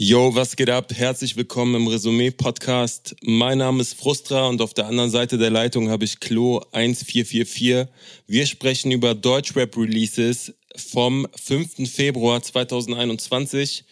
Yo, 0.00 0.32
was 0.32 0.54
geht 0.54 0.70
ab? 0.70 0.92
Herzlich 0.94 1.36
willkommen 1.36 1.74
im 1.74 1.88
Resümee-Podcast. 1.88 3.16
Mein 3.24 3.58
Name 3.58 3.80
ist 3.80 3.94
Frustra 3.94 4.46
und 4.46 4.62
auf 4.62 4.72
der 4.72 4.86
anderen 4.86 5.10
Seite 5.10 5.38
der 5.38 5.50
Leitung 5.50 5.90
habe 5.90 6.04
ich 6.04 6.20
Klo 6.20 6.60
1444. 6.70 7.88
Wir 8.28 8.46
sprechen 8.46 8.92
über 8.92 9.16
Deutschrap-Releases 9.16 10.54
vom 10.76 11.26
5. 11.34 11.92
Februar 11.92 12.40
2021. 12.40 13.86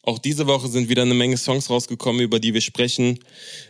Auch 0.00 0.18
diese 0.18 0.46
Woche 0.46 0.68
sind 0.68 0.88
wieder 0.88 1.02
eine 1.02 1.12
Menge 1.12 1.36
Songs 1.36 1.68
rausgekommen, 1.68 2.22
über 2.22 2.40
die 2.40 2.54
wir 2.54 2.62
sprechen. 2.62 3.18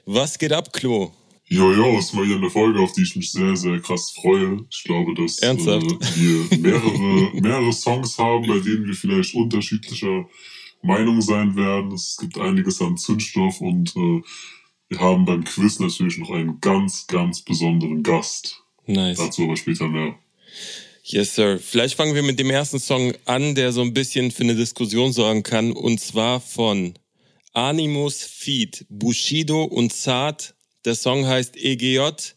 Was 0.04 0.38
geht 0.38 0.52
ab, 0.52 0.72
Klo? 0.72 1.10
Jo, 1.48 1.72
jo, 1.72 1.98
ist 1.98 2.14
mal 2.14 2.26
wieder 2.26 2.36
eine 2.36 2.50
Folge, 2.50 2.78
auf 2.78 2.92
die 2.92 3.02
ich 3.02 3.16
mich 3.16 3.32
sehr, 3.32 3.56
sehr 3.56 3.80
krass 3.80 4.12
freue. 4.12 4.64
Ich 4.70 4.84
glaube, 4.84 5.14
dass 5.14 5.42
äh, 5.42 5.56
wir 5.56 6.58
mehrere, 6.58 7.40
mehrere 7.40 7.72
Songs 7.72 8.16
haben, 8.18 8.46
bei 8.46 8.60
denen 8.60 8.86
wir 8.86 8.94
vielleicht 8.94 9.34
unterschiedlicher 9.34 10.26
Meinung 10.82 11.20
sein 11.22 11.56
werden. 11.56 11.92
Es 11.92 12.16
gibt 12.18 12.38
einiges 12.38 12.80
an 12.80 12.96
Zündstoff 12.96 13.60
und 13.60 13.94
äh, 13.96 14.22
wir 14.88 15.00
haben 15.00 15.24
beim 15.24 15.44
Quiz 15.44 15.80
natürlich 15.80 16.18
noch 16.18 16.30
einen 16.30 16.60
ganz, 16.60 17.06
ganz 17.06 17.42
besonderen 17.42 18.02
Gast. 18.02 18.62
Nice. 18.86 19.18
Dazu 19.18 19.44
aber 19.44 19.56
später 19.56 19.88
mehr. 19.88 20.14
Yes, 21.02 21.34
sir. 21.34 21.58
Vielleicht 21.60 21.94
fangen 21.96 22.14
wir 22.14 22.22
mit 22.22 22.38
dem 22.38 22.50
ersten 22.50 22.78
Song 22.78 23.12
an, 23.24 23.54
der 23.54 23.72
so 23.72 23.80
ein 23.80 23.94
bisschen 23.94 24.30
für 24.30 24.42
eine 24.42 24.56
Diskussion 24.56 25.12
sorgen 25.12 25.42
kann. 25.42 25.72
Und 25.72 26.00
zwar 26.00 26.40
von 26.40 26.94
Animus 27.52 28.22
Feed, 28.22 28.86
Bushido 28.88 29.64
und 29.64 29.92
Zart. 29.92 30.54
Der 30.84 30.94
Song 30.94 31.26
heißt 31.26 31.56
EGJ. 31.56 32.34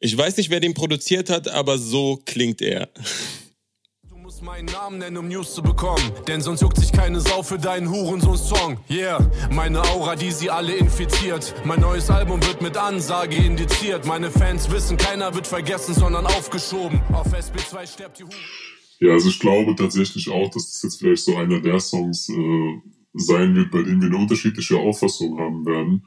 Ich 0.00 0.16
weiß 0.16 0.36
nicht, 0.36 0.50
wer 0.50 0.60
den 0.60 0.74
produziert 0.74 1.30
hat, 1.30 1.48
aber 1.48 1.78
so 1.78 2.20
klingt 2.24 2.60
er. 2.60 2.88
meinen 4.42 4.66
Namen 4.66 4.98
nennen, 4.98 5.16
um 5.16 5.28
News 5.28 5.54
zu 5.54 5.62
bekommen. 5.62 6.02
Denn 6.26 6.40
sonst 6.40 6.62
juckt 6.62 6.76
sich 6.76 6.90
keine 6.90 7.20
Sau 7.20 7.42
für 7.42 7.58
deinen 7.58 7.88
Hurensohn-Song. 7.88 8.78
Yeah, 8.90 9.30
meine 9.52 9.80
Aura, 9.82 10.16
die 10.16 10.32
sie 10.32 10.50
alle 10.50 10.74
infiziert. 10.74 11.54
Mein 11.64 11.80
neues 11.80 12.10
Album 12.10 12.42
wird 12.44 12.60
mit 12.60 12.76
Ansage 12.76 13.36
indiziert. 13.36 14.04
Meine 14.04 14.30
Fans 14.30 14.70
wissen, 14.70 14.96
keiner 14.96 15.34
wird 15.34 15.46
vergessen, 15.46 15.94
sondern 15.94 16.26
aufgeschoben. 16.26 17.00
Auf 17.12 17.32
SB2 17.32 17.86
stirbt 17.86 18.18
die 18.18 18.24
Hure. 18.24 18.34
Ja, 18.98 19.12
also 19.12 19.28
ich 19.28 19.38
glaube 19.38 19.74
tatsächlich 19.76 20.28
auch, 20.28 20.50
dass 20.50 20.72
das 20.72 20.82
jetzt 20.82 20.98
vielleicht 20.98 21.24
so 21.24 21.36
einer 21.36 21.60
der 21.60 21.78
Songs 21.78 22.28
äh, 22.28 22.80
sein 23.14 23.54
wird, 23.54 23.70
bei 23.70 23.82
denen 23.82 24.00
wir 24.00 24.08
eine 24.08 24.18
unterschiedliche 24.18 24.76
Auffassung 24.76 25.38
haben 25.38 25.64
werden. 25.64 26.04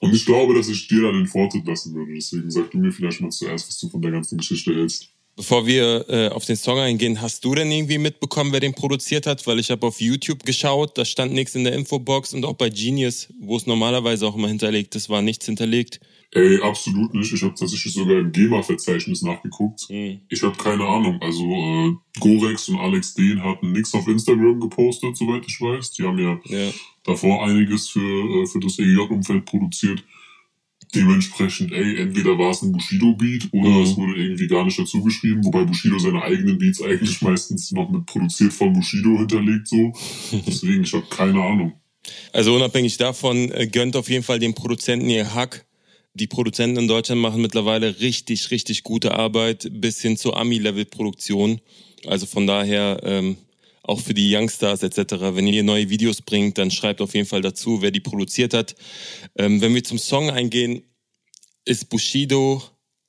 Und 0.00 0.12
ich 0.12 0.26
glaube, 0.26 0.54
dass 0.54 0.68
ich 0.68 0.88
dir 0.88 1.02
da 1.02 1.12
den 1.12 1.26
Vortritt 1.26 1.66
lassen 1.66 1.94
würde. 1.94 2.12
Deswegen 2.14 2.50
sag 2.50 2.70
du 2.70 2.78
mir 2.78 2.92
vielleicht 2.92 3.20
mal 3.20 3.30
zuerst, 3.30 3.68
was 3.68 3.78
du 3.78 3.88
von 3.88 4.02
der 4.02 4.10
ganzen 4.10 4.38
Geschichte 4.38 4.74
hältst. 4.74 5.15
Bevor 5.36 5.66
wir 5.66 6.06
äh, 6.08 6.28
auf 6.30 6.46
den 6.46 6.56
Song 6.56 6.78
eingehen, 6.78 7.20
hast 7.20 7.44
du 7.44 7.54
denn 7.54 7.70
irgendwie 7.70 7.98
mitbekommen, 7.98 8.52
wer 8.52 8.60
den 8.60 8.72
produziert 8.72 9.26
hat? 9.26 9.46
Weil 9.46 9.58
ich 9.58 9.70
habe 9.70 9.86
auf 9.86 10.00
YouTube 10.00 10.44
geschaut, 10.44 10.96
da 10.96 11.04
stand 11.04 11.34
nichts 11.34 11.54
in 11.54 11.64
der 11.64 11.74
Infobox 11.74 12.32
und 12.32 12.46
auch 12.46 12.54
bei 12.54 12.70
Genius, 12.70 13.28
wo 13.38 13.58
es 13.58 13.66
normalerweise 13.66 14.26
auch 14.26 14.34
immer 14.34 14.48
hinterlegt 14.48 14.94
ist, 14.94 15.10
war 15.10 15.20
nichts 15.20 15.44
hinterlegt. 15.44 16.00
Ey, 16.32 16.60
absolut 16.62 17.12
nicht. 17.12 17.32
Ich 17.32 17.42
habe 17.42 17.54
tatsächlich 17.54 17.92
sogar 17.92 18.18
im 18.18 18.32
GEMA-Verzeichnis 18.32 19.20
nachgeguckt. 19.22 19.90
Mhm. 19.90 20.20
Ich 20.30 20.42
habe 20.42 20.56
keine 20.56 20.84
Ahnung. 20.86 21.20
Also 21.20 21.44
äh, 21.44 21.92
Gorex 22.18 22.70
und 22.70 22.78
Alex 22.78 23.12
Dehn 23.12 23.42
hatten 23.42 23.72
nichts 23.72 23.92
auf 23.94 24.08
Instagram 24.08 24.58
gepostet, 24.58 25.18
soweit 25.18 25.44
ich 25.46 25.60
weiß. 25.60 25.92
Die 25.92 26.02
haben 26.02 26.18
ja, 26.18 26.40
ja. 26.46 26.70
davor 27.04 27.44
einiges 27.44 27.88
für, 27.88 28.00
äh, 28.00 28.46
für 28.46 28.60
das 28.60 28.78
EGJ-Umfeld 28.78 29.44
produziert. 29.44 30.02
Dementsprechend, 30.94 31.72
ey, 31.72 31.96
entweder 31.98 32.38
war 32.38 32.50
es 32.50 32.62
ein 32.62 32.72
Bushido-Beat 32.72 33.48
oder 33.52 33.68
mhm. 33.68 33.82
es 33.82 33.96
wurde 33.96 34.22
irgendwie 34.22 34.46
gar 34.46 34.64
nicht 34.64 34.78
dazu 34.78 35.02
geschrieben, 35.02 35.44
wobei 35.44 35.64
Bushido 35.64 35.98
seine 35.98 36.22
eigenen 36.22 36.58
Beats 36.58 36.80
eigentlich 36.80 37.20
meistens 37.22 37.72
noch 37.72 37.90
mit 37.90 38.06
produziert 38.06 38.52
von 38.52 38.72
Bushido 38.72 39.18
hinterlegt, 39.18 39.68
so. 39.68 39.92
Deswegen, 40.46 40.84
ich 40.84 40.92
habe 40.92 41.06
keine 41.10 41.42
Ahnung. 41.42 41.72
Also 42.32 42.54
unabhängig 42.54 42.96
davon, 42.98 43.50
äh, 43.50 43.66
gönnt 43.66 43.96
auf 43.96 44.08
jeden 44.08 44.22
Fall 44.22 44.38
den 44.38 44.54
Produzenten 44.54 45.08
ihr 45.10 45.34
Hack. 45.34 45.66
Die 46.14 46.26
Produzenten 46.26 46.78
in 46.78 46.88
Deutschland 46.88 47.20
machen 47.20 47.42
mittlerweile 47.42 48.00
richtig, 48.00 48.50
richtig 48.50 48.84
gute 48.84 49.14
Arbeit 49.14 49.68
bis 49.70 50.00
hin 50.00 50.16
zur 50.16 50.36
Ami-Level-Produktion. 50.38 51.60
Also 52.06 52.26
von 52.26 52.46
daher, 52.46 53.00
ähm, 53.02 53.36
auch 53.86 54.00
für 54.00 54.14
die 54.14 54.34
Youngstars 54.34 54.82
etc. 54.82 55.14
Wenn 55.32 55.46
ihr 55.46 55.62
neue 55.62 55.88
Videos 55.88 56.20
bringt, 56.20 56.58
dann 56.58 56.70
schreibt 56.70 57.00
auf 57.00 57.14
jeden 57.14 57.26
Fall 57.26 57.42
dazu, 57.42 57.82
wer 57.82 57.90
die 57.90 58.00
produziert 58.00 58.52
hat. 58.52 58.74
Ähm, 59.36 59.60
wenn 59.60 59.74
wir 59.74 59.84
zum 59.84 59.98
Song 59.98 60.30
eingehen, 60.30 60.82
ist 61.64 61.88
Bushido 61.88 62.62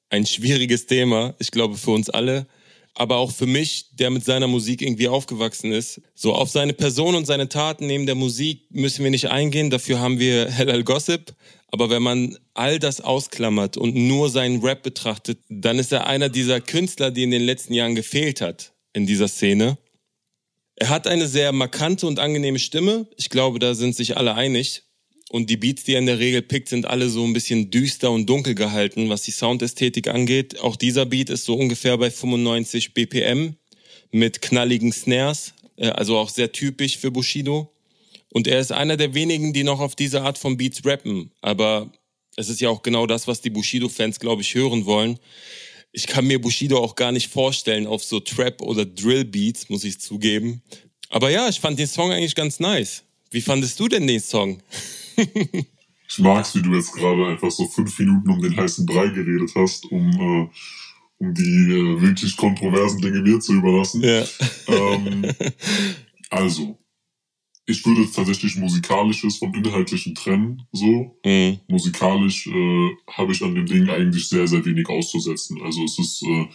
ein 0.09 0.25
schwieriges 0.25 0.85
Thema. 0.85 1.35
Ich 1.39 1.51
glaube 1.51 1.77
für 1.77 1.91
uns 1.91 2.09
alle. 2.09 2.47
Aber 2.93 3.17
auch 3.17 3.31
für 3.31 3.45
mich, 3.45 3.89
der 3.93 4.09
mit 4.09 4.25
seiner 4.25 4.47
Musik 4.47 4.81
irgendwie 4.81 5.07
aufgewachsen 5.07 5.71
ist. 5.71 6.01
So 6.15 6.33
auf 6.33 6.49
seine 6.49 6.73
Person 6.73 7.13
und 7.13 7.25
seine 7.25 7.47
Taten 7.47 7.85
neben 7.85 8.07
der 8.07 8.15
Musik 8.15 8.63
müssen 8.71 9.03
wir 9.03 9.11
nicht 9.11 9.29
eingehen. 9.29 9.69
Dafür 9.69 9.99
haben 9.99 10.19
wir 10.19 10.49
Hell 10.49 10.71
Al 10.71 10.83
Gossip. 10.83 11.35
Aber 11.67 11.89
wenn 11.89 12.01
man 12.01 12.37
all 12.53 12.79
das 12.79 13.01
ausklammert 13.01 13.77
und 13.77 13.95
nur 13.95 14.29
seinen 14.29 14.61
Rap 14.61 14.81
betrachtet, 14.81 15.39
dann 15.49 15.77
ist 15.77 15.91
er 15.91 16.07
einer 16.07 16.29
dieser 16.29 16.61
Künstler, 16.61 17.11
die 17.11 17.23
in 17.23 17.31
den 17.31 17.43
letzten 17.43 17.73
Jahren 17.73 17.93
gefehlt 17.93 18.41
hat 18.41 18.73
in 18.93 19.05
dieser 19.05 19.27
Szene. 19.27 19.77
Er 20.79 20.89
hat 20.89 21.07
eine 21.07 21.27
sehr 21.27 21.51
markante 21.53 22.05
und 22.05 22.19
angenehme 22.19 22.59
Stimme. 22.59 23.07
Ich 23.17 23.31
glaube, 23.31 23.57
da 23.57 23.73
sind 23.73 23.95
sich 23.95 24.15
alle 24.15 24.35
einig. 24.35 24.83
Und 25.29 25.49
die 25.49 25.57
Beats, 25.57 25.83
die 25.83 25.93
er 25.93 25.99
in 25.99 26.05
der 26.05 26.19
Regel 26.19 26.43
pickt, 26.43 26.69
sind 26.69 26.85
alle 26.85 27.09
so 27.09 27.23
ein 27.25 27.33
bisschen 27.33 27.71
düster 27.71 28.11
und 28.11 28.27
dunkel 28.27 28.53
gehalten, 28.53 29.09
was 29.09 29.23
die 29.23 29.31
Soundästhetik 29.31 30.07
angeht. 30.07 30.59
Auch 30.59 30.75
dieser 30.75 31.07
Beat 31.07 31.31
ist 31.31 31.45
so 31.45 31.55
ungefähr 31.55 31.97
bei 31.97 32.11
95 32.11 32.93
BPM 32.93 33.55
mit 34.11 34.43
knalligen 34.43 34.93
Snares, 34.93 35.53
äh, 35.77 35.89
also 35.89 36.15
auch 36.15 36.29
sehr 36.29 36.51
typisch 36.51 36.99
für 36.99 37.09
Bushido. 37.09 37.73
Und 38.31 38.47
er 38.47 38.59
ist 38.59 38.71
einer 38.71 38.97
der 38.97 39.15
wenigen, 39.15 39.53
die 39.53 39.63
noch 39.63 39.79
auf 39.79 39.95
diese 39.95 40.21
Art 40.21 40.37
von 40.37 40.57
Beats 40.57 40.85
rappen. 40.85 41.31
Aber 41.41 41.91
es 42.35 42.49
ist 42.49 42.61
ja 42.61 42.69
auch 42.69 42.83
genau 42.83 43.07
das, 43.07 43.27
was 43.27 43.41
die 43.41 43.49
Bushido-Fans, 43.49 44.19
glaube 44.19 44.43
ich, 44.43 44.53
hören 44.53 44.85
wollen 44.85 45.17
ich 45.97 46.05
kann 46.05 46.27
mir 46.27 46.39
Bushido 46.39 46.77
auch 46.77 46.95
gar 46.95 47.11
nicht 47.11 47.27
vorstellen 47.27 47.87
auf 47.87 48.03
so 48.03 48.19
Trap- 48.19 48.61
oder 48.61 48.85
Drill-Beats, 48.85 49.67
muss 49.69 49.83
ich 49.83 49.99
zugeben. 49.99 50.61
Aber 51.09 51.31
ja, 51.31 51.49
ich 51.49 51.59
fand 51.59 51.79
den 51.79 51.87
Song 51.87 52.11
eigentlich 52.11 52.35
ganz 52.35 52.59
nice. 52.59 53.03
Wie 53.31 53.41
fandest 53.41 53.79
du 53.79 53.87
denn 53.87 54.05
den 54.05 54.19
Song? 54.19 54.61
ich 55.17 56.19
mag's, 56.19 56.53
wie 56.53 56.61
du 56.61 56.75
jetzt 56.75 56.93
gerade 56.93 57.25
einfach 57.25 57.49
so 57.49 57.65
fünf 57.65 57.97
Minuten 57.97 58.29
um 58.29 58.39
den 58.39 58.55
heißen 58.55 58.85
Brei 58.85 59.07
geredet 59.07 59.49
hast, 59.55 59.85
um, 59.85 60.11
äh, 60.11 60.49
um 61.17 61.33
die 61.33 61.71
äh, 61.71 61.99
wirklich 61.99 62.37
kontroversen 62.37 63.01
Dinge 63.01 63.21
mir 63.21 63.39
zu 63.39 63.53
überlassen. 63.53 64.03
Ja. 64.03 64.23
Ähm, 64.67 65.25
also, 66.29 66.77
ich 67.67 67.85
würde 67.85 68.09
tatsächlich 68.09 68.55
musikalisches 68.55 69.37
vom 69.37 69.53
inhaltlichen 69.53 70.15
trennen, 70.15 70.63
so. 70.71 71.19
Mhm. 71.25 71.59
Musikalisch 71.67 72.47
äh, 72.47 72.89
habe 73.11 73.33
ich 73.33 73.43
an 73.43 73.55
dem 73.55 73.65
Ding 73.65 73.89
eigentlich 73.89 74.29
sehr, 74.29 74.47
sehr 74.47 74.65
wenig 74.65 74.87
auszusetzen. 74.87 75.61
Also 75.61 75.83
es 75.83 75.99
ist 75.99 76.23
äh, 76.23 76.47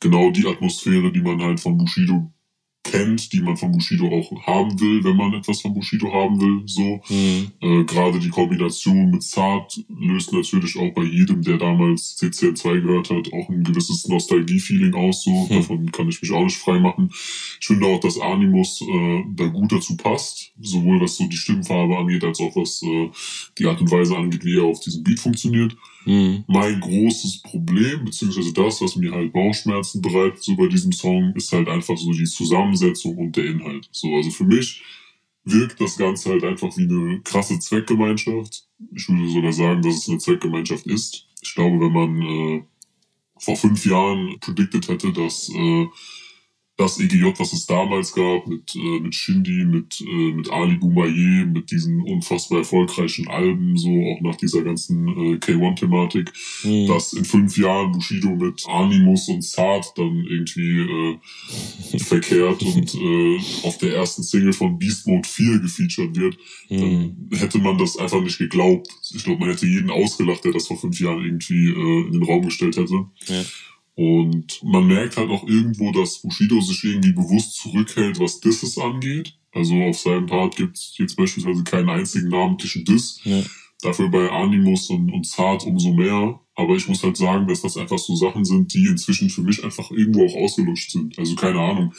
genau 0.00 0.30
die 0.32 0.46
Atmosphäre, 0.46 1.12
die 1.12 1.22
man 1.22 1.40
halt 1.40 1.60
von 1.60 1.78
Bushido 1.78 2.32
kennt, 2.90 3.32
die 3.32 3.40
man 3.40 3.56
von 3.56 3.72
Bushido 3.72 4.06
auch 4.08 4.46
haben 4.46 4.80
will, 4.80 5.02
wenn 5.04 5.16
man 5.16 5.34
etwas 5.34 5.60
von 5.60 5.74
Bushido 5.74 6.12
haben 6.12 6.40
will. 6.40 6.62
So 6.66 7.00
mhm. 7.08 7.52
äh, 7.60 7.84
gerade 7.84 8.18
die 8.18 8.28
Kombination 8.28 9.10
mit 9.10 9.22
Zart 9.22 9.80
löst 9.88 10.32
natürlich 10.32 10.76
auch 10.78 10.92
bei 10.94 11.02
jedem, 11.02 11.42
der 11.42 11.58
damals 11.58 12.16
CCN2 12.20 12.80
gehört 12.80 13.10
hat, 13.10 13.32
auch 13.32 13.48
ein 13.48 13.64
gewisses 13.64 14.06
Nostalgie-Feeling 14.08 14.94
aus. 14.94 15.24
So 15.24 15.30
mhm. 15.30 15.48
davon 15.48 15.92
kann 15.92 16.08
ich 16.08 16.20
mich 16.22 16.32
auch 16.32 16.44
nicht 16.44 16.58
frei 16.58 16.78
machen. 16.78 17.10
Ich 17.60 17.66
finde 17.66 17.86
auch, 17.86 18.00
dass 18.00 18.18
Animus 18.18 18.80
äh, 18.82 19.24
da 19.34 19.46
gut 19.46 19.72
dazu 19.72 19.96
passt, 19.96 20.52
sowohl 20.60 21.00
was 21.00 21.16
so 21.16 21.26
die 21.26 21.36
Stimmfarbe 21.36 21.96
angeht, 21.96 22.24
als 22.24 22.40
auch 22.40 22.54
was 22.56 22.82
äh, 22.82 23.10
die 23.58 23.66
Art 23.66 23.80
und 23.80 23.90
Weise 23.90 24.16
angeht, 24.16 24.44
wie 24.44 24.58
er 24.58 24.64
auf 24.64 24.80
diesem 24.80 25.02
Beat 25.02 25.20
funktioniert. 25.20 25.76
Mhm. 26.06 26.44
Mein 26.46 26.80
großes 26.80 27.42
Problem, 27.42 28.04
beziehungsweise 28.04 28.52
das, 28.52 28.80
was 28.80 28.96
mir 28.96 29.12
halt 29.12 29.32
Bauchschmerzen 29.32 30.00
bereitet, 30.00 30.42
so 30.42 30.54
bei 30.56 30.68
diesem 30.68 30.92
Song, 30.92 31.34
ist 31.34 31.52
halt 31.52 31.68
einfach 31.68 31.96
so 31.96 32.12
die 32.12 32.24
Zusammensetzung 32.24 33.16
und 33.18 33.36
der 33.36 33.46
Inhalt. 33.46 33.88
So, 33.90 34.14
also 34.14 34.30
für 34.30 34.44
mich 34.44 34.82
wirkt 35.44 35.80
das 35.80 35.96
Ganze 35.96 36.30
halt 36.30 36.44
einfach 36.44 36.76
wie 36.76 36.84
eine 36.84 37.20
krasse 37.22 37.58
Zweckgemeinschaft. 37.58 38.66
Ich 38.94 39.08
würde 39.08 39.28
sogar 39.28 39.52
sagen, 39.52 39.82
dass 39.82 39.96
es 39.96 40.08
eine 40.08 40.18
Zweckgemeinschaft 40.18 40.86
ist. 40.86 41.26
Ich 41.42 41.54
glaube, 41.54 41.80
wenn 41.80 41.92
man 41.92 42.22
äh, 42.22 42.62
vor 43.38 43.56
fünf 43.56 43.84
Jahren 43.84 44.38
predicted 44.40 44.88
hätte, 44.88 45.12
dass 45.12 45.48
äh, 45.48 45.86
das 46.76 47.00
EGJ, 47.00 47.32
was 47.38 47.52
es 47.54 47.66
damals 47.66 48.12
gab, 48.12 48.46
mit, 48.46 48.74
äh, 48.76 49.00
mit 49.00 49.14
Shindy, 49.14 49.64
mit, 49.64 49.98
äh, 50.00 50.32
mit 50.32 50.50
Ali 50.50 50.76
Boumaier, 50.76 51.46
mit 51.46 51.70
diesen 51.70 52.02
unfassbar 52.02 52.58
erfolgreichen 52.58 53.28
Alben, 53.28 53.78
so 53.78 53.88
auch 53.88 54.20
nach 54.20 54.36
dieser 54.36 54.62
ganzen 54.62 55.08
äh, 55.08 55.36
K1-Thematik, 55.36 56.30
mhm. 56.64 56.86
dass 56.86 57.14
in 57.14 57.24
fünf 57.24 57.56
Jahren 57.56 57.92
Bushido 57.92 58.28
mit 58.28 58.62
Animus 58.68 59.28
und 59.28 59.42
Saad 59.42 59.86
dann 59.96 60.26
irgendwie 60.28 60.80
äh, 61.94 61.98
verkehrt 61.98 62.62
und 62.62 62.94
äh, 62.94 63.38
auf 63.62 63.78
der 63.78 63.94
ersten 63.94 64.22
Single 64.22 64.52
von 64.52 64.78
Beast 64.78 65.06
Mode 65.06 65.26
4 65.26 65.60
gefeatured 65.60 66.14
wird, 66.14 66.36
mhm. 66.68 66.78
dann 67.30 67.38
hätte 67.38 67.58
man 67.58 67.78
das 67.78 67.96
einfach 67.96 68.20
nicht 68.20 68.38
geglaubt. 68.38 68.88
Ich 69.14 69.24
glaube, 69.24 69.40
man 69.40 69.48
hätte 69.48 69.66
jeden 69.66 69.90
ausgelacht, 69.90 70.44
der 70.44 70.52
das 70.52 70.66
vor 70.66 70.76
fünf 70.76 71.00
Jahren 71.00 71.24
irgendwie 71.24 71.70
äh, 71.70 72.06
in 72.06 72.12
den 72.12 72.22
Raum 72.22 72.42
gestellt 72.42 72.76
hätte. 72.76 73.06
Ja. 73.28 73.44
Und 73.96 74.62
man 74.62 74.86
merkt 74.86 75.16
halt 75.16 75.30
auch 75.30 75.48
irgendwo, 75.48 75.90
dass 75.90 76.20
Bushido 76.20 76.60
sich 76.60 76.84
irgendwie 76.84 77.12
bewusst 77.12 77.56
zurückhält, 77.56 78.20
was 78.20 78.40
Disses 78.40 78.76
angeht. 78.76 79.34
Also 79.52 79.74
auf 79.84 79.98
seinem 79.98 80.26
Part 80.26 80.56
gibt 80.56 80.76
es 80.76 80.94
jetzt 80.98 81.16
beispielsweise 81.16 81.64
keinen 81.64 81.88
einzigen 81.88 82.28
namentlichen 82.28 82.84
Diss. 82.84 83.20
Ja. 83.24 83.42
Dafür 83.80 84.10
bei 84.10 84.30
Animus 84.30 84.90
und, 84.90 85.10
und 85.10 85.26
Zart 85.26 85.64
umso 85.64 85.94
mehr. 85.94 86.38
Aber 86.54 86.76
ich 86.76 86.86
muss 86.88 87.02
halt 87.02 87.16
sagen, 87.16 87.48
dass 87.48 87.62
das 87.62 87.78
einfach 87.78 87.98
so 87.98 88.14
Sachen 88.16 88.44
sind, 88.44 88.74
die 88.74 88.86
inzwischen 88.86 89.30
für 89.30 89.42
mich 89.42 89.64
einfach 89.64 89.90
irgendwo 89.90 90.26
auch 90.26 90.36
ausgelutscht 90.36 90.90
sind. 90.90 91.18
Also 91.18 91.34
keine 91.34 91.60
Ahnung. 91.60 91.94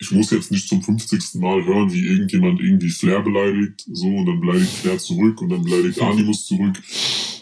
Ich 0.00 0.10
muss 0.12 0.30
jetzt 0.30 0.50
nicht 0.50 0.66
zum 0.66 0.82
50. 0.82 1.34
Mal 1.34 1.62
hören, 1.64 1.92
wie 1.92 2.06
irgendjemand 2.06 2.58
irgendwie 2.58 2.88
Flair 2.88 3.20
beleidigt, 3.20 3.84
so, 3.92 4.06
und 4.06 4.26
dann 4.26 4.40
beleidigt 4.40 4.72
Flair 4.72 4.98
zurück 4.98 5.42
und 5.42 5.50
dann 5.50 5.62
beleidigt 5.62 6.00
Animus 6.02 6.46
zurück. 6.46 6.80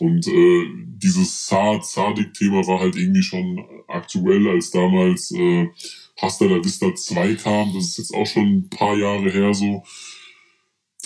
Und 0.00 0.26
äh, 0.26 0.64
dieses 0.96 1.46
Zart-Sadik-Thema 1.46 2.66
war 2.66 2.80
halt 2.80 2.96
irgendwie 2.96 3.22
schon 3.22 3.64
aktuell, 3.86 4.48
als 4.48 4.70
damals 4.72 5.30
äh, 5.30 5.68
Hasta 6.20 6.46
la 6.46 6.62
Vista 6.62 6.92
2 6.92 7.34
kam. 7.36 7.72
Das 7.74 7.84
ist 7.84 7.98
jetzt 7.98 8.14
auch 8.14 8.26
schon 8.26 8.58
ein 8.58 8.68
paar 8.68 8.96
Jahre 8.96 9.30
her 9.30 9.54
so. 9.54 9.84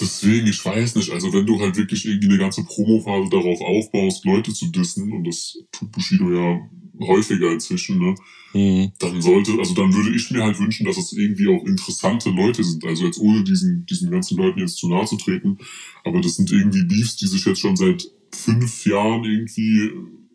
Deswegen, 0.00 0.46
ich 0.46 0.64
weiß 0.64 0.94
nicht, 0.96 1.10
also 1.10 1.32
wenn 1.34 1.44
du 1.44 1.60
halt 1.60 1.76
wirklich 1.76 2.06
irgendwie 2.06 2.28
eine 2.28 2.38
ganze 2.38 2.64
Promophase 2.64 3.28
darauf 3.28 3.60
aufbaust, 3.60 4.24
Leute 4.24 4.54
zu 4.54 4.68
dissen, 4.68 5.12
und 5.12 5.24
das 5.24 5.58
tut 5.70 5.92
Bushido 5.92 6.32
ja 6.32 6.60
häufiger 7.00 7.52
inzwischen, 7.52 7.98
ne, 7.98 8.14
mhm. 8.54 8.92
dann 8.98 9.22
sollte, 9.22 9.52
also 9.58 9.74
dann 9.74 9.94
würde 9.94 10.14
ich 10.14 10.30
mir 10.30 10.42
halt 10.42 10.58
wünschen, 10.58 10.86
dass 10.86 10.98
es 10.98 11.12
irgendwie 11.12 11.48
auch 11.48 11.64
interessante 11.64 12.30
Leute 12.30 12.62
sind. 12.62 12.84
Also 12.84 13.06
jetzt 13.06 13.18
ohne 13.18 13.42
diesen, 13.44 13.86
diesen 13.86 14.10
ganzen 14.10 14.36
Leuten 14.36 14.60
jetzt 14.60 14.76
zu 14.76 14.88
nahe 14.88 15.06
zu 15.06 15.16
treten, 15.16 15.58
aber 16.04 16.20
das 16.20 16.36
sind 16.36 16.50
irgendwie 16.50 16.84
Beefs, 16.84 17.16
die 17.16 17.26
sich 17.26 17.44
jetzt 17.44 17.60
schon 17.60 17.76
seit 17.76 18.06
fünf 18.34 18.86
Jahren 18.86 19.24
irgendwie 19.24 19.90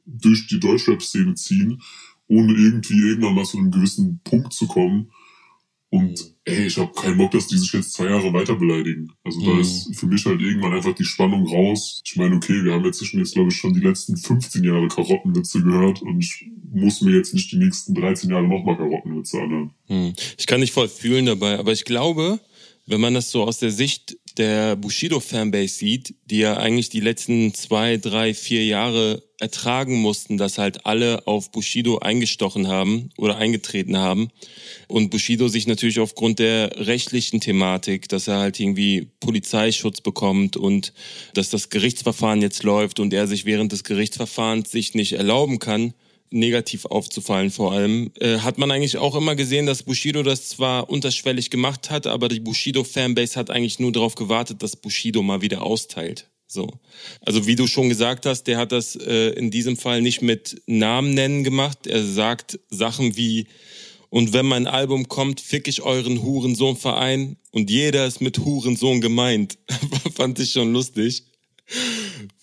durch 0.05 0.47
die 0.47 0.59
Deutschrap-Szene 0.59 1.35
ziehen, 1.35 1.81
ohne 2.27 2.53
irgendwie 2.53 2.99
irgendwann 2.99 3.35
mal 3.35 3.45
zu 3.45 3.57
einem 3.57 3.71
gewissen 3.71 4.19
Punkt 4.23 4.53
zu 4.53 4.67
kommen. 4.67 5.11
Und 5.89 6.35
ey, 6.43 6.67
ich 6.67 6.77
habe 6.77 6.91
keinen 6.91 7.17
Bock, 7.17 7.31
dass 7.31 7.47
die 7.47 7.57
sich 7.57 7.71
jetzt 7.71 7.93
zwei 7.93 8.05
Jahre 8.05 8.33
weiter 8.33 8.55
beleidigen. 8.55 9.09
Also 9.23 9.39
da 9.45 9.53
mhm. 9.53 9.61
ist 9.61 9.95
für 9.95 10.07
mich 10.07 10.25
halt 10.25 10.41
irgendwann 10.41 10.73
einfach 10.73 10.93
die 10.93 11.05
Spannung 11.05 11.47
raus. 11.47 12.01
Ich 12.05 12.17
meine, 12.17 12.35
okay, 12.35 12.63
wir 12.63 12.73
haben 12.73 12.83
jetzt 12.83 12.97
zwischen 12.97 13.19
jetzt, 13.19 13.35
glaube 13.35 13.49
ich, 13.49 13.55
schon 13.55 13.73
die 13.73 13.79
letzten 13.79 14.17
15 14.17 14.63
Jahre 14.63 14.87
Karottenwitze 14.89 15.61
gehört 15.61 16.01
und 16.01 16.19
ich 16.19 16.45
muss 16.73 17.01
mir 17.01 17.15
jetzt 17.15 17.33
nicht 17.33 17.51
die 17.53 17.57
nächsten 17.57 17.93
13 17.93 18.29
Jahre 18.29 18.47
nochmal 18.47 18.75
Karottenwitze 18.75 19.41
anhören. 19.41 19.71
Mhm. 19.87 20.13
Ich 20.37 20.45
kann 20.45 20.59
nicht 20.59 20.73
voll 20.73 20.89
fühlen 20.89 21.25
dabei, 21.25 21.57
aber 21.57 21.71
ich 21.71 21.85
glaube, 21.85 22.39
wenn 22.85 23.01
man 23.01 23.13
das 23.13 23.31
so 23.31 23.43
aus 23.43 23.59
der 23.59 23.71
Sicht 23.71 24.17
der 24.37 24.75
Bushido-Fanbase 24.75 25.75
sieht, 25.75 26.15
die 26.25 26.39
ja 26.39 26.57
eigentlich 26.57 26.89
die 26.89 26.99
letzten 26.99 27.53
zwei, 27.53 27.97
drei, 27.97 28.33
vier 28.33 28.65
Jahre 28.65 29.23
ertragen 29.39 30.01
mussten, 30.01 30.37
dass 30.37 30.57
halt 30.57 30.85
alle 30.85 31.27
auf 31.27 31.51
Bushido 31.51 31.99
eingestochen 31.99 32.67
haben 32.67 33.09
oder 33.17 33.37
eingetreten 33.37 33.97
haben. 33.97 34.29
Und 34.87 35.09
Bushido 35.09 35.47
sich 35.47 35.67
natürlich 35.67 35.99
aufgrund 35.99 36.39
der 36.39 36.87
rechtlichen 36.87 37.39
Thematik, 37.39 38.09
dass 38.09 38.27
er 38.27 38.39
halt 38.39 38.59
irgendwie 38.59 39.11
Polizeischutz 39.19 40.01
bekommt 40.01 40.57
und 40.57 40.93
dass 41.33 41.49
das 41.49 41.69
Gerichtsverfahren 41.69 42.41
jetzt 42.41 42.63
läuft 42.63 42.99
und 42.99 43.13
er 43.13 43.27
sich 43.27 43.45
während 43.45 43.71
des 43.71 43.83
Gerichtsverfahrens 43.83 44.71
sich 44.71 44.95
nicht 44.95 45.13
erlauben 45.13 45.59
kann, 45.59 45.93
negativ 46.29 46.85
aufzufallen 46.85 47.51
vor 47.51 47.71
allem, 47.71 48.11
äh, 48.19 48.39
hat 48.39 48.57
man 48.57 48.71
eigentlich 48.71 48.97
auch 48.97 49.15
immer 49.15 49.35
gesehen, 49.35 49.65
dass 49.65 49.83
Bushido 49.83 50.23
das 50.23 50.49
zwar 50.49 50.89
unterschwellig 50.89 51.49
gemacht 51.49 51.89
hat, 51.89 52.07
aber 52.07 52.27
die 52.27 52.39
Bushido-Fanbase 52.39 53.39
hat 53.39 53.49
eigentlich 53.49 53.79
nur 53.79 53.91
darauf 53.91 54.15
gewartet, 54.15 54.63
dass 54.63 54.75
Bushido 54.75 55.21
mal 55.21 55.41
wieder 55.41 55.63
austeilt. 55.63 56.29
So. 56.47 56.69
Also 57.21 57.45
wie 57.45 57.55
du 57.55 57.67
schon 57.67 57.89
gesagt 57.89 58.25
hast, 58.25 58.43
der 58.43 58.57
hat 58.57 58.71
das 58.71 58.95
äh, 58.95 59.29
in 59.31 59.51
diesem 59.51 59.75
Fall 59.75 60.01
nicht 60.01 60.21
mit 60.21 60.61
Namen 60.65 61.13
nennen 61.13 61.43
gemacht. 61.43 61.87
Er 61.87 62.03
sagt 62.03 62.59
Sachen 62.69 63.17
wie, 63.17 63.47
und 64.09 64.31
wenn 64.31 64.45
mein 64.45 64.67
Album 64.67 65.09
kommt, 65.09 65.41
fick 65.41 65.67
ich 65.67 65.81
euren 65.81 66.23
Hurensohn-Verein 66.23 67.35
und 67.51 67.69
jeder 67.69 68.07
ist 68.07 68.21
mit 68.21 68.39
Hurensohn 68.39 69.01
gemeint. 69.01 69.57
Fand 70.15 70.39
ich 70.39 70.51
schon 70.51 70.71
lustig. 70.71 71.23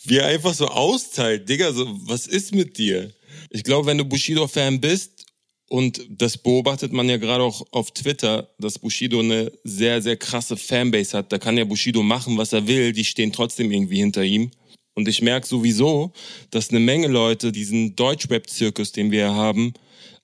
Wie 0.05 0.19
er 0.19 0.27
einfach 0.27 0.53
so 0.53 0.69
austeilt, 0.69 1.49
Digga, 1.49 1.73
so, 1.73 1.87
was 2.03 2.27
ist 2.27 2.55
mit 2.55 2.77
dir? 2.77 3.11
Ich 3.51 3.65
glaube, 3.65 3.87
wenn 3.87 3.99
du 3.99 4.05
Bushido-Fan 4.05 4.81
bist, 4.81 5.25
und 5.69 6.07
das 6.09 6.37
beobachtet 6.37 6.93
man 6.93 7.09
ja 7.09 7.17
gerade 7.17 7.43
auch 7.43 7.67
auf 7.71 7.91
Twitter, 7.93 8.51
dass 8.59 8.79
Bushido 8.79 9.21
eine 9.21 9.51
sehr, 9.65 10.03
sehr 10.03 10.17
krasse 10.17 10.57
Fanbase 10.57 11.17
hat. 11.17 11.33
Da 11.33 11.39
kann 11.39 11.57
ja 11.57 11.65
Bushido 11.65 12.03
machen, 12.03 12.37
was 12.37 12.53
er 12.53 12.67
will. 12.67 12.93
Die 12.93 13.05
stehen 13.05 13.33
trotzdem 13.33 13.73
irgendwie 13.73 13.97
hinter 13.97 14.23
ihm. 14.23 14.51
Und 14.95 15.09
ich 15.09 15.23
merke 15.23 15.47
sowieso, 15.47 16.13
dass 16.51 16.71
eine 16.71 16.81
Menge 16.81 17.09
Leute 17.09 17.51
diesen 17.51 17.97
Deutschrap-Zirkus, 17.97 18.93
den 18.93 19.11
wir 19.11 19.35
haben, 19.35 19.73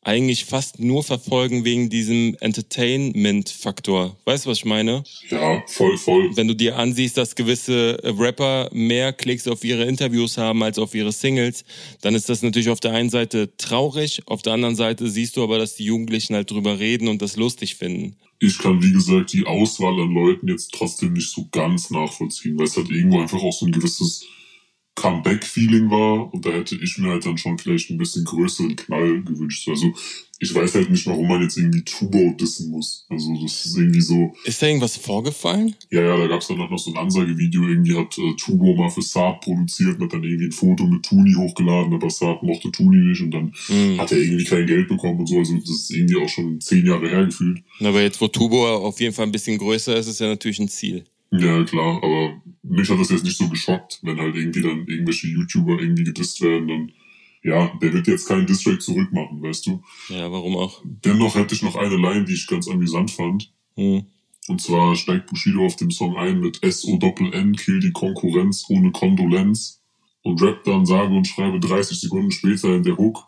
eigentlich 0.03 0.47
fast 0.47 0.81
nur 0.81 1.03
verfolgen 1.03 1.65
wegen 1.65 1.91
diesem 1.91 2.35
Entertainment-Faktor. 2.41 4.17
Weißt 4.25 4.47
du, 4.47 4.51
was 4.51 4.59
ich 4.59 4.65
meine? 4.65 5.05
Ja, 5.29 5.63
voll, 5.67 5.99
voll. 5.99 6.35
Wenn 6.37 6.49
du 6.49 6.55
dir 6.55 6.77
ansiehst, 6.77 7.19
dass 7.19 7.35
gewisse 7.35 7.99
Rapper 8.03 8.71
mehr 8.73 9.13
Klicks 9.13 9.47
auf 9.47 9.63
ihre 9.63 9.85
Interviews 9.85 10.39
haben 10.39 10.63
als 10.63 10.79
auf 10.79 10.95
ihre 10.95 11.13
Singles, 11.13 11.65
dann 12.01 12.15
ist 12.15 12.29
das 12.31 12.43
natürlich 12.43 12.71
auf 12.71 12.81
der 12.81 12.93
einen 12.93 13.11
Seite 13.11 13.55
traurig, 13.59 14.23
auf 14.27 14.41
der 14.43 14.55
anderen 14.55 14.77
Seite 14.77 15.11
siehst 15.11 15.37
du 15.37 15.43
aber, 15.43 15.59
dass 15.59 15.75
die 15.75 15.85
Jugendlichen 15.85 16.35
halt 16.35 16.51
drüber 16.51 16.79
reden 16.79 17.09
und 17.09 17.21
das 17.21 17.37
lustig 17.37 17.75
finden. 17.77 18.17
Ich 18.39 18.59
kann, 18.59 18.83
wie 18.83 18.93
gesagt, 18.93 19.35
die 19.35 19.45
Auswahl 19.45 20.01
an 20.01 20.15
Leuten 20.15 20.49
jetzt 20.49 20.73
trotzdem 20.73 21.13
nicht 21.13 21.29
so 21.29 21.47
ganz 21.53 21.91
nachvollziehen, 21.91 22.57
weil 22.59 22.65
es 22.65 22.77
halt 22.77 22.91
irgendwo 22.91 23.21
einfach 23.21 23.43
auch 23.43 23.53
so 23.53 23.67
ein 23.67 23.73
gewisses 23.73 24.25
Comeback-Feeling 24.95 25.91
war 25.91 26.33
und 26.33 26.45
da 26.45 26.51
hätte 26.51 26.77
ich 26.77 26.99
mir 26.99 27.11
halt 27.11 27.25
dann 27.25 27.39
schon 27.39 27.59
vielleicht 27.59 27.91
ein 27.91 27.99
bisschen 27.99 28.25
größeren 28.25 28.77
Knall 28.77 29.23
gewünscht. 29.23 29.69
Also 29.69 29.95
ich 30.43 30.55
weiß 30.55 30.75
halt 30.75 30.91
nicht, 30.91 31.07
warum 31.07 31.29
man 31.29 31.43
jetzt 31.43 31.59
irgendwie 31.59 31.85
Tubo 31.85 32.35
dissen 32.39 32.71
muss. 32.71 33.07
Also 33.11 33.35
das 33.43 33.67
ist 33.67 33.77
irgendwie 33.77 34.01
so. 34.01 34.35
Ist 34.45 34.63
da 34.63 34.67
irgendwas 34.67 34.97
vorgefallen? 34.97 35.77
Ja, 35.91 36.01
ja, 36.01 36.17
da 36.17 36.27
gab 36.29 36.41
es 36.41 36.49
dann 36.49 36.57
noch 36.57 36.79
so 36.79 36.93
ein 36.93 36.97
Ansagevideo. 36.97 37.69
Irgendwie 37.69 37.95
hat 37.95 38.17
äh, 38.17 38.35
Tubo 38.37 38.75
mal 38.75 38.89
für 38.89 39.03
Saat 39.03 39.43
produziert 39.43 39.99
und 39.99 40.05
hat 40.05 40.15
dann 40.15 40.25
irgendwie 40.25 40.47
ein 40.47 40.53
Foto 40.53 40.87
mit 40.87 41.05
Tuni 41.05 41.35
hochgeladen, 41.35 41.93
aber 41.93 42.09
Saat 42.09 42.43
mochte 42.43 42.73
Tuni 42.73 42.97
nicht 42.97 43.21
und 43.21 43.33
dann 43.33 43.55
mhm. 43.69 44.01
hat 44.01 44.13
er 44.13 44.19
irgendwie 44.19 44.45
kein 44.45 44.67
Geld 44.67 44.89
bekommen 44.89 45.21
und 45.21 45.29
so. 45.29 45.39
Also 45.39 45.57
das 45.59 45.71
ist 45.71 45.91
irgendwie 45.91 46.17
auch 46.17 46.29
schon 46.29 46.59
zehn 46.61 46.87
Jahre 46.87 47.09
her 47.09 47.27
gefühlt. 47.27 47.63
Aber 47.81 48.01
jetzt, 48.01 48.21
wo 48.21 48.29
Tubo 48.29 48.67
auf 48.67 48.99
jeden 48.99 49.15
Fall 49.15 49.27
ein 49.27 49.33
bisschen 49.33 49.59
größer 49.59 49.95
ist, 49.97 50.07
ist 50.07 50.21
ja 50.21 50.29
natürlich 50.29 50.59
ein 50.59 50.69
Ziel. 50.69 51.05
Ja, 51.31 51.63
klar, 51.65 52.03
aber 52.03 52.43
mich 52.63 52.91
hat 52.91 52.99
das 52.99 53.11
jetzt 53.11 53.25
nicht 53.25 53.37
so 53.37 53.49
geschockt, 53.49 54.01
wenn 54.03 54.19
halt 54.19 54.35
irgendwie 54.35 54.63
dann 54.63 54.87
irgendwelche 54.87 55.29
YouTuber 55.29 55.81
irgendwie 55.81 56.05
gedisst 56.05 56.41
werden, 56.41 56.69
dann, 56.69 56.93
ja, 57.43 57.73
der 57.81 57.93
wird 57.93 58.09
jetzt 58.09 58.27
keinen 58.27 58.47
Distrack 58.47 58.83
zurückmachen, 58.83 59.41
weißt 59.41 59.67
du? 59.67 59.83
Ja, 60.09 60.31
warum 60.31 60.57
auch? 60.57 60.83
Dennoch 60.85 61.37
hätte 61.37 61.55
ich 61.55 61.63
noch 61.63 61.77
eine 61.77 61.97
Line, 61.97 62.25
die 62.25 62.35
ich 62.35 62.49
ganz 62.49 62.69
amüsant 62.69 63.13
fand. 63.13 63.53
Hm. 63.77 64.07
Und 64.49 64.61
zwar 64.61 64.97
steigt 64.97 65.29
Bushido 65.29 65.65
auf 65.65 65.77
dem 65.77 65.93
Song 65.93 66.17
ein 66.17 66.41
mit 66.41 66.63
S-O-N-N, 66.63 67.55
kill 67.55 67.79
die 67.79 67.93
Konkurrenz 67.93 68.67
ohne 68.69 68.91
Kondolenz. 68.91 69.81
Und 70.23 70.43
rappt 70.43 70.67
dann 70.67 70.85
sage 70.85 71.15
und 71.15 71.27
schreibe 71.27 71.61
30 71.61 71.99
Sekunden 71.99 72.31
später 72.31 72.75
in 72.75 72.83
der 72.83 72.99
Hook. 72.99 73.27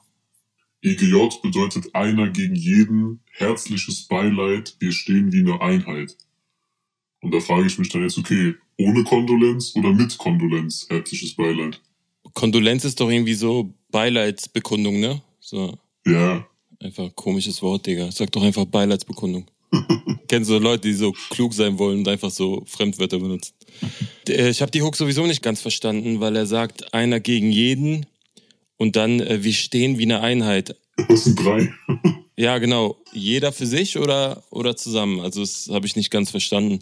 EGJ 0.83 1.41
bedeutet 1.43 1.95
einer 1.95 2.29
gegen 2.29 2.57
jeden, 2.57 3.21
herzliches 3.31 4.09
Beileid, 4.09 4.77
wir 4.81 4.93
stehen 4.93 5.33
wie 5.33 5.41
eine 5.41 5.61
Einheit. 5.61 6.17
Und 7.23 7.33
da 7.33 7.41
frage 7.41 7.67
ich 7.67 7.79
mich 7.79 7.89
dann 7.89 8.03
jetzt, 8.03 8.19
okay, 8.19 8.55
ohne 8.79 9.05
Kondolenz 9.05 9.75
oder 9.77 9.93
mit 9.93 10.19
Kondolenz? 10.19 10.87
Herzliches 10.91 11.35
Beileid. 11.35 11.81
Kondolenz 12.35 12.85
ist 12.85 13.01
doch 13.01 13.11
irgendwie 13.11 13.35
so 13.35 13.73
Beileidsbekundung, 13.91 14.99
ne? 15.01 15.23
So. 15.41 15.79
Ja. 16.05 16.47
Einfach 16.81 17.15
komisches 17.15 17.63
Wort, 17.63 17.87
Digga. 17.87 18.11
Sag 18.11 18.33
doch 18.33 18.43
einfach 18.43 18.65
Beileidsbekundung. 18.65 19.47
Kennst 20.29 20.51
du 20.51 20.59
Leute, 20.59 20.89
die 20.89 20.95
so 20.95 21.13
klug 21.31 21.55
sein 21.55 21.79
wollen 21.79 22.01
und 22.01 22.09
einfach 22.09 22.31
so 22.31 22.65
Fremdwörter 22.67 23.19
benutzen? 23.19 23.55
Äh, 24.29 24.51
ich 24.51 24.61
habe 24.61 24.73
die 24.73 24.83
Hook 24.83 24.97
sowieso 24.97 25.27
nicht 25.27 25.43
ganz 25.43 25.61
verstanden, 25.61 26.21
weil 26.21 26.35
er 26.35 26.47
sagt, 26.47 26.93
einer 26.93 27.21
gegen 27.21 27.53
jeden 27.53 28.07
und 28.79 28.97
dann, 28.97 29.21
äh, 29.21 29.45
wir 29.45 29.53
stehen 29.53 29.99
wie 29.99 30.05
eine 30.05 30.21
Einheit. 30.21 30.77
Das 31.09 31.25
sind 31.25 31.39
drei. 31.39 31.73
Ja, 32.43 32.59
genau. 32.59 32.97
Jeder 33.13 33.53
für 33.53 33.69
sich 33.69 33.97
oder, 33.97 34.43
oder 34.51 34.77
zusammen. 34.77 35.21
Also 35.21 35.43
das 35.43 35.69
habe 35.71 35.87
ich 35.87 35.95
nicht 35.95 36.11
ganz 36.11 36.33
verstanden. 36.33 36.81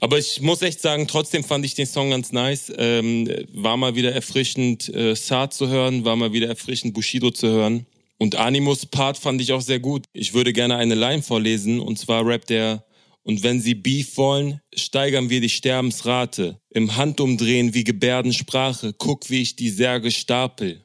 Aber 0.00 0.18
ich 0.18 0.42
muss 0.42 0.60
echt 0.60 0.82
sagen, 0.82 1.06
trotzdem 1.08 1.44
fand 1.44 1.64
ich 1.64 1.74
den 1.74 1.86
Song 1.86 2.10
ganz 2.10 2.30
nice. 2.30 2.70
Ähm, 2.76 3.26
war 3.54 3.78
mal 3.78 3.94
wieder 3.94 4.12
erfrischend, 4.12 4.94
äh, 4.94 5.16
Saad 5.16 5.54
zu 5.54 5.68
hören, 5.68 6.04
war 6.04 6.14
mal 6.14 6.34
wieder 6.34 6.48
erfrischend, 6.48 6.92
Bushido 6.92 7.30
zu 7.30 7.48
hören. 7.48 7.86
Und 8.18 8.36
Animus 8.36 8.84
Part 8.84 9.16
fand 9.16 9.40
ich 9.40 9.54
auch 9.54 9.62
sehr 9.62 9.80
gut. 9.80 10.04
Ich 10.12 10.34
würde 10.34 10.52
gerne 10.52 10.76
eine 10.76 10.94
Line 10.94 11.22
vorlesen, 11.22 11.80
und 11.80 11.98
zwar 11.98 12.26
rappt 12.26 12.50
der 12.50 12.84
und 13.22 13.42
wenn 13.42 13.62
sie 13.62 13.74
Beef 13.74 14.18
wollen, 14.18 14.60
steigern 14.74 15.30
wir 15.30 15.40
die 15.40 15.48
Sterbensrate. 15.48 16.60
Im 16.68 16.96
Handumdrehen 16.96 17.72
wie 17.72 17.84
Gebärdensprache, 17.84 18.92
guck, 18.92 19.30
wie 19.30 19.40
ich 19.40 19.56
die 19.56 19.70
Särge 19.70 20.10
stapel. 20.10 20.84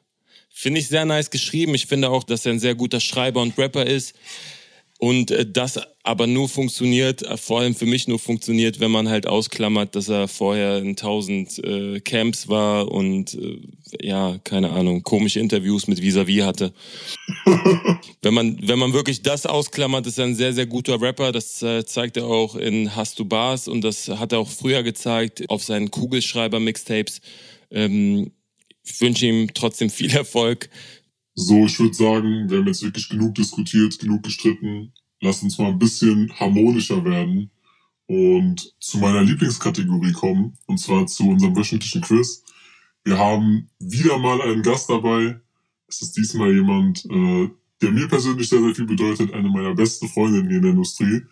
Finde 0.58 0.80
ich 0.80 0.88
sehr 0.88 1.04
nice 1.04 1.28
geschrieben. 1.28 1.74
Ich 1.74 1.84
finde 1.84 2.08
auch, 2.08 2.24
dass 2.24 2.46
er 2.46 2.52
ein 2.52 2.58
sehr 2.58 2.74
guter 2.74 2.98
Schreiber 2.98 3.42
und 3.42 3.58
Rapper 3.58 3.84
ist. 3.84 4.14
Und 4.98 5.30
äh, 5.30 5.44
das 5.44 5.78
aber 6.02 6.26
nur 6.26 6.48
funktioniert, 6.48 7.20
äh, 7.20 7.36
vor 7.36 7.60
allem 7.60 7.74
für 7.74 7.84
mich 7.84 8.08
nur 8.08 8.18
funktioniert, 8.18 8.80
wenn 8.80 8.90
man 8.90 9.10
halt 9.10 9.26
ausklammert, 9.26 9.94
dass 9.94 10.08
er 10.08 10.28
vorher 10.28 10.78
in 10.78 10.96
tausend 10.96 11.58
äh, 11.58 12.00
Camps 12.00 12.48
war 12.48 12.90
und 12.90 13.34
äh, 13.34 13.58
ja, 14.00 14.38
keine 14.44 14.70
Ahnung, 14.70 15.02
komische 15.02 15.40
Interviews 15.40 15.88
mit 15.88 16.00
Vis-a-vis 16.00 16.44
hatte. 16.44 16.72
wenn 18.22 18.32
man 18.32 18.58
wenn 18.62 18.78
man 18.78 18.94
wirklich 18.94 19.20
das 19.20 19.44
ausklammert, 19.44 20.06
ist 20.06 20.18
er 20.18 20.24
ein 20.24 20.34
sehr 20.34 20.54
sehr 20.54 20.66
guter 20.66 21.02
Rapper. 21.02 21.32
Das 21.32 21.62
äh, 21.62 21.84
zeigt 21.84 22.16
er 22.16 22.24
auch 22.24 22.56
in 22.56 22.96
Hast 22.96 23.18
du 23.18 23.26
Bars 23.26 23.68
und 23.68 23.82
das 23.82 24.08
hat 24.08 24.32
er 24.32 24.38
auch 24.38 24.48
früher 24.48 24.82
gezeigt 24.82 25.50
auf 25.50 25.62
seinen 25.62 25.90
Kugelschreiber 25.90 26.60
Mixtapes. 26.60 27.20
Ähm, 27.70 28.30
ich 28.86 29.00
wünsche 29.00 29.26
ihm 29.26 29.52
trotzdem 29.52 29.90
viel 29.90 30.10
Erfolg. 30.12 30.70
So, 31.34 31.66
ich 31.66 31.78
würde 31.78 31.94
sagen, 31.94 32.48
wir 32.48 32.58
haben 32.58 32.66
jetzt 32.66 32.82
wirklich 32.82 33.08
genug 33.08 33.34
diskutiert, 33.34 33.98
genug 33.98 34.22
gestritten. 34.22 34.92
Lass 35.20 35.42
uns 35.42 35.58
mal 35.58 35.68
ein 35.68 35.78
bisschen 35.78 36.32
harmonischer 36.38 37.04
werden 37.04 37.50
und 38.06 38.74
zu 38.80 38.98
meiner 38.98 39.22
Lieblingskategorie 39.22 40.12
kommen, 40.12 40.56
und 40.66 40.78
zwar 40.78 41.06
zu 41.06 41.28
unserem 41.28 41.56
wöchentlichen 41.56 42.00
Quiz. 42.00 42.44
Wir 43.04 43.18
haben 43.18 43.68
wieder 43.78 44.18
mal 44.18 44.40
einen 44.40 44.62
Gast 44.62 44.88
dabei. 44.88 45.40
Es 45.88 46.02
ist 46.02 46.16
diesmal 46.16 46.52
jemand, 46.52 47.04
äh, 47.06 47.48
der 47.82 47.90
mir 47.90 48.08
persönlich 48.08 48.48
sehr, 48.48 48.60
sehr 48.60 48.74
viel 48.74 48.86
bedeutet, 48.86 49.32
eine 49.32 49.48
meiner 49.48 49.74
besten 49.74 50.08
Freundinnen 50.08 50.50
in 50.50 50.62
der 50.62 50.70
Industrie. 50.70 51.22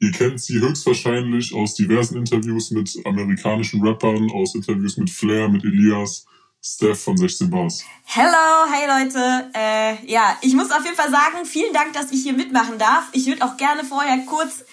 Ihr 0.00 0.12
kennt 0.12 0.40
sie 0.40 0.60
höchstwahrscheinlich 0.60 1.54
aus 1.54 1.74
diversen 1.74 2.18
Interviews 2.18 2.70
mit 2.70 2.94
amerikanischen 3.04 3.82
Rappern, 3.82 4.30
aus 4.30 4.54
Interviews 4.54 4.98
mit 4.98 5.08
Flair, 5.08 5.48
mit 5.48 5.64
Elias, 5.64 6.26
Steph 6.68 6.98
von 6.98 7.16
16 7.16 7.48
Bars. 7.48 7.84
Hello, 8.04 8.66
hey 8.72 9.04
Leute. 9.04 9.50
Äh, 9.54 10.10
ja, 10.10 10.36
ich 10.42 10.52
muss 10.52 10.72
auf 10.72 10.84
jeden 10.84 10.96
Fall 10.96 11.10
sagen, 11.10 11.46
vielen 11.46 11.72
Dank, 11.72 11.92
dass 11.92 12.10
ich 12.10 12.24
hier 12.24 12.32
mitmachen 12.32 12.76
darf. 12.76 13.04
Ich 13.12 13.26
würde 13.26 13.44
auch 13.44 13.56
gerne 13.56 13.84
vorher 13.84 14.18
kurz 14.26 14.64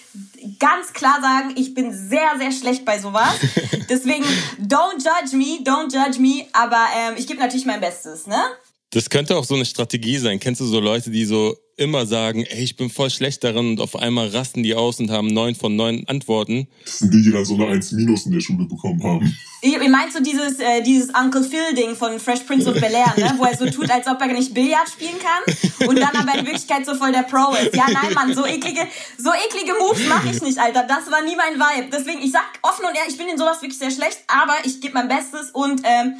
ganz 0.58 0.92
klar 0.92 1.20
sagen, 1.22 1.54
ich 1.56 1.72
bin 1.72 1.92
sehr, 1.92 2.32
sehr 2.36 2.50
schlecht 2.50 2.84
bei 2.84 2.98
sowas. 2.98 3.34
Deswegen, 3.88 4.24
don't 4.60 4.96
judge 4.96 5.36
me, 5.36 5.62
don't 5.62 5.92
judge 5.92 6.20
me. 6.20 6.46
Aber 6.52 6.84
ähm, 6.96 7.14
ich 7.16 7.28
gebe 7.28 7.38
natürlich 7.38 7.64
mein 7.64 7.80
Bestes, 7.80 8.26
ne? 8.26 8.42
Das 8.90 9.08
könnte 9.08 9.36
auch 9.36 9.44
so 9.44 9.54
eine 9.54 9.64
Strategie 9.64 10.18
sein. 10.18 10.40
Kennst 10.40 10.60
du 10.60 10.66
so 10.66 10.80
Leute, 10.80 11.10
die 11.10 11.24
so 11.24 11.56
immer 11.76 12.06
sagen, 12.06 12.44
ey, 12.44 12.62
ich 12.62 12.76
bin 12.76 12.90
voll 12.90 13.10
schlecht 13.10 13.42
daran 13.42 13.70
und 13.70 13.80
auf 13.80 13.96
einmal 13.96 14.28
rasten 14.28 14.62
die 14.62 14.74
aus 14.74 15.00
und 15.00 15.10
haben 15.10 15.28
neun 15.28 15.54
von 15.54 15.74
neun 15.74 16.04
Antworten. 16.06 16.68
Das 16.84 17.00
sind 17.00 17.12
die, 17.12 17.22
die 17.22 17.32
dann 17.32 17.44
so 17.44 17.54
eine 17.54 17.66
1 17.66 17.92
Minus 17.92 18.26
in 18.26 18.32
der 18.32 18.40
Schule 18.40 18.64
bekommen 18.64 19.02
haben. 19.02 19.36
Ihr 19.62 19.88
meint 19.88 20.12
so 20.12 20.22
dieses, 20.22 20.60
äh, 20.60 20.82
dieses 20.82 21.08
Uncle 21.14 21.42
Phil-Ding 21.42 21.96
von 21.96 22.20
Fresh 22.20 22.40
Prince 22.40 22.68
of 22.68 22.74
Bel-Air, 22.74 23.14
ne? 23.16 23.34
wo 23.38 23.44
er 23.44 23.56
so 23.56 23.64
tut, 23.66 23.90
als 23.90 24.06
ob 24.06 24.20
er 24.20 24.28
nicht 24.28 24.52
Billard 24.52 24.88
spielen 24.88 25.16
kann 25.18 25.88
und 25.88 25.98
dann 25.98 26.14
aber 26.14 26.38
in 26.38 26.44
Wirklichkeit 26.44 26.84
so 26.84 26.94
voll 26.94 27.12
der 27.12 27.22
Pro 27.22 27.54
ist. 27.54 27.74
Ja, 27.74 27.86
nein, 27.90 28.12
Mann, 28.12 28.34
so 28.34 28.44
eklige, 28.44 28.86
so 29.16 29.30
eklige 29.30 29.72
Moves 29.80 30.06
mache 30.06 30.28
ich 30.30 30.42
nicht, 30.42 30.58
Alter. 30.58 30.84
Das 30.86 31.10
war 31.10 31.22
nie 31.22 31.34
mein 31.34 31.54
Vibe. 31.54 31.88
Deswegen, 31.90 32.20
ich 32.20 32.30
sag 32.30 32.44
offen 32.62 32.84
und 32.84 32.94
ehrlich, 32.94 33.14
ich 33.14 33.18
bin 33.18 33.28
in 33.28 33.38
sowas 33.38 33.62
wirklich 33.62 33.78
sehr 33.78 33.90
schlecht, 33.90 34.18
aber 34.28 34.54
ich 34.64 34.80
gebe 34.80 34.94
mein 34.94 35.08
Bestes 35.08 35.50
und 35.52 35.80
ähm, 35.84 36.14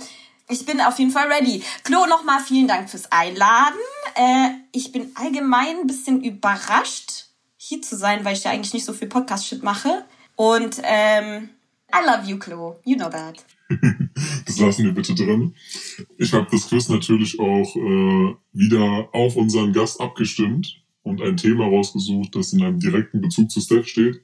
ich 0.49 0.67
bin 0.67 0.81
auf 0.81 0.99
jeden 0.99 1.11
Fall 1.11 1.31
ready. 1.33 1.63
Klo, 1.85 2.07
nochmal 2.07 2.41
vielen 2.41 2.69
Dank 2.69 2.91
fürs 2.91 3.11
Einladen. 3.11 3.79
Äh, 4.15 4.51
ich 4.73 4.93
bin 4.93 5.11
allgemein 5.15 5.81
ein 5.81 5.87
bisschen 5.87 6.23
überrascht, 6.23 7.27
hier 7.57 7.81
zu 7.83 7.97
sein, 7.97 8.25
weil 8.25 8.35
ich 8.35 8.45
ja 8.45 8.51
eigentlich 8.51 8.75
nicht 8.75 8.85
so 8.85 8.93
viel 8.93 9.09
Podcast-Shit 9.09 9.63
mache. 9.63 10.05
Und 10.37 10.81
ähm, 10.83 11.49
I 11.93 12.05
love 12.07 12.29
you, 12.29 12.39
Klo. 12.39 12.77
You 12.85 12.97
know 12.97 13.09
that. 13.09 13.45
das 14.47 14.59
lassen 14.59 14.85
wir 14.85 14.93
bitte 14.93 15.15
drin. 15.15 15.55
Ich 16.19 16.33
habe 16.33 16.47
das 16.51 16.69
Quiz 16.69 16.89
natürlich 16.89 17.39
auch 17.41 17.77
äh, 17.77 18.35
wieder 18.53 19.09
auf 19.13 19.37
unseren 19.37 19.73
Gast 19.73 20.01
abgestimmt 20.01 20.83
und 21.03 21.23
ein 21.23 21.37
Thema 21.37 21.65
rausgesucht, 21.65 22.35
das 22.35 22.53
in 22.53 22.63
einem 22.63 22.81
direkten 22.81 23.21
Bezug 23.21 23.51
zu 23.51 23.61
Steph 23.61 23.87
steht. 23.87 24.21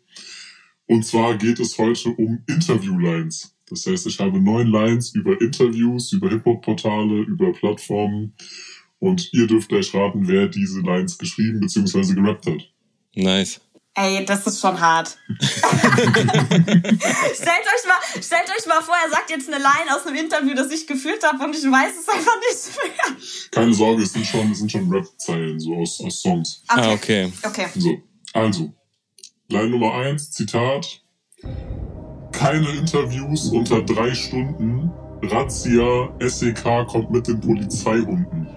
Und 0.87 1.07
zwar 1.07 1.37
geht 1.37 1.61
es 1.61 1.79
heute 1.79 2.11
um 2.11 2.43
Interview-Lines. 2.47 3.55
Das 3.71 3.87
heißt, 3.87 4.07
ich 4.07 4.19
habe 4.19 4.41
neun 4.41 4.67
Lines 4.67 5.15
über 5.15 5.41
Interviews, 5.41 6.13
über 6.13 6.29
Hip-Hop-Portale, 6.29 7.23
über 7.23 7.53
Plattformen 7.53 8.35
und 8.99 9.33
ihr 9.33 9.47
dürft 9.47 9.69
gleich 9.69 9.95
raten, 9.95 10.27
wer 10.27 10.49
diese 10.49 10.81
Lines 10.81 11.17
geschrieben 11.17 11.61
bzw. 11.61 12.15
gerappt 12.15 12.47
hat. 12.47 12.69
Nice. 13.15 13.61
Ey, 13.95 14.25
das 14.25 14.47
ist 14.47 14.61
schon 14.61 14.81
hart. 14.81 15.19
stellt 15.29 15.59
euch 16.89 17.87
mal, 17.87 18.01
stellt 18.23 18.49
euch 18.49 18.67
mal 18.67 18.83
vor, 18.83 18.95
er 19.05 19.11
sagt 19.11 19.31
jetzt 19.31 19.49
eine 19.49 19.59
Line 19.59 19.95
aus 19.95 20.07
einem 20.07 20.17
Interview, 20.17 20.55
das 20.55 20.71
ich 20.71 20.87
geführt 20.87 21.23
habe 21.25 21.43
und 21.45 21.57
ich 21.57 21.65
weiß 21.65 21.93
es 22.01 22.09
einfach 22.09 22.37
nicht 22.49 22.77
mehr. 22.77 23.17
Keine 23.51 23.75
Sorge, 23.75 24.03
es 24.03 24.13
sind 24.13 24.27
schon, 24.27 24.53
es 24.53 24.59
sind 24.59 24.71
schon 24.71 24.89
Rap-Zeilen, 24.93 25.59
so 25.59 25.75
aus, 25.75 26.01
aus 26.01 26.21
Songs. 26.21 26.63
Okay. 26.69 26.81
Ah, 26.81 26.93
okay. 26.93 27.33
Okay. 27.43 27.67
So, 27.75 28.03
also, 28.33 28.73
Line 29.49 29.71
Nummer 29.71 29.95
eins, 29.95 30.31
Zitat 30.31 31.03
keine 32.41 32.69
Interviews 32.71 33.51
unter 33.51 33.83
drei 33.83 34.15
Stunden. 34.15 34.91
Razzia, 35.23 36.09
SEK 36.21 36.87
kommt 36.87 37.11
mit 37.11 37.29
den 37.29 37.39
Polizeihunden. 37.39 38.49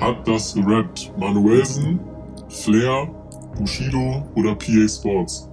Hat 0.00 0.26
das 0.26 0.54
gerappt 0.54 1.12
Manuelsen, 1.16 2.00
Flair, 2.48 3.08
Bushido 3.56 4.26
oder 4.34 4.56
PA 4.56 4.88
Sports? 4.88 5.48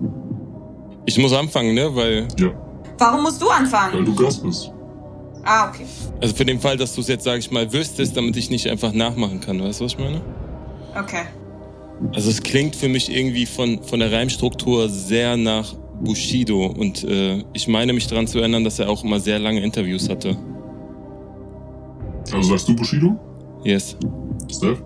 Ich 1.05 1.19
muss 1.19 1.33
anfangen, 1.33 1.75
ne? 1.75 1.93
Weil. 1.93 2.27
Ja. 2.39 2.49
Warum 2.97 3.21
musst 3.21 3.39
du 3.41 3.49
anfangen? 3.49 3.93
Weil 3.93 4.05
du 4.05 4.15
Gast 4.15 4.41
bist. 4.41 4.71
Ah, 5.43 5.69
okay. 5.69 5.85
Also 6.19 6.35
für 6.35 6.45
den 6.45 6.59
Fall, 6.59 6.77
dass 6.77 6.95
du 6.95 7.01
es 7.01 7.07
jetzt, 7.07 7.23
sag 7.23 7.37
ich 7.37 7.51
mal, 7.51 7.71
wüsstest, 7.71 8.17
damit 8.17 8.35
ich 8.35 8.49
nicht 8.49 8.67
einfach 8.67 8.91
nachmachen 8.91 9.39
kann. 9.39 9.61
Weißt 9.61 9.79
du, 9.79 9.85
was 9.85 9.93
ich 9.93 9.99
meine? 9.99 10.21
Okay. 10.99 11.25
Also 12.13 12.31
es 12.31 12.41
klingt 12.41 12.75
für 12.75 12.89
mich 12.89 13.15
irgendwie 13.15 13.45
von, 13.45 13.83
von 13.83 13.99
der 13.99 14.11
Reimstruktur 14.11 14.89
sehr 14.89 15.37
nach 15.37 15.73
Bushido 16.01 16.65
und 16.67 17.03
äh, 17.03 17.43
ich 17.53 17.67
meine 17.67 17.93
mich 17.93 18.07
daran 18.07 18.27
zu 18.27 18.39
erinnern, 18.39 18.63
dass 18.63 18.79
er 18.79 18.89
auch 18.89 19.03
immer 19.03 19.19
sehr 19.19 19.39
lange 19.39 19.61
Interviews 19.61 20.09
hatte. 20.09 20.37
Also 22.33 22.49
sagst 22.49 22.67
du 22.67 22.75
Bushido? 22.75 23.17
Yes. 23.63 23.95
Steph? 24.51 24.81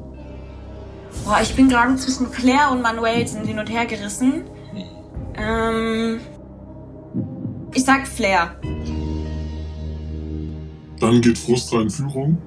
Boah, 1.25 1.39
ich 1.41 1.53
bin 1.53 1.70
gerade 1.70 1.96
zwischen 1.98 2.32
Claire 2.32 2.72
und 2.72 2.82
Manuelsen 2.82 3.46
hin 3.46 3.60
und 3.60 3.70
her 3.70 3.86
gerissen. 3.86 4.44
Ähm, 5.36 6.20
ich 7.74 7.84
sag 7.84 8.08
Flair. 8.08 8.60
Dann 11.00 11.22
geht 11.22 11.38
Frustra 11.38 11.82
in 11.82 11.89
Führung. 11.89 12.38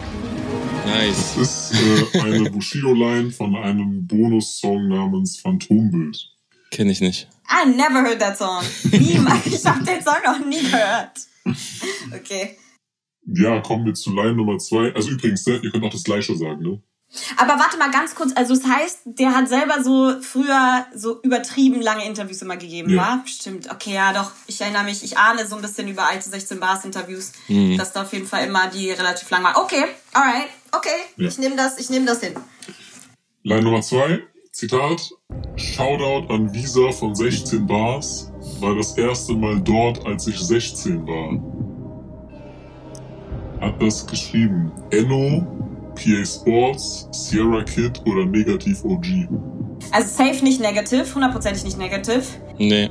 Nice. 0.86 1.34
Das 1.36 1.72
ist 1.72 2.14
äh, 2.14 2.20
eine 2.20 2.50
Bushido-Line 2.50 3.30
von 3.30 3.56
einem 3.56 4.06
Bonus-Song 4.06 4.88
namens 4.88 5.38
Phantombild. 5.38 6.30
Kenne 6.70 6.92
ich 6.92 7.00
nicht. 7.00 7.28
I 7.48 7.66
never 7.66 8.02
heard 8.02 8.20
that 8.20 8.38
song. 8.38 8.62
Niemals. 8.90 9.46
ich 9.46 9.64
habe 9.64 9.84
den 9.84 10.02
Song 10.02 10.16
noch 10.24 10.44
nie 10.44 10.62
gehört. 10.62 11.12
Okay. 12.14 12.56
Ja, 13.26 13.60
kommen 13.60 13.86
wir 13.86 13.94
zu 13.94 14.14
Line 14.14 14.34
Nummer 14.34 14.58
zwei. 14.58 14.94
Also 14.94 15.10
übrigens, 15.10 15.42
Steph, 15.42 15.62
ihr 15.62 15.70
könnt 15.70 15.84
auch 15.84 15.90
das 15.90 16.04
Gleiche 16.04 16.36
sagen, 16.36 16.62
ne? 16.62 16.82
Aber 17.36 17.58
warte 17.60 17.78
mal 17.78 17.90
ganz 17.90 18.14
kurz, 18.14 18.32
also 18.34 18.54
es 18.54 18.62
das 18.62 18.70
heißt, 18.70 19.00
der 19.04 19.36
hat 19.36 19.48
selber 19.48 19.84
so 19.84 20.20
früher 20.20 20.84
so 20.94 21.20
übertrieben 21.22 21.80
lange 21.80 22.04
Interviews 22.06 22.42
immer 22.42 22.56
gegeben, 22.56 22.90
ja. 22.90 23.02
war? 23.02 23.24
Stimmt, 23.26 23.70
okay, 23.70 23.94
ja 23.94 24.12
doch. 24.12 24.32
Ich 24.46 24.60
erinnere 24.60 24.84
mich, 24.84 25.04
ich 25.04 25.16
ahne 25.16 25.46
so 25.46 25.54
ein 25.54 25.62
bisschen 25.62 25.86
über 25.86 26.08
alte 26.08 26.28
16 26.28 26.58
Bars 26.58 26.84
Interviews, 26.84 27.32
mhm. 27.46 27.78
dass 27.78 27.92
da 27.92 28.02
auf 28.02 28.12
jeden 28.12 28.26
Fall 28.26 28.46
immer 28.46 28.68
die 28.68 28.90
relativ 28.90 29.30
lang 29.30 29.44
waren. 29.44 29.56
Okay, 29.56 29.84
alright, 30.12 30.48
okay, 30.72 30.88
ja. 31.16 31.28
ich 31.28 31.38
nehme 31.38 31.54
das, 31.54 31.78
ich 31.78 31.88
nehme 31.88 32.06
das 32.06 32.20
hin. 32.20 32.34
Line 33.44 33.62
Nummer 33.62 33.82
zwei. 33.82 34.24
Zitat, 34.54 35.10
Shoutout 35.56 36.32
an 36.32 36.54
Visa 36.54 36.92
von 36.92 37.12
16 37.12 37.66
Bars, 37.66 38.30
war 38.60 38.76
das 38.76 38.96
erste 38.96 39.34
Mal 39.34 39.60
dort, 39.60 40.06
als 40.06 40.28
ich 40.28 40.38
16 40.38 41.04
war. 41.08 41.40
Hat 43.60 43.82
das 43.82 44.06
geschrieben 44.06 44.70
Enno, 44.90 45.44
PA 45.96 46.24
Sports, 46.24 47.08
Sierra 47.10 47.64
Kid 47.64 48.00
oder 48.06 48.26
Negativ 48.26 48.84
OG? 48.84 49.26
Also 49.90 50.24
safe 50.24 50.44
nicht 50.44 50.60
negative, 50.60 51.12
hundertprozentig 51.12 51.64
nicht 51.64 51.76
negative. 51.76 52.22
Nee. 52.56 52.88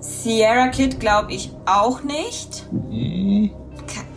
Sierra 0.00 0.68
Kid 0.68 1.00
glaube 1.00 1.32
ich 1.32 1.50
auch 1.64 2.02
nicht. 2.02 2.66
Mhm. 2.70 3.50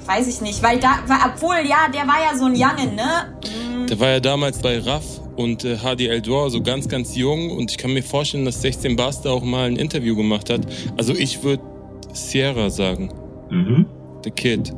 Weiß 0.06 0.28
ich 0.28 0.42
nicht, 0.42 0.62
weil 0.62 0.78
da, 0.80 1.00
obwohl, 1.26 1.60
ja, 1.66 1.88
der 1.94 2.06
war 2.06 2.20
ja 2.20 2.38
so 2.38 2.46
ein 2.46 2.54
Youngin, 2.54 2.96
ne? 2.96 3.88
Der 3.88 3.98
war 3.98 4.10
ja 4.10 4.20
damals 4.20 4.60
bei 4.60 4.80
Raff 4.80 5.19
und 5.40 5.64
äh, 5.64 5.78
HDL 5.78 6.22
Dor, 6.22 6.52
so 6.52 6.62
ganz, 6.62 6.90
ganz 6.90 7.16
jung. 7.16 7.50
Und 7.52 7.72
ich 7.72 7.78
kann 7.78 7.94
mir 7.94 8.04
vorstellen, 8.04 8.44
dass 8.44 8.62
16 8.62 8.98
Bars 8.98 9.22
da 9.22 9.30
auch 9.30 9.44
mal 9.44 9.68
ein 9.68 9.78
Interview 9.78 10.14
gemacht 10.16 10.50
hat. 10.50 10.68
Also 10.98 11.14
ich 11.14 11.42
würde 11.44 11.64
Sierra 12.12 12.70
sagen. 12.70 13.10
Mhm. 13.50 13.86
The 14.24 14.32
Kid. 14.32 14.74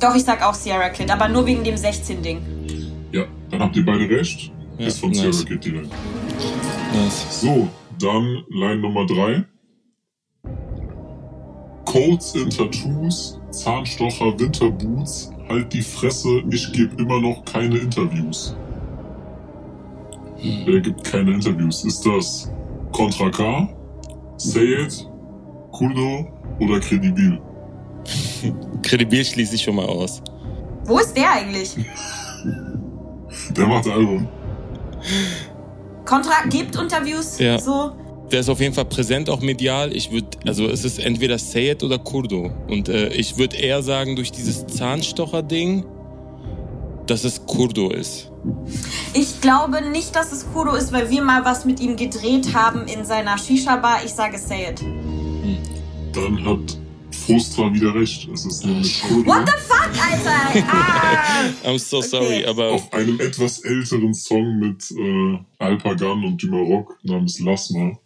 Doch, 0.00 0.16
ich 0.16 0.24
sag 0.24 0.42
auch 0.42 0.54
Sierra 0.54 0.88
Kid, 0.88 1.10
aber 1.12 1.28
nur 1.28 1.46
wegen 1.46 1.62
dem 1.62 1.76
16-Ding. 1.76 2.38
Ja, 3.12 3.24
dann 3.50 3.60
habt 3.60 3.76
ihr 3.76 3.84
beide 3.84 4.10
recht. 4.10 4.50
Ja, 4.78 4.86
ist 4.88 4.98
von 4.98 5.10
nice. 5.10 5.38
Sierra 5.38 5.48
Kid 5.48 5.64
die 5.64 5.70
Line. 5.70 5.88
Nice. 6.92 7.40
So, 7.40 7.68
dann 8.00 8.42
Line 8.48 8.78
Nummer 8.78 9.06
3. 9.06 9.44
Codes 11.84 12.34
in 12.34 12.50
Tattoos, 12.50 13.38
Zahnstocher, 13.50 14.38
Winterboots, 14.38 15.30
halt 15.48 15.72
die 15.72 15.82
Fresse, 15.82 16.42
ich 16.50 16.72
gebe 16.72 17.00
immer 17.00 17.20
noch 17.20 17.44
keine 17.44 17.78
Interviews. 17.78 18.56
Er 20.42 20.80
gibt 20.80 21.04
keine 21.04 21.32
Interviews. 21.32 21.84
Ist 21.84 22.04
das 22.06 22.50
Contra 22.92 23.30
K, 23.30 23.68
Sayed, 24.36 25.06
Kurdo 25.72 26.26
oder 26.60 26.80
Credibil? 26.80 27.38
Credibil 28.82 29.24
schließe 29.24 29.54
ich 29.54 29.62
schon 29.62 29.76
mal 29.76 29.86
aus. 29.86 30.22
Wo 30.84 30.98
ist 30.98 31.16
der 31.16 31.32
eigentlich? 31.32 31.76
Der 33.56 33.66
macht 33.66 33.86
Album. 33.86 34.28
Contra 36.04 36.48
gibt 36.48 36.76
Interviews, 36.76 37.38
ja. 37.38 37.58
so. 37.58 37.92
Der 38.32 38.40
ist 38.40 38.48
auf 38.48 38.60
jeden 38.60 38.74
Fall 38.74 38.84
präsent, 38.84 39.28
auch 39.28 39.40
medial. 39.40 39.94
Ich 39.94 40.10
würde, 40.10 40.26
also 40.46 40.66
es 40.66 40.84
ist 40.84 40.98
entweder 40.98 41.38
Sayed 41.38 41.82
oder 41.82 41.98
Kurdo. 41.98 42.50
Und 42.68 42.88
äh, 42.88 43.08
ich 43.08 43.38
würde 43.38 43.56
eher 43.56 43.82
sagen, 43.82 44.16
durch 44.16 44.32
dieses 44.32 44.66
Zahnstocher-Ding, 44.66 45.84
dass 47.10 47.24
es 47.24 47.44
Kurdo 47.44 47.90
ist. 47.90 48.30
Ich 49.14 49.40
glaube 49.40 49.82
nicht, 49.90 50.14
dass 50.14 50.32
es 50.32 50.46
Kurdo 50.52 50.74
ist, 50.74 50.92
weil 50.92 51.10
wir 51.10 51.22
mal 51.22 51.44
was 51.44 51.64
mit 51.64 51.80
ihm 51.80 51.96
gedreht 51.96 52.54
haben 52.54 52.86
in 52.86 53.04
seiner 53.04 53.36
Shisha-Bar. 53.36 54.04
Ich 54.04 54.12
sage 54.12 54.38
Sayed. 54.38 54.80
Hm. 54.80 55.58
Dann 56.12 56.44
hat 56.44 56.78
Frustra 57.10 57.72
wieder 57.74 57.94
recht. 57.94 58.28
Es 58.32 58.46
ist 58.46 58.64
nämlich 58.64 59.02
Kurdo. 59.02 59.26
What 59.26 59.46
the 59.46 59.52
fuck, 59.58 59.90
Alter? 60.00 60.66
Ah. 60.72 61.68
I'm 61.68 61.78
so 61.78 62.00
sorry, 62.00 62.26
okay. 62.26 62.46
aber. 62.46 62.70
Auf 62.70 62.92
einem 62.92 63.18
etwas 63.20 63.60
älteren 63.60 64.14
Song 64.14 64.58
mit 64.58 64.90
äh, 64.92 65.38
Alpagan 65.58 66.24
und 66.24 66.42
Dumaroc 66.42 66.98
namens 67.02 67.40
Lasma 67.40 67.98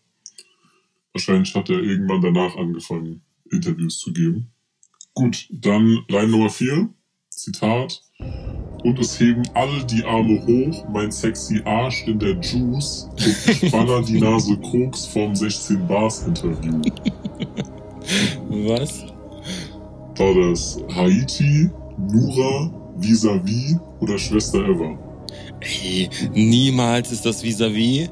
Wahrscheinlich 1.14 1.54
hat 1.54 1.70
er 1.70 1.80
irgendwann 1.80 2.22
danach 2.22 2.56
angefangen, 2.56 3.22
Interviews 3.50 3.98
zu 4.00 4.12
geben. 4.12 4.50
Gut, 5.14 5.46
dann 5.50 6.04
Line 6.08 6.28
Nummer 6.28 6.50
4, 6.50 6.88
Zitat. 7.36 8.02
Und 8.84 8.98
es 8.98 9.18
heben 9.18 9.42
alle 9.54 9.84
die 9.84 10.04
Arme 10.04 10.40
hoch, 10.46 10.84
mein 10.92 11.10
sexy 11.10 11.62
Arsch 11.64 12.06
in 12.06 12.18
der 12.18 12.38
Juice 12.40 13.08
und 13.62 13.70
baller 13.70 14.02
die 14.02 14.20
Nase 14.20 14.56
Koks 14.58 15.06
vorm 15.06 15.34
16 15.34 15.86
Bars 15.86 16.22
Interview. 16.26 16.80
Was? 18.48 19.06
War 20.16 20.34
das 20.34 20.78
Haiti, 20.94 21.70
Nura, 21.98 22.70
Vis-a-vis 22.98 23.76
oder 24.00 24.18
Schwester 24.18 24.58
Eva? 24.68 24.98
Ey, 25.60 26.10
niemals 26.34 27.10
ist 27.10 27.24
das 27.24 27.42
Vis-a-vis. 27.42 28.08
-vis. 28.08 28.10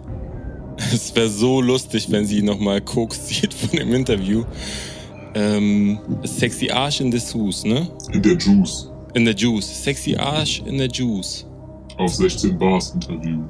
Es 0.93 1.15
wäre 1.15 1.29
so 1.29 1.61
lustig, 1.61 2.11
wenn 2.11 2.27
sie 2.27 2.43
nochmal 2.43 2.81
Koks 2.81 3.29
sieht 3.29 3.55
von 3.55 3.79
dem 3.79 3.93
Interview. 3.93 4.45
Ähm, 5.35 5.99
sexy 6.25 6.71
Arsch 6.71 7.01
in 7.01 7.11
Juice, 7.11 7.65
ne? 7.65 7.89
In 8.13 8.23
der 8.23 8.37
Juice. 8.37 8.92
In 9.15 9.25
der 9.25 9.35
Juice. 9.35 9.85
Sexy 9.85 10.17
Arsch 10.17 10.63
in 10.65 10.79
der 10.79 10.89
Juice. 10.89 11.47
Auf 11.99 12.15
16 12.15 12.59
Bars 12.59 12.95
Interview. 12.95 13.43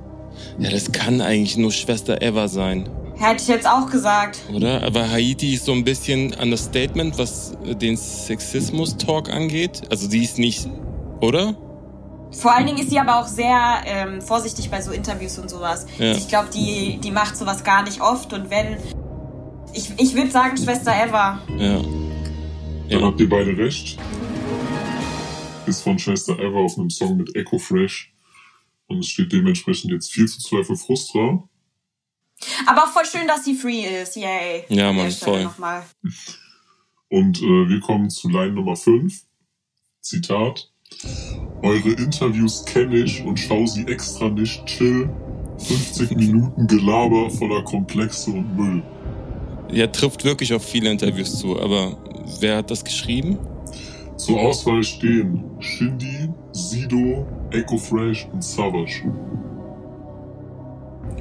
Ja, 0.58 0.70
das 0.70 0.90
kann 0.90 1.20
eigentlich 1.20 1.56
nur 1.56 1.70
Schwester 1.70 2.20
Eva 2.20 2.48
sein. 2.48 2.88
Hätte 3.16 3.42
ich 3.42 3.48
jetzt 3.48 3.68
auch 3.68 3.88
gesagt. 3.88 4.40
Oder? 4.52 4.82
Aber 4.82 5.08
Haiti 5.08 5.54
ist 5.54 5.66
so 5.66 5.72
ein 5.72 5.84
bisschen 5.84 6.34
an 6.34 6.50
das 6.50 6.64
Statement, 6.64 7.18
was 7.18 7.56
den 7.80 7.96
Sexismus-Talk 7.96 9.30
angeht. 9.30 9.82
Also 9.90 10.08
die 10.08 10.24
ist 10.24 10.38
nicht, 10.38 10.68
oder? 11.20 11.54
Vor 12.32 12.54
allen 12.54 12.66
Dingen 12.66 12.78
ist 12.78 12.90
sie 12.90 12.98
aber 12.98 13.20
auch 13.20 13.26
sehr 13.26 13.82
ähm, 13.84 14.22
vorsichtig 14.22 14.70
bei 14.70 14.80
so 14.80 14.90
Interviews 14.90 15.38
und 15.38 15.50
sowas. 15.50 15.86
Ja. 15.98 16.12
Ich 16.12 16.28
glaube, 16.28 16.48
die, 16.52 16.98
die 16.98 17.10
macht 17.10 17.36
sowas 17.36 17.62
gar 17.62 17.82
nicht 17.82 18.00
oft. 18.00 18.32
Und 18.32 18.50
wenn. 18.50 18.78
Ich, 19.74 19.90
ich 19.98 20.14
würde 20.14 20.30
sagen, 20.30 20.56
Schwester 20.56 20.92
Eva. 20.92 21.38
Ja. 21.58 21.80
Dann 22.90 23.04
habt 23.04 23.20
ihr 23.20 23.28
beide 23.28 23.56
recht. 23.56 23.98
Ist 25.66 25.82
von 25.82 25.98
Schwester 25.98 26.38
Eva 26.38 26.58
auf 26.58 26.76
einem 26.78 26.90
Song 26.90 27.16
mit 27.16 27.34
Echo 27.36 27.58
Fresh. 27.58 28.12
Und 28.88 28.98
es 28.98 29.08
steht 29.08 29.32
dementsprechend 29.32 29.92
jetzt 29.92 30.12
4 30.12 30.26
zu 30.26 30.40
2 30.40 30.64
für 30.64 30.76
Frustra. 30.76 31.48
Aber 32.66 32.84
auch 32.84 32.92
voll 32.92 33.06
schön, 33.06 33.26
dass 33.26 33.44
sie 33.44 33.54
free 33.54 34.02
ist. 34.02 34.16
Yay. 34.16 34.64
Ja, 34.68 34.92
man, 34.92 35.10
voll. 35.10 35.44
Nochmal. 35.44 35.84
Und 37.08 37.38
äh, 37.38 37.68
wir 37.68 37.80
kommen 37.80 38.10
zu 38.10 38.28
Line 38.28 38.52
Nummer 38.52 38.76
5. 38.76 39.22
Zitat. 40.00 40.70
Eure 41.62 41.90
Interviews 41.90 42.64
kenne 42.64 42.96
ich 42.96 43.22
und 43.22 43.38
schau 43.38 43.66
sie 43.66 43.86
extra 43.86 44.28
nicht. 44.28 44.64
Chill. 44.66 45.08
50 45.58 46.10
Minuten 46.16 46.66
Gelaber 46.66 47.30
voller 47.30 47.62
Komplexe 47.62 48.30
und 48.30 48.56
Müll. 48.56 48.82
Ja, 49.70 49.86
trifft 49.86 50.24
wirklich 50.24 50.52
auf 50.52 50.64
viele 50.64 50.90
Interviews 50.90 51.38
zu, 51.38 51.58
aber 51.58 51.96
wer 52.40 52.58
hat 52.58 52.70
das 52.70 52.84
geschrieben? 52.84 53.38
Zur 54.22 54.38
Auswahl 54.38 54.84
stehen 54.84 55.42
Shindy, 55.58 56.28
Sido, 56.52 57.26
Echo 57.50 57.76
Fresh 57.76 58.28
und 58.32 58.44
Savage. 58.44 59.02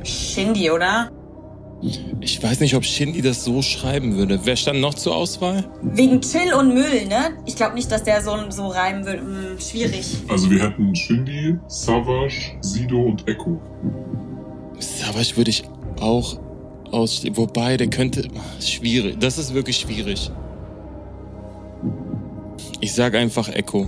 Shindy, 0.03 0.69
oder? 0.69 1.09
Ich 2.19 2.43
weiß 2.43 2.59
nicht, 2.59 2.75
ob 2.75 2.85
Shindy 2.85 3.23
das 3.23 3.43
so 3.43 3.63
schreiben 3.63 4.17
würde. 4.17 4.41
Wer 4.43 4.55
stand 4.55 4.81
noch 4.81 4.93
zur 4.93 5.15
Auswahl? 5.15 5.67
Wegen 5.81 6.21
Chill 6.21 6.53
und 6.53 6.75
Müll, 6.75 7.07
ne? 7.07 7.31
Ich 7.47 7.55
glaube 7.55 7.73
nicht, 7.73 7.91
dass 7.91 8.03
der 8.03 8.21
so, 8.21 8.37
so 8.49 8.67
reimen 8.67 9.03
würde. 9.03 9.21
Hm, 9.21 9.59
schwierig. 9.59 10.05
Also 10.27 10.51
wir 10.51 10.61
hätten 10.61 10.95
Shindy, 10.95 11.57
Savage, 11.65 12.55
Sido 12.61 13.01
und 13.01 13.27
Echo. 13.27 13.59
Savage 14.77 15.37
würde 15.37 15.49
ich 15.49 15.63
auch 15.99 16.37
ausstehen. 16.91 17.35
Wobei, 17.35 17.77
der 17.77 17.87
könnte... 17.87 18.27
Schwierig. 18.59 19.17
Das 19.19 19.39
ist 19.39 19.55
wirklich 19.55 19.77
schwierig. 19.77 20.29
Ich 22.81 22.93
sag 22.93 23.13
einfach 23.13 23.47
Echo. 23.49 23.87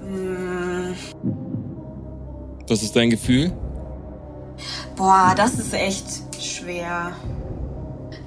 Hm. 0.00 0.94
Was 2.68 2.82
ist 2.82 2.94
dein 2.94 3.10
Gefühl? 3.10 3.52
Boah, 4.96 5.34
das 5.36 5.58
ist 5.58 5.74
echt 5.74 6.06
schwer. 6.40 7.12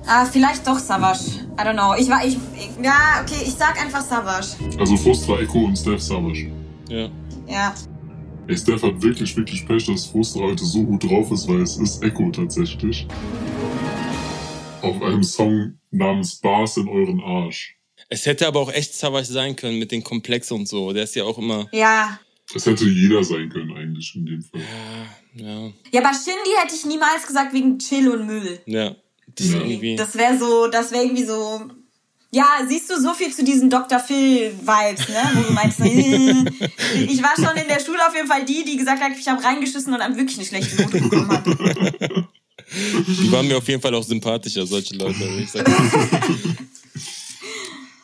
Ah, 0.05 0.25
vielleicht 0.25 0.67
doch 0.67 0.77
Savage. 0.77 1.45
I 1.57 1.61
don't 1.61 1.73
know. 1.73 1.95
Ich 1.97 2.09
war, 2.09 2.25
ich, 2.25 2.35
ich 2.35 2.69
ja, 2.83 3.21
okay, 3.21 3.41
ich 3.41 3.53
sag 3.53 3.81
einfach 3.81 4.01
Savage. 4.01 4.47
Also 4.77 4.97
Frustra, 4.97 5.39
Echo 5.39 5.59
und 5.59 5.77
Steph 5.77 6.01
Savage. 6.01 6.51
Ja. 6.89 7.07
Ja. 7.47 7.73
Ey, 8.47 8.57
Steph 8.57 8.83
hat 8.83 9.01
wirklich, 9.01 9.35
wirklich 9.35 9.65
Pech, 9.65 9.85
dass 9.87 10.05
Frustra 10.05 10.41
heute 10.41 10.65
so 10.65 10.83
gut 10.83 11.03
drauf 11.03 11.31
ist, 11.31 11.47
weil 11.47 11.61
es 11.61 11.77
ist 11.77 12.03
Echo 12.03 12.29
tatsächlich. 12.31 13.07
Auf 14.81 15.01
einem 15.01 15.23
Song 15.23 15.79
namens 15.89 16.35
Bars 16.35 16.77
in 16.77 16.87
euren 16.87 17.21
Arsch. 17.21 17.74
Es 18.09 18.25
hätte 18.25 18.47
aber 18.47 18.59
auch 18.59 18.71
echt 18.71 18.93
Savage 18.93 19.25
sein 19.25 19.55
können 19.55 19.79
mit 19.79 19.91
den 19.91 20.03
Komplex 20.03 20.51
und 20.51 20.67
so. 20.67 20.93
Der 20.93 21.03
ist 21.03 21.15
ja 21.15 21.23
auch 21.23 21.37
immer. 21.37 21.67
Ja. 21.71 22.19
Es 22.53 22.65
hätte 22.65 22.85
jeder 22.85 23.23
sein 23.23 23.49
können, 23.49 23.75
eigentlich 23.75 24.13
in 24.15 24.25
dem 24.25 24.41
Fall. 24.43 24.61
Ja, 25.33 25.45
ja. 25.45 25.71
Ja, 25.91 26.01
aber 26.01 26.13
Shindy 26.13 26.51
hätte 26.61 26.75
ich 26.75 26.85
niemals 26.85 27.25
gesagt 27.25 27.53
wegen 27.53 27.79
Chill 27.79 28.07
und 28.09 28.27
Müll. 28.27 28.59
Ja. 28.67 28.95
Das, 29.35 29.51
ja. 29.51 29.59
Irgendwie... 29.59 29.95
das 29.95 30.15
wäre 30.15 30.37
so, 30.37 30.67
das 30.67 30.91
wäre 30.91 31.03
irgendwie 31.03 31.25
so. 31.25 31.61
Ja, 32.31 32.45
siehst 32.67 32.89
du 32.91 33.01
so 33.01 33.13
viel 33.13 33.33
zu 33.33 33.43
diesen 33.43 33.69
Dr. 33.69 33.97
Phil-Vibes, 33.97 35.09
ne? 35.09 35.31
Wo 35.33 35.41
du 35.41 35.53
meinst, 35.53 35.79
äh, 35.81 37.03
ich 37.03 37.23
war 37.23 37.33
schon 37.35 37.57
in 37.57 37.67
der 37.67 37.79
Schule 37.79 38.05
auf 38.05 38.13
jeden 38.13 38.27
Fall 38.27 38.43
die, 38.43 38.63
die 38.65 38.75
gesagt 38.75 39.01
hat, 39.01 39.11
ich 39.17 39.27
habe 39.27 39.41
reingeschissen 39.41 39.93
und 39.93 39.99
dann 39.99 40.17
wirklich 40.17 40.37
eine 40.37 40.45
schlechte 40.45 40.81
Note 40.81 40.99
bekommen 40.99 41.29
hat. 41.29 41.45
Die 41.47 43.31
waren 43.31 43.47
mir 43.47 43.57
auf 43.57 43.67
jeden 43.67 43.81
Fall 43.81 43.95
auch 43.95 44.03
sympathischer, 44.03 44.67
solche 44.67 44.95
Leute. 44.95 45.23
Ich 45.39 45.51
sag 45.51 45.65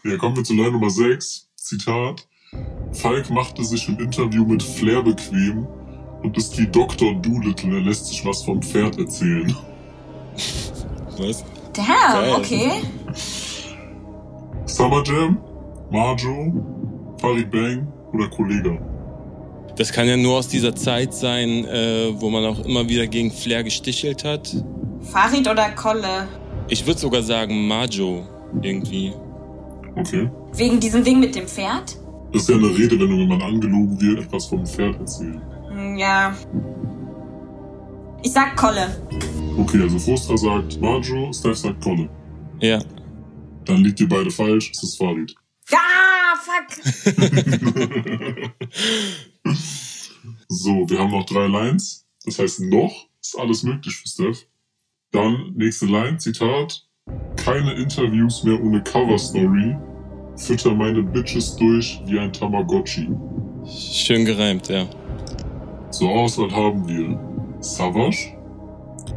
ja, 0.04 0.18
kommen 0.18 0.36
wir 0.36 0.44
zu 0.44 0.54
Line 0.54 0.72
Nummer 0.72 0.90
6. 0.90 1.50
Zitat. 1.56 2.28
Falk 2.92 3.30
machte 3.30 3.64
sich 3.64 3.88
im 3.88 4.00
Interview 4.00 4.46
mit 4.46 4.62
Flair 4.62 5.02
bequem 5.04 5.68
und 6.24 6.38
ist 6.38 6.58
wie 6.58 6.68
Dr. 6.68 7.14
Doolittle, 7.16 7.76
er 7.76 7.82
lässt 7.82 8.08
sich 8.08 8.26
was 8.26 8.44
vom 8.44 8.62
Pferd 8.62 8.98
erzählen. 8.98 9.56
Was? 11.18 11.44
Damn, 11.74 11.86
Geil. 11.88 12.36
okay. 12.36 12.72
Summer 14.66 15.04
Jam, 15.06 15.38
Marjo, 15.90 17.16
Farid 17.20 17.50
Bang 17.50 17.88
oder 18.14 18.28
Kollega? 18.30 18.78
Das 19.76 19.92
kann 19.92 20.08
ja 20.08 20.18
nur 20.18 20.38
aus 20.38 20.48
dieser 20.50 20.76
Zeit 20.76 21.14
sein, 21.14 21.66
äh, 21.66 22.12
wo 22.14 22.30
man 22.30 22.46
auch 22.46 22.60
immer 22.66 22.88
wieder 22.90 23.08
gegen 23.08 23.32
Flair 23.32 23.64
gestichelt 23.64 24.24
hat. 24.24 24.54
Farid 25.02 25.48
oder 25.48 25.70
Kolle? 25.72 26.28
Ich 26.68 26.86
würde 26.86 27.00
sogar 27.00 27.24
sagen 27.24 27.68
Marjo 27.68 28.26
irgendwie. 28.62 29.14
Okay. 29.95 30.30
Wegen 30.54 30.80
diesem 30.80 31.04
Ding 31.04 31.19
mit 31.19 31.36
dem 31.36 31.47
Pferd? 31.47 31.97
Das 32.32 32.43
ist 32.43 32.49
ja 32.49 32.56
eine 32.56 32.69
Redewendung, 32.69 33.19
wenn 33.19 33.27
man 33.27 33.41
angelogen 33.41 33.99
wird, 33.99 34.21
etwas 34.21 34.45
vom 34.45 34.65
Pferd 34.65 34.97
erzählen. 34.99 35.41
Hm, 35.69 35.97
ja. 35.97 36.34
Ich 38.23 38.32
sag 38.32 38.56
Kolle. 38.56 39.01
Okay, 39.58 39.82
also 39.82 39.99
Frustra 39.99 40.38
sagt 40.38 40.80
Marjo, 40.80 41.34
Steph 41.34 41.58
sagt 41.58 41.84
Kolle. 41.84 42.08
Ja. 42.60 42.80
Dann 43.65 43.84
liegt 43.84 43.99
ihr 43.99 44.08
beide 44.08 44.32
falsch, 44.32 44.71
es 44.71 44.82
ist 44.84 44.95
Farid. 44.97 45.36
Ah, 45.71 46.36
fuck! 46.38 46.67
so, 50.47 50.89
wir 50.89 50.99
haben 50.99 51.12
noch 51.12 51.25
drei 51.25 51.47
Lines. 51.47 52.06
Das 52.25 52.39
heißt, 52.39 52.62
noch 52.62 53.08
ist 53.21 53.38
alles 53.38 53.63
möglich 53.63 53.93
für 53.95 54.08
Steph. 54.08 54.47
Dann 55.12 55.51
nächste 55.56 55.88
Line, 55.88 56.17
Zitat. 56.17 56.88
Keine 57.44 57.74
Interviews 57.74 58.44
mehr 58.44 58.62
ohne 58.62 58.82
Cover 58.84 59.18
Story 59.18 59.76
fütter 60.38 60.76
meine 60.76 61.02
Bitches 61.02 61.56
durch 61.56 62.00
wie 62.06 62.20
ein 62.20 62.32
Tamagotchi. 62.32 63.10
Schön 63.66 64.26
gereimt, 64.26 64.70
ja. 64.70 64.86
Zur 65.90 66.10
Auswahl 66.12 66.52
haben 66.52 66.88
wir 66.88 67.20
Savage, 67.60 68.38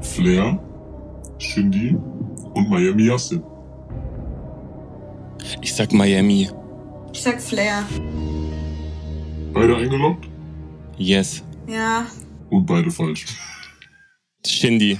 Flair, 0.00 0.58
Shindy 1.38 1.96
und 2.54 2.70
Miami 2.70 3.04
Yassin. 3.04 3.42
Ich 5.60 5.74
sag 5.74 5.92
Miami. 5.92 6.48
Ich 7.12 7.22
sag 7.22 7.40
Flair. 7.40 7.84
Beide 9.52 9.76
eingeloggt? 9.76 10.28
Yes. 10.96 11.44
Ja. 11.68 12.06
Und 12.48 12.64
beide 12.64 12.90
falsch. 12.90 13.26
Shindy. 14.46 14.98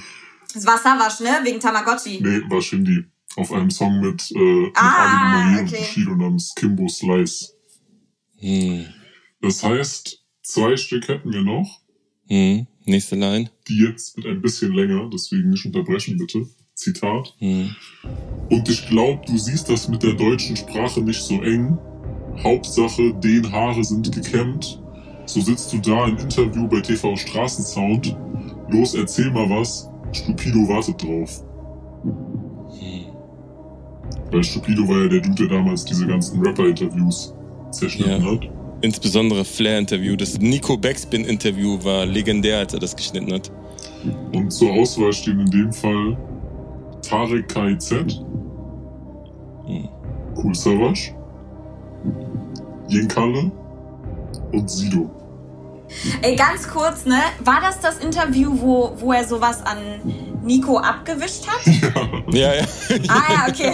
Das 0.55 0.65
war 0.67 0.79
Savage, 0.79 1.23
ne? 1.25 1.41
Wegen 1.45 1.61
Tamagotchi. 1.61 2.21
Nee, 2.23 2.41
war 2.49 2.63
Shindy. 2.63 3.05
Auf 3.37 3.53
einem 3.53 3.71
Song 3.71 4.01
mit, 4.01 4.31
äh, 4.31 4.39
mit 4.39 4.77
Ah, 4.77 5.43
Ali 5.43 5.53
Mali 5.53 5.61
und 5.63 5.69
okay. 5.69 5.79
Bushido 5.79 6.15
namens 6.15 6.55
Kimbo 6.55 6.87
Slice. 6.89 7.53
Hm. 8.39 8.87
Das 9.41 9.63
heißt, 9.63 10.23
zwei 10.43 10.77
Stück 10.77 11.09
hätten 11.09 11.33
wir 11.33 11.43
noch, 11.43 11.81
Hm. 12.29 12.67
Nächste 12.87 13.17
Line. 13.17 13.51
die 13.69 13.79
jetzt 13.79 14.17
mit 14.17 14.27
ein 14.27 14.41
bisschen 14.41 14.73
länger, 14.73 15.11
deswegen 15.13 15.51
nicht 15.51 15.65
unterbrechen 15.67 16.17
bitte. 16.19 16.47
Zitat. 16.75 17.35
Hm. 17.39 17.75
Und 18.51 18.69
ich 18.69 18.87
glaube, 18.89 19.23
du 19.27 19.37
siehst 19.39 19.69
das 19.69 19.89
mit 19.89 20.03
der 20.03 20.13
deutschen 20.15 20.57
Sprache 20.57 21.01
nicht 21.01 21.21
so 21.21 21.43
eng. 21.43 21.77
Hauptsache, 22.43 23.15
den 23.15 23.51
Haare 23.51 23.83
sind 23.85 24.11
gekämmt. 24.13 24.81
So 25.27 25.41
sitzt 25.41 25.73
du 25.73 25.79
da 25.79 26.07
im 26.07 26.19
Interview 26.19 26.67
bei 26.69 26.81
TV 26.81 27.17
Straßensound. 27.17 28.17
Los, 28.69 28.95
erzähl 28.95 29.31
mal 29.31 29.49
was. 29.51 29.89
Stupido 30.15 30.69
wartet 30.69 31.03
drauf. 31.03 31.43
Hm. 32.05 33.05
Weil 34.31 34.45
Stupido 34.45 34.87
war 34.89 35.03
ja 35.03 35.09
der 35.09 35.21
Dude, 35.21 35.47
der 35.47 35.57
damals 35.59 35.85
diese 35.85 36.07
ganzen 36.07 36.41
Rapper-Interviews 36.45 37.35
zerschnitten 37.71 38.25
Ja. 38.25 38.31
hat. 38.33 38.49
Insbesondere 38.81 39.45
Flair-Interview. 39.45 40.17
Das 40.17 40.39
Nico 40.39 40.77
Backspin-Interview 40.77 41.79
war 41.83 42.05
legendär, 42.05 42.59
als 42.59 42.75
er 42.75 42.81
das 42.81 42.95
geschnitten 42.95 43.33
hat. 43.33 43.51
Und 44.35 44.51
zur 44.53 44.73
Auswahl 44.73 45.13
stehen 45.13 45.41
in 45.41 45.51
dem 45.51 45.73
Fall 45.73 46.17
Tarek 47.03 47.49
KIZ, 47.49 47.93
Hm. 49.67 49.89
Cool 50.37 50.55
Savage, 50.55 51.15
Jinkalle 52.89 53.51
und 54.53 54.69
Sido. 54.71 55.09
Ey, 56.23 56.37
ganz 56.37 56.69
kurz, 56.69 57.05
ne? 57.05 57.21
War 57.45 57.61
das 57.61 57.81
das 57.81 57.99
Interview, 57.99 58.53
wo, 58.61 58.93
wo 58.99 59.13
er 59.13 59.27
sowas 59.27 59.63
an 59.65 59.79
Nico 60.43 60.79
abgewischt 60.79 61.47
hat? 61.47 61.61
Ja, 62.33 62.55
ja. 62.55 62.65
ah 63.09 63.23
ja, 63.33 63.47
okay. 63.49 63.73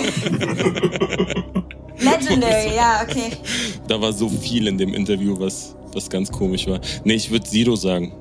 Legendary, 1.99 2.75
ja, 2.77 3.03
okay. 3.03 3.33
Da 3.89 4.01
war 4.01 4.13
so 4.13 4.29
viel 4.29 4.67
in 4.67 4.79
dem 4.79 4.95
Interview, 4.95 5.39
was, 5.39 5.75
was 5.93 6.09
ganz 6.09 6.31
komisch 6.31 6.67
war. 6.67 6.81
Nee, 7.05 7.15
ich 7.15 7.31
würde 7.31 7.47
Sido 7.47 7.77
sagen. 7.77 8.13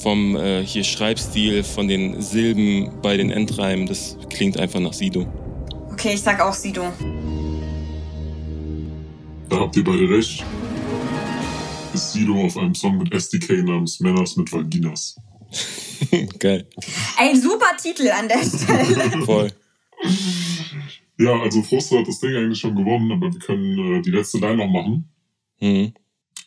Vom 0.00 0.36
äh, 0.36 0.64
hier 0.64 0.84
Schreibstil, 0.84 1.62
von 1.62 1.88
den 1.88 2.22
Silben 2.22 2.90
bei 3.02 3.16
den 3.16 3.30
Endreimen, 3.30 3.86
das 3.86 4.16
klingt 4.30 4.58
einfach 4.58 4.80
nach 4.80 4.92
Sido. 4.92 5.26
Okay, 5.92 6.14
ich 6.14 6.22
sag 6.22 6.40
auch 6.40 6.54
Sido. 6.54 6.84
Da 9.48 9.58
habt 9.58 9.76
ihr 9.76 9.84
beide 9.84 10.08
recht. 10.08 10.44
Ist 11.92 12.12
Sido 12.12 12.44
auf 12.44 12.56
einem 12.56 12.74
Song 12.74 12.98
mit 12.98 13.12
SDK 13.12 13.64
namens 13.64 14.00
Männers 14.00 14.36
mit 14.36 14.52
Vaginas. 14.52 15.16
Geil. 16.38 16.66
Ey, 17.18 17.36
super 17.36 17.76
Titel 17.80 18.08
an 18.10 18.28
der 18.28 18.42
Stelle. 18.42 19.24
Voll. 19.24 19.52
Ja, 21.18 21.38
also 21.40 21.62
Frust 21.62 21.90
hat 21.92 22.06
das 22.06 22.20
Ding 22.20 22.34
eigentlich 22.34 22.60
schon 22.60 22.74
gewonnen, 22.74 23.10
aber 23.12 23.32
wir 23.32 23.40
können 23.40 23.96
äh, 23.96 24.00
die 24.00 24.10
letzte 24.10 24.38
Line 24.38 24.56
noch 24.56 24.70
machen. 24.70 25.08
Mhm. 25.60 25.92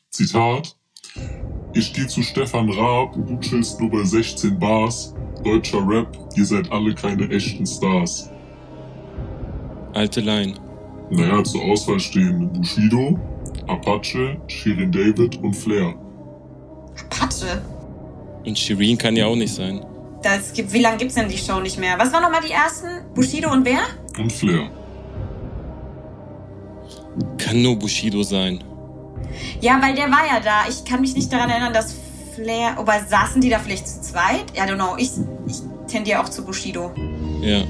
Zitat. 0.10 0.76
Ich 1.74 1.94
gehe 1.94 2.08
zu 2.08 2.22
Stefan 2.24 2.70
Raab, 2.72 3.14
du 3.16 3.40
chillst 3.40 3.80
nur 3.80 3.90
bei 3.90 4.04
16 4.04 4.58
Bars. 4.60 5.14
Deutscher 5.44 5.86
Rap, 5.88 6.18
ihr 6.36 6.46
seid 6.46 6.72
alle 6.72 6.96
keine 6.96 7.30
echten 7.30 7.66
Stars. 7.66 8.30
Alte 9.94 10.22
Line. 10.22 10.56
Naja, 11.10 11.44
zur 11.44 11.64
Auswahl 11.64 12.00
stehen 12.00 12.52
Bushido, 12.54 13.20
Apache, 13.68 14.38
Shirin 14.48 14.92
David 14.92 15.38
und 15.38 15.54
Flair. 15.54 15.96
Patsche. 17.10 17.62
Und 18.46 18.58
Shireen 18.58 18.98
kann 18.98 19.16
ja 19.16 19.26
auch 19.26 19.36
nicht 19.36 19.54
sein. 19.54 19.86
Das 20.22 20.54
gibt, 20.54 20.72
wie 20.74 20.80
lange 20.80 20.98
gibt's 20.98 21.16
denn 21.16 21.30
die 21.30 21.38
Show 21.38 21.60
nicht 21.60 21.78
mehr? 21.80 21.98
Was 21.98 22.12
waren 22.14 22.22
nochmal 22.22 22.42
die 22.46 22.52
ersten? 22.52 22.88
Bushido 23.14 23.52
und 23.52 23.66
wer? 23.66 23.82
Und 24.18 24.32
Flair. 24.32 24.70
Kann 27.38 27.62
nur 27.62 27.78
Bushido 27.78 28.24
sein. 28.24 28.64
Ja, 29.62 29.82
weil 29.82 29.96
der 29.96 30.06
war 30.06 30.26
ja 30.26 30.40
da. 30.40 30.70
Ich 30.70 30.84
kann 30.86 31.02
mich 31.02 31.16
nicht 31.16 31.32
daran 31.32 31.50
erinnern, 31.50 31.74
dass 31.74 31.96
Flair. 32.36 32.78
Aber 32.78 32.94
saßen 33.00 33.42
die 33.42 33.50
da 33.50 33.60
vielleicht 33.60 33.88
zu 33.88 34.02
zweit? 34.02 34.52
I 34.56 34.62
don't 34.62 34.76
know. 34.76 34.96
Ich, 34.98 35.12
ich 35.48 35.62
tendiere 35.88 36.22
auch 36.22 36.30
zu 36.30 36.46
Bushido. 36.46 36.92
Ja, 37.42 37.64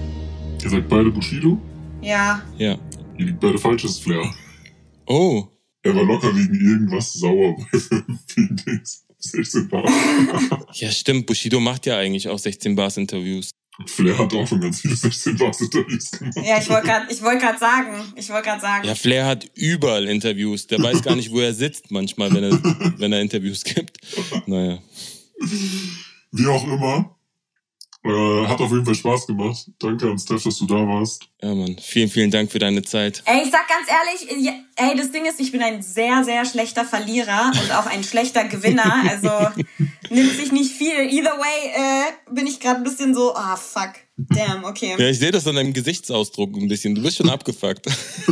Ihr 0.63 0.69
sagt 0.69 0.88
beide 0.88 1.12
Bushido? 1.12 1.58
Ja. 2.01 2.41
ja. 2.58 2.77
Ihr 3.17 3.25
liegt 3.25 3.39
beide 3.41 3.58
falsch, 3.58 3.84
ist 3.84 4.01
Flair. 4.01 4.23
Oh, 5.06 5.43
Er 5.84 5.96
war 5.96 6.04
locker 6.04 6.36
wegen 6.36 6.56
irgendwas 6.56 7.13
sauer 7.13 7.56
bei 7.72 7.80
wegen 8.36 8.56
Dings. 8.56 9.06
16 9.19 9.69
Bars. 9.69 9.89
ja 10.74 10.91
stimmt. 10.91 11.26
Bushido 11.28 11.60
macht 11.60 11.86
ja 11.86 11.98
eigentlich 11.98 12.28
auch 12.28 12.39
16 12.39 12.76
Bars 12.76 12.98
Interviews. 12.98 13.52
Flair 13.88 14.17
hat 14.17 14.34
auch 14.34 14.48
schon 14.48 14.62
ganz 14.62 14.82
viele 14.82 14.96
16 14.96 15.38
Bars 15.38 15.62
Interviews 15.62 16.12
gemacht. 16.12 16.38
Ja, 16.43 16.60
ich 16.60 16.69
wollte 16.69 16.88
gerade 16.88 17.22
wollt 17.22 17.60
sagen. 17.60 18.13
Ich 18.15 18.30
wollte 18.30 18.43
gerade 18.43 18.62
sagen. 18.62 18.88
Ja, 18.88 18.96
Flair 18.96 19.26
hat 19.26 19.50
überall 19.56 20.08
Interviews. 20.08 20.67
Der 20.67 20.82
weiß 20.82 21.02
gar 21.02 21.15
nicht, 21.15 21.32
wo 21.32 21.39
er 21.39 21.54
sitzt 21.54 21.89
manchmal, 21.89 22.34
wenn 22.34 22.43
er, 22.43 23.00
wenn 23.00 23.13
er 23.13 23.22
Interviews 23.22 23.63
gibt. 23.63 23.98
Naja. 24.46 24.80
Wie 26.32 26.48
auch 26.48 26.63
immer. 26.65 27.15
Äh, 28.06 28.48
hat 28.48 28.60
auf 28.60 28.70
jeden 28.72 28.86
Fall 28.86 28.96
Spaß 28.96 29.28
gemacht. 29.28 29.66
Danke 29.80 30.10
an 30.10 30.20
Steph, 30.20 30.44
dass 30.44 30.58
du 30.58 30.66
da 30.66 30.76
warst. 30.76 31.24
Ja, 31.42 31.56
Mann. 31.56 31.78
Vielen, 31.82 32.10
vielen 32.10 32.32
Dank 32.32 32.52
für 32.52 32.60
deine 32.60 32.82
Zeit. 32.82 33.24
Ey, 33.26 33.44
ich 33.44 33.52
sag 33.52 33.66
ganz 33.68 33.88
ehrlich, 33.88 34.54
ey, 34.76 34.96
das 34.98 35.12
Ding 35.12 35.26
ist, 35.26 35.39
ich 35.39 35.54
bin 35.54 35.62
ein 35.62 35.82
sehr, 35.82 36.24
sehr 36.26 36.44
schlechter 36.44 36.84
Verlierer 36.84 37.52
und 37.54 37.72
auch 37.72 37.86
ein 37.86 38.04
schlechter 38.04 38.44
Gewinner. 38.46 39.04
Also 39.13 39.30
nimmt 40.10 40.32
sich 40.34 40.52
nicht 40.52 40.72
viel. 40.72 40.94
Either 41.12 41.38
way 41.38 41.72
äh, 41.76 42.34
bin 42.34 42.48
ich 42.48 42.60
gerade 42.60 42.78
ein 42.78 42.84
bisschen 42.84 43.13
so, 43.13 43.36
ah 43.36 43.56
fuck, 43.56 43.94
damn, 44.17 44.63
okay. 44.63 44.95
Ja, 44.97 45.08
ich 45.08 45.19
sehe 45.19 45.32
das 45.32 45.47
an 45.47 45.56
deinem 45.56 45.73
Gesichtsausdruck 45.73 46.56
ein 46.56 46.67
bisschen. 46.67 46.95
Du 46.95 47.02
bist 47.02 47.17
schon 47.17 47.30
abgefuckt. 47.30 47.88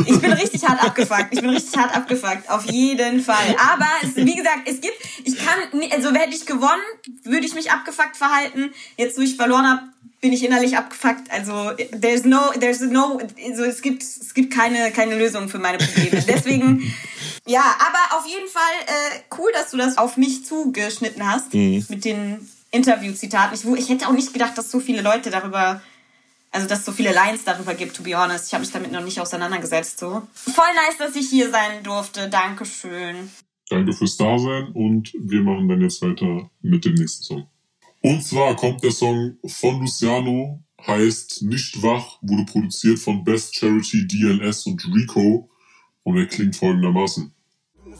Ich 0.06 0.20
bin 0.20 0.32
richtig 0.32 0.62
hart 0.64 0.82
abgefuckt. 0.82 1.28
Ich 1.32 1.40
bin 1.40 1.50
richtig 1.50 1.76
hart 1.76 1.94
abgefuckt. 1.94 2.48
Auf 2.48 2.70
jeden 2.70 3.20
Fall. 3.22 3.56
Aber 3.58 3.88
es, 4.02 4.16
wie 4.16 4.36
gesagt, 4.36 4.60
es 4.66 4.80
gibt, 4.80 4.96
ich 5.24 5.36
kann, 5.36 5.58
also 5.90 6.12
hätte 6.12 6.34
ich 6.34 6.46
gewonnen, 6.46 6.82
würde 7.24 7.46
ich 7.46 7.54
mich 7.54 7.70
abgefuckt 7.70 8.16
verhalten. 8.16 8.72
Jetzt, 8.96 9.18
wo 9.18 9.22
ich 9.22 9.36
verloren 9.36 9.66
habe, 9.66 9.82
bin 10.20 10.32
ich 10.32 10.44
innerlich 10.44 10.76
abgefuckt. 10.76 11.30
Also, 11.30 11.72
there's 12.00 12.24
no, 12.24 12.52
there's 12.58 12.80
no, 12.80 13.18
also 13.44 13.64
es 13.64 13.82
gibt, 13.82 14.02
es 14.02 14.32
gibt 14.34 14.54
keine, 14.54 14.92
keine 14.92 15.18
Lösung 15.18 15.48
für 15.48 15.58
meine 15.58 15.78
Probleme. 15.78 16.24
Deswegen, 16.26 16.94
ja, 17.46 17.64
aber 17.80 18.18
auf 18.18 18.26
jeden 18.26 18.48
Fall 18.48 18.62
äh, 18.86 19.36
cool, 19.36 19.50
dass 19.52 19.72
du 19.72 19.76
das 19.76 19.98
auf 19.98 20.16
mich 20.16 20.44
zugeschnitten 20.44 21.26
hast 21.28 21.52
mit 21.52 22.04
den 22.04 22.48
Interview-Zitaten. 22.72 23.54
Ich, 23.54 23.64
ich 23.64 23.88
hätte 23.88 24.08
auch 24.08 24.12
nicht 24.12 24.32
gedacht, 24.32 24.58
dass 24.58 24.70
so 24.70 24.80
viele 24.80 25.02
Leute 25.02 25.30
darüber 25.30 25.80
also, 26.52 26.68
dass 26.68 26.80
es 26.80 26.84
so 26.84 26.92
viele 26.92 27.14
Lines 27.14 27.44
darüber 27.44 27.74
gibt, 27.74 27.96
to 27.96 28.02
be 28.02 28.14
honest. 28.14 28.48
Ich 28.48 28.52
habe 28.52 28.60
mich 28.60 28.70
damit 28.70 28.92
noch 28.92 29.02
nicht 29.02 29.18
auseinandergesetzt, 29.18 29.98
so. 29.98 30.22
Voll 30.34 30.74
nice, 30.74 30.98
dass 30.98 31.16
ich 31.16 31.30
hier 31.30 31.50
sein 31.50 31.82
durfte. 31.82 32.28
Dankeschön. 32.28 33.30
Danke 33.70 33.94
fürs 33.94 34.18
Dasein 34.18 34.70
und 34.72 35.10
wir 35.18 35.40
machen 35.40 35.66
dann 35.66 35.80
jetzt 35.80 36.02
weiter 36.02 36.50
mit 36.60 36.84
dem 36.84 36.94
nächsten 36.94 37.24
Song. 37.24 37.46
Und 38.02 38.22
zwar 38.22 38.54
kommt 38.54 38.84
der 38.84 38.90
Song 38.90 39.38
von 39.46 39.80
Luciano, 39.80 40.62
heißt 40.86 41.42
Nicht 41.44 41.82
wach, 41.82 42.18
wurde 42.20 42.44
produziert 42.44 42.98
von 42.98 43.24
Best 43.24 43.56
Charity, 43.56 44.06
DLS 44.06 44.66
und 44.66 44.84
Rico 44.94 45.48
und 46.02 46.18
er 46.18 46.26
klingt 46.26 46.54
folgendermaßen. 46.54 47.32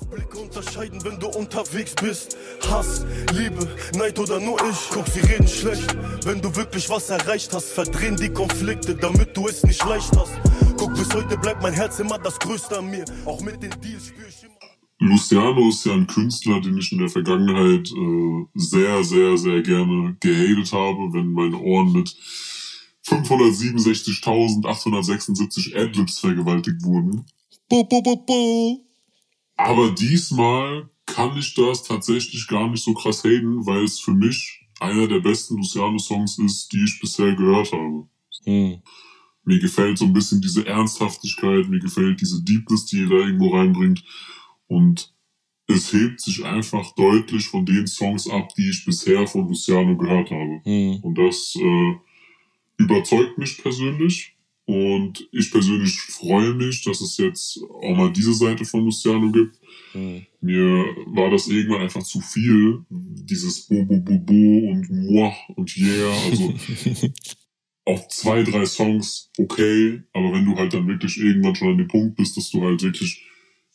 Blicke 0.05 0.39
unterscheiden, 0.39 1.03
wenn 1.05 1.19
du 1.19 1.27
unterwegs 1.29 1.95
bist. 1.95 2.37
Hass, 2.69 3.07
Liebe, 3.33 3.67
Neid 3.97 4.19
oder 4.19 4.41
nur 4.41 4.59
ich. 4.71 4.91
Guck, 4.91 5.07
sie 5.09 5.21
reden 5.21 5.49
schlecht. 5.49 5.97
Wenn 6.25 6.41
du 6.41 6.55
wirklich 6.55 6.89
was 6.91 7.11
erreicht 7.11 7.53
hast, 7.53 7.73
verdrehen 7.73 8.17
die 8.17 8.29
Konflikte, 8.29 8.95
damit 8.95 9.37
du 9.37 9.49
es 9.49 9.65
nicht 9.65 9.85
leicht 9.85 10.17
hast. 10.17 10.33
Guck, 10.77 10.95
bis 10.95 11.13
heute 11.15 11.37
bleibt 11.39 11.63
mein 11.63 11.75
Herz 11.75 11.99
immer 12.01 12.19
das 12.19 12.39
Größte 12.39 12.79
an 12.79 12.91
mir. 12.91 13.05
Auch 13.25 13.41
mit 13.41 13.63
den 13.63 13.73
Deals 13.81 14.09
spür 14.09 14.29
ich 14.29 14.43
immer. 14.43 14.53
Luciano 14.99 15.69
ist 15.69 15.85
ja 15.85 15.93
ein 15.95 16.07
Künstler, 16.07 16.61
den 16.61 16.79
ich 16.79 16.93
in 16.93 16.99
der 16.99 17.09
Vergangenheit 17.09 17.91
äh, 17.91 18.47
sehr, 18.55 19.03
sehr, 19.03 19.37
sehr 19.37 19.61
gerne 19.63 20.17
gehatet 20.21 20.73
habe, 20.73 21.13
wenn 21.13 21.33
meine 21.33 21.59
Ohren 21.59 21.93
mit 21.93 22.15
567.876 23.07 25.77
Adlibs 25.77 26.21
vergewaltigt 26.21 26.85
wurden. 26.85 27.27
Bo, 27.69 27.83
bo, 27.85 28.01
bo, 28.01 28.17
bo. 28.17 28.92
Aber 29.57 29.91
diesmal 29.91 30.89
kann 31.07 31.37
ich 31.37 31.55
das 31.55 31.83
tatsächlich 31.83 32.47
gar 32.47 32.69
nicht 32.69 32.83
so 32.83 32.95
krass 32.95 33.25
haten, 33.25 33.67
weil 33.67 33.85
es 33.85 34.01
für 34.01 34.13
mich 34.13 34.67
einer 34.81 35.07
der 35.07 35.21
besten 35.21 35.57
Luciano-Songs 35.57 36.39
ist, 36.39 36.73
die 36.73 36.85
ich 36.85 37.01
bisher 37.01 37.35
gehört 37.35 37.73
habe. 37.73 38.09
Hm. 38.45 38.83
Mir 39.45 39.59
gefällt 39.59 39.99
so 39.99 40.05
ein 40.05 40.13
bisschen 40.13 40.41
diese 40.41 40.67
Ernsthaftigkeit, 40.67 41.69
mir 41.69 41.81
gefällt 41.81 42.21
diese 42.21 42.43
Deepness, 42.43 42.87
die 42.87 43.03
er 43.03 43.09
da 43.09 43.15
irgendwo 43.17 43.57
reinbringt. 43.57 44.05
Und 44.69 45.13
es 45.67 45.93
hebt 45.93 46.21
sich 46.21 46.45
einfach 46.45 46.95
deutlich 46.95 47.47
von 47.47 47.65
den 47.65 47.87
Songs 47.87 48.29
ab, 48.29 48.55
die 48.57 48.71
ich 48.71 48.85
bisher 48.85 49.27
von 49.27 49.49
Luciano 49.49 49.97
gehört 49.97 50.31
habe. 50.31 50.61
Mhm. 50.65 51.01
Und 51.03 51.19
das 51.19 51.55
äh, 51.57 51.95
überzeugt 52.77 53.39
mich 53.39 53.59
persönlich. 53.59 54.32
Und 54.65 55.29
ich 55.33 55.51
persönlich 55.51 55.99
freue 56.01 56.55
mich, 56.55 56.85
dass 56.85 57.01
es 57.01 57.17
jetzt 57.19 57.61
auch 57.83 57.97
mal 57.97 58.13
diese 58.13 58.33
Seite 58.33 58.65
von 58.65 58.85
Luciano 58.85 59.33
gibt. 59.33 59.59
Mhm. 59.93 60.27
Mir 60.41 60.85
war 61.07 61.31
das 61.31 61.49
irgendwann 61.49 61.83
einfach 61.83 62.03
zu 62.03 62.21
viel, 62.21 62.85
dieses 62.89 63.67
Bo, 63.67 63.85
Bo, 63.85 63.99
Bo, 63.99 64.19
Bo 64.19 64.71
und 64.71 64.89
Moi 64.91 65.33
und 65.57 65.77
Yeah. 65.77 66.15
Also 66.31 66.55
auf 67.85 68.09
zwei, 68.09 68.43
drei 68.45 68.65
Songs 68.65 69.31
okay, 69.39 70.03
aber 70.13 70.33
wenn 70.33 70.45
du 70.45 70.57
halt 70.57 70.73
dann 70.73 70.87
wirklich 70.87 71.19
irgendwann 71.19 71.57
schon 71.57 71.69
an 71.69 71.79
dem 71.79 71.89
Punkt 71.89 72.17
bist, 72.17 72.37
dass 72.37 72.51
du 72.51 72.63
halt 72.63 72.83
wirklich 72.83 73.25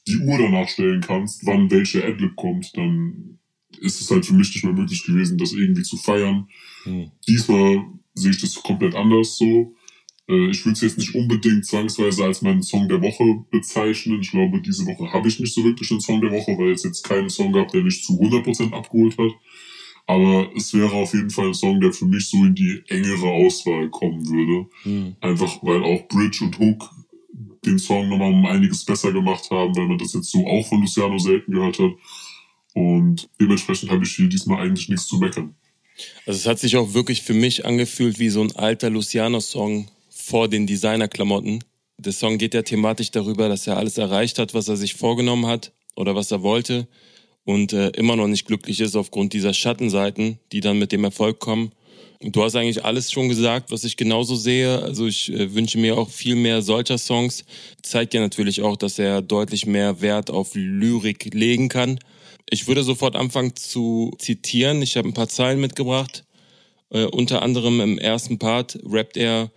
die 0.08 0.18
Uhr 0.18 0.38
danach 0.38 0.70
stellen 0.70 1.02
kannst, 1.02 1.46
wann 1.46 1.70
welche 1.70 2.06
Adlib 2.06 2.36
kommt, 2.38 2.76
dann 2.78 3.40
ist 3.82 4.00
es 4.00 4.10
halt 4.10 4.26
für 4.26 4.34
mich 4.34 4.54
nicht 4.54 4.64
mehr 4.64 4.74
möglich 4.74 5.04
gewesen, 5.04 5.38
das 5.38 5.52
irgendwie 5.52 5.84
zu 5.84 5.98
feiern. 5.98 6.48
Mhm. 6.86 7.12
Diesmal 7.28 7.86
sehe 8.14 8.32
ich 8.32 8.40
das 8.40 8.56
komplett 8.56 8.96
anders 8.96 9.38
so. 9.38 9.76
Äh, 10.28 10.50
ich 10.50 10.66
würde 10.66 10.74
es 10.74 10.82
jetzt 10.82 10.98
nicht 10.98 11.16
unbedingt 11.16 11.66
zwangsweise 11.66 12.24
als 12.24 12.42
meinen 12.42 12.64
Song 12.64 12.88
der 12.88 13.02
Woche 13.02 13.46
bezeichnen. 13.52 14.22
Ich 14.22 14.32
glaube, 14.32 14.62
diese 14.62 14.86
Woche 14.86 15.12
habe 15.12 15.28
ich 15.28 15.40
nicht 15.40 15.54
so 15.54 15.64
wirklich 15.64 15.90
einen 15.92 16.02
Song 16.02 16.22
der 16.22 16.32
Woche, 16.32 16.58
weil 16.58 16.72
es 16.72 16.84
jetzt 16.84 17.04
keinen 17.04 17.30
Song 17.30 17.54
gab, 17.54 17.70
der 17.70 17.84
mich 17.84 18.04
zu 18.04 18.14
100% 18.14 18.74
abgeholt 18.74 19.18
hat. 19.18 19.32
Aber 20.10 20.50
es 20.56 20.74
wäre 20.74 20.94
auf 20.94 21.14
jeden 21.14 21.30
Fall 21.30 21.48
ein 21.48 21.54
Song, 21.54 21.82
der 21.82 21.92
für 21.92 22.06
mich 22.06 22.30
so 22.30 22.38
in 22.38 22.56
die 22.56 22.82
engere 22.88 23.28
Auswahl 23.28 23.90
kommen 23.90 24.26
würde. 24.28 24.70
Mhm. 24.86 25.16
Einfach 25.20 25.62
weil 25.64 25.84
auch 25.84 26.08
Bridge 26.08 26.40
und 26.44 26.58
Hook 26.60 26.90
den 27.66 27.78
Song 27.78 28.08
nochmal 28.08 28.32
um 28.32 28.46
einiges 28.46 28.86
besser 28.86 29.12
gemacht 29.12 29.50
haben, 29.52 29.76
weil 29.76 29.88
man 29.88 29.98
das 29.98 30.14
jetzt 30.14 30.32
so 30.32 30.46
auch 30.48 30.66
von 30.66 30.80
Luciano 30.80 31.18
selten 31.18 31.52
gehört 31.52 31.80
hat. 31.80 31.92
Und 32.74 33.28
dementsprechend 33.42 33.92
habe 33.92 34.04
ich 34.06 34.16
hier 34.16 34.30
diesmal 34.30 34.62
eigentlich 34.62 34.88
nichts 34.88 35.08
zu 35.08 35.18
meckern. 35.18 35.56
Also 36.26 36.38
es 36.40 36.46
hat 36.46 36.60
sich 36.60 36.78
auch 36.78 36.94
wirklich 36.94 37.24
für 37.24 37.34
mich 37.34 37.66
angefühlt 37.66 38.20
wie 38.20 38.30
so 38.30 38.42
ein 38.42 38.56
alter 38.56 38.90
Luciano-Song 38.90 39.88
vor 40.28 40.50
den 40.50 40.68
Designerklamotten. 40.68 41.64
Der 41.98 42.12
Song 42.12 42.38
geht 42.38 42.54
ja 42.54 42.62
thematisch 42.62 43.12
darüber, 43.12 43.48
dass 43.48 43.66
er 43.66 43.78
alles 43.78 43.98
erreicht 43.98 44.40
hat, 44.40 44.54
was 44.54 44.68
er 44.68 44.76
sich 44.76 44.94
vorgenommen 44.94 45.48
hat 45.48 45.72
oder 45.96 46.16
was 46.16 46.32
er 46.32 46.44
wollte 46.44 46.88
und 47.46 47.72
äh, 47.72 47.90
immer 47.92 48.18
noch 48.18 48.28
nicht 48.28 48.46
glücklich 48.46 48.82
ist 48.82 48.98
aufgrund 48.98 49.32
dieser 49.32 49.54
Schattenseiten, 49.54 50.38
die 50.52 50.60
dann 50.60 50.80
mit 50.80 50.92
dem 50.92 51.06
Erfolg 51.06 51.40
kommen. 51.40 51.72
Und 52.22 52.36
du 52.36 52.44
hast 52.44 52.58
eigentlich 52.58 52.84
alles 52.84 53.10
schon 53.10 53.30
gesagt, 53.30 53.72
was 53.72 53.86
ich 53.86 53.96
genauso 53.96 54.36
sehe. 54.36 54.84
Also 54.84 55.08
ich 55.08 55.32
äh, 55.32 55.54
wünsche 55.54 55.78
mir 55.78 55.98
auch 55.98 56.10
viel 56.10 56.36
mehr 56.36 56.62
solcher 56.62 56.98
Songs. 56.98 57.46
Zeigt 57.82 58.14
ja 58.14 58.20
natürlich 58.20 58.62
auch, 58.62 58.76
dass 58.76 59.00
er 59.00 59.22
deutlich 59.22 59.66
mehr 59.66 60.02
Wert 60.02 60.30
auf 60.30 60.56
Lyrik 60.56 61.34
legen 61.34 61.70
kann. 61.70 62.00
Ich 62.50 62.68
würde 62.68 62.84
sofort 62.84 63.16
anfangen 63.16 63.56
zu 63.56 64.14
zitieren. 64.18 64.82
Ich 64.82 64.98
habe 64.98 65.08
ein 65.08 65.14
paar 65.14 65.30
Zeilen 65.30 65.62
mitgebracht. 65.62 66.26
Äh, 66.90 67.06
unter 67.06 67.44
anderem 67.44 67.80
im 67.80 67.98
ersten 67.98 68.40
Part 68.40 68.78
rappt 68.84 69.16
er 69.16 69.52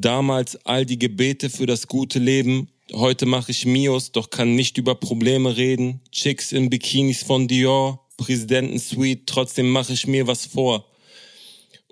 damals 0.00 0.56
all 0.64 0.86
die 0.86 0.98
Gebete 0.98 1.50
für 1.50 1.66
das 1.66 1.86
gute 1.86 2.18
Leben. 2.18 2.68
Heute 2.92 3.26
mache 3.26 3.52
ich 3.52 3.66
Mios, 3.66 4.12
doch 4.12 4.30
kann 4.30 4.54
nicht 4.54 4.78
über 4.78 4.94
Probleme 4.94 5.56
reden. 5.56 6.00
Chicks 6.10 6.52
in 6.52 6.70
Bikinis 6.70 7.22
von 7.22 7.48
Dior, 7.48 8.06
Präsidenten 8.16 8.78
Suite, 8.78 9.26
trotzdem 9.26 9.70
mache 9.70 9.92
ich 9.92 10.06
mir 10.06 10.26
was 10.26 10.46
vor 10.46 10.86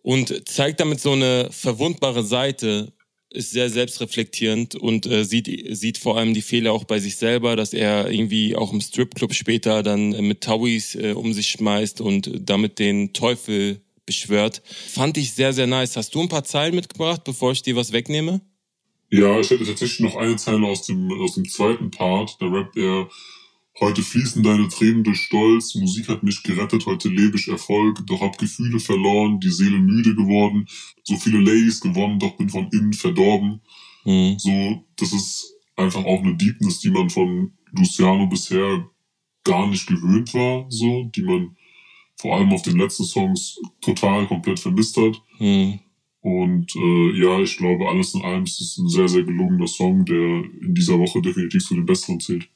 und 0.02 0.48
zeigt 0.48 0.80
damit 0.80 1.00
so 1.00 1.12
eine 1.12 1.48
verwundbare 1.50 2.22
Seite, 2.22 2.92
ist 3.32 3.52
sehr 3.52 3.70
selbstreflektierend 3.70 4.74
und 4.74 5.06
äh, 5.06 5.24
sieht, 5.24 5.48
sieht 5.76 5.98
vor 5.98 6.18
allem 6.18 6.34
die 6.34 6.42
Fehler 6.42 6.72
auch 6.72 6.84
bei 6.84 6.98
sich 6.98 7.16
selber, 7.16 7.54
dass 7.54 7.72
er 7.72 8.10
irgendwie 8.10 8.56
auch 8.56 8.72
im 8.72 8.80
Stripclub 8.80 9.34
später 9.34 9.84
dann 9.84 10.10
mit 10.26 10.40
Tauis 10.40 10.96
äh, 10.96 11.12
um 11.12 11.32
sich 11.32 11.48
schmeißt 11.50 12.00
und 12.00 12.30
damit 12.40 12.80
den 12.80 13.12
Teufel 13.12 13.82
beschwört. 14.10 14.62
Fand 14.88 15.16
ich 15.16 15.32
sehr, 15.32 15.52
sehr 15.52 15.68
nice. 15.68 15.96
Hast 15.96 16.14
du 16.14 16.20
ein 16.20 16.28
paar 16.28 16.44
Zeilen 16.44 16.74
mitgebracht, 16.74 17.22
bevor 17.24 17.52
ich 17.52 17.62
dir 17.62 17.76
was 17.76 17.92
wegnehme? 17.92 18.40
Ja, 19.08 19.38
ich 19.38 19.50
hätte 19.50 19.64
tatsächlich 19.64 20.00
noch 20.00 20.16
eine 20.16 20.36
Zeile 20.36 20.66
aus 20.66 20.86
dem, 20.86 21.10
aus 21.12 21.34
dem 21.34 21.48
zweiten 21.48 21.90
Part. 21.90 22.36
Da 22.40 22.46
rappt 22.46 22.76
er, 22.76 23.08
Heute 23.78 24.02
fließen 24.02 24.42
deine 24.42 24.68
Tränen 24.68 25.04
durch 25.04 25.20
Stolz, 25.20 25.74
Musik 25.74 26.08
hat 26.08 26.22
mich 26.22 26.42
gerettet, 26.42 26.84
heute 26.84 27.08
lebe 27.08 27.38
ich 27.38 27.48
Erfolg, 27.48 28.04
doch 28.06 28.20
hab 28.20 28.36
Gefühle 28.36 28.78
verloren, 28.78 29.40
die 29.40 29.48
Seele 29.50 29.78
müde 29.78 30.14
geworden, 30.14 30.66
so 31.02 31.16
viele 31.16 31.38
Ladies 31.38 31.80
gewonnen, 31.80 32.18
doch 32.18 32.36
bin 32.36 32.50
von 32.50 32.68
innen 32.72 32.92
verdorben. 32.92 33.62
Mhm. 34.04 34.38
So, 34.38 34.84
das 34.96 35.14
ist 35.14 35.54
einfach 35.76 36.04
auch 36.04 36.20
eine 36.20 36.36
Deepness, 36.36 36.80
die 36.80 36.90
man 36.90 37.08
von 37.08 37.52
Luciano 37.70 38.26
bisher 38.26 38.86
gar 39.44 39.66
nicht 39.66 39.86
gewöhnt 39.86 40.34
war, 40.34 40.66
so, 40.68 41.04
die 41.14 41.22
man 41.22 41.56
vor 42.20 42.36
allem 42.36 42.52
auf 42.52 42.62
den 42.62 42.76
letzten 42.76 43.04
Songs 43.04 43.58
total 43.80 44.26
komplett 44.26 44.60
vermisst 44.60 44.96
hat. 44.96 45.20
Mhm. 45.38 45.80
Und 46.22 46.74
äh, 46.76 47.18
ja, 47.18 47.40
ich 47.40 47.56
glaube, 47.56 47.88
alles 47.88 48.14
in 48.14 48.22
allem 48.22 48.44
ist 48.44 48.60
es 48.60 48.76
ein 48.76 48.88
sehr, 48.88 49.08
sehr 49.08 49.22
gelungener 49.22 49.66
Song, 49.66 50.04
der 50.04 50.16
in 50.16 50.74
dieser 50.74 50.98
Woche 50.98 51.22
definitiv 51.22 51.64
zu 51.64 51.74
den 51.74 51.86
besseren 51.86 52.20
zählt. 52.20 52.46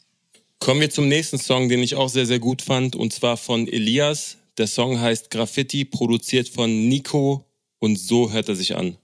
Kommen 0.59 0.81
wir 0.81 0.91
zum 0.91 1.09
nächsten 1.09 1.39
Song, 1.39 1.69
den 1.69 1.81
ich 1.81 1.95
auch 1.95 2.09
sehr, 2.09 2.27
sehr 2.27 2.39
gut 2.39 2.61
fand, 2.61 2.95
und 2.95 3.13
zwar 3.13 3.37
von 3.37 3.67
Elias. 3.67 4.37
Der 4.59 4.67
Song 4.67 5.01
heißt 5.01 5.31
Graffiti, 5.31 5.85
produziert 5.85 6.49
von 6.49 6.89
Nico 6.89 7.47
und 7.79 7.99
so 7.99 8.31
hört 8.31 8.49
er 8.49 8.55
sich 8.55 8.77
an. 8.77 8.99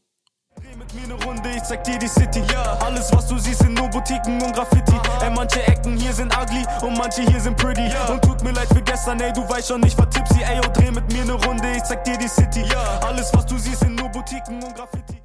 Ich 1.60 1.66
zeig 1.66 1.84
dir 1.84 1.98
die 1.98 2.08
City, 2.08 2.40
ja. 2.52 2.78
Alles, 2.78 3.12
was 3.12 3.28
du 3.28 3.38
siehst, 3.38 3.58
sind 3.58 3.74
nur 3.74 3.88
Boutiquen 3.88 4.40
und 4.40 4.54
Graffiti. 4.54 4.92
Ey, 5.22 5.30
manche 5.30 5.62
Ecken 5.66 5.98
hier 5.98 6.12
sind 6.12 6.32
ugly 6.36 6.64
und 6.82 6.96
manche 6.96 7.22
hier 7.22 7.40
sind 7.40 7.56
pretty. 7.56 7.88
Und 8.10 8.22
tut 8.22 8.42
mir 8.42 8.52
leid 8.52 8.68
für 8.68 8.82
gestern, 8.82 9.20
ey, 9.20 9.32
du 9.32 9.46
weißt 9.48 9.68
schon, 9.68 9.84
ich 9.84 9.96
war 9.98 10.08
tipsy. 10.08 10.40
Ey, 10.42 10.60
oh, 10.64 10.72
dreh 10.72 10.90
mit 10.90 11.12
mir 11.12 11.24
ne 11.24 11.32
Runde, 11.32 11.72
ich 11.76 11.82
zeig 11.82 12.04
dir 12.04 12.16
die 12.16 12.28
City, 12.28 12.60
ja. 12.70 13.00
Alles, 13.00 13.30
was 13.34 13.44
du 13.46 13.58
siehst, 13.58 13.80
sind 13.80 13.96
nur 13.96 14.08
Boutiquen 14.08 14.62
und 14.62 14.74
Graffiti. 14.74 15.16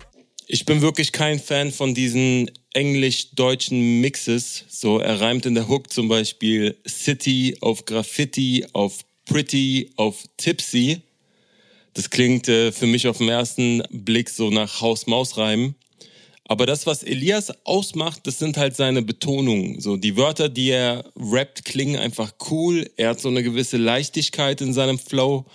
Ich 0.47 0.65
bin 0.65 0.81
wirklich 0.81 1.11
kein 1.11 1.39
Fan 1.39 1.71
von 1.71 1.95
diesen 1.95 2.51
englisch-deutschen 2.73 4.01
Mixes. 4.01 4.65
So, 4.67 4.99
er 4.99 5.21
reimt 5.21 5.45
in 5.45 5.55
der 5.55 5.67
Hook 5.67 5.91
zum 5.91 6.07
Beispiel 6.07 6.77
City 6.87 7.57
auf 7.61 7.85
Graffiti, 7.85 8.65
auf 8.73 9.05
Pretty, 9.25 9.91
auf 9.95 10.23
Tipsy. 10.37 11.01
Das 11.93 12.09
klingt 12.09 12.49
äh, 12.49 12.71
für 12.71 12.85
mich 12.85 13.07
auf 13.07 13.19
den 13.19 13.29
ersten 13.29 13.81
Blick 13.89 14.29
so 14.29 14.49
nach 14.49 14.81
Haus-Maus-Reimen. 14.81 15.75
Aber 16.47 16.67
das, 16.67 16.85
was 16.85 17.01
Elias 17.01 17.51
ausmacht, 17.65 18.27
das 18.27 18.37
sind 18.37 18.57
halt 18.57 18.75
seine 18.75 19.01
Betonungen. 19.01 19.81
So, 19.81 19.97
die 19.97 20.15
Wörter, 20.15 20.47
die 20.47 20.69
er 20.69 21.03
rappt, 21.15 21.65
klingen 21.65 21.95
einfach 21.95 22.33
cool. 22.51 22.89
Er 22.97 23.09
hat 23.09 23.19
so 23.19 23.29
eine 23.29 23.41
gewisse 23.41 23.77
Leichtigkeit 23.77 24.61
in 24.61 24.71
seinem 24.71 24.99
Flow. 24.99 25.45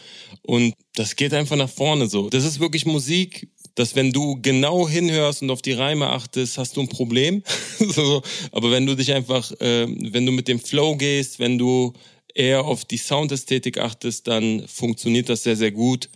Und 0.43 0.75
das 0.95 1.15
geht 1.15 1.33
einfach 1.33 1.57
nach 1.57 1.71
vorne 1.71 2.09
so. 2.09 2.29
Das 2.29 2.45
ist 2.45 2.59
wirklich 2.59 2.87
Musik, 2.87 3.49
dass 3.77 3.95
wenn 3.95 4.13
du 4.13 4.41
genau 4.43 4.89
hinhörst 4.89 5.43
und 5.43 5.51
auf 5.51 5.63
die 5.63 5.73
Reime 5.73 6.11
achtest, 6.11 6.59
hast 6.59 6.77
du 6.77 6.81
ein 6.81 6.89
Problem. 6.89 7.45
so, 7.79 8.23
aber 8.51 8.73
wenn 8.73 8.85
du 8.85 8.97
dich 8.97 9.13
einfach, 9.13 9.53
äh, 9.61 9.87
wenn 9.89 10.27
du 10.27 10.33
mit 10.33 10.49
dem 10.49 10.59
Flow 10.59 10.97
gehst, 10.97 11.39
wenn 11.39 11.57
du 11.57 11.93
eher 12.35 12.65
auf 12.65 12.85
die 12.85 12.99
Soundästhetik 12.99 13.79
achtest, 13.79 14.27
dann 14.27 14.67
funktioniert 14.67 15.29
das 15.29 15.45
sehr, 15.45 15.57
sehr 15.57 15.71
gut. 15.71 16.09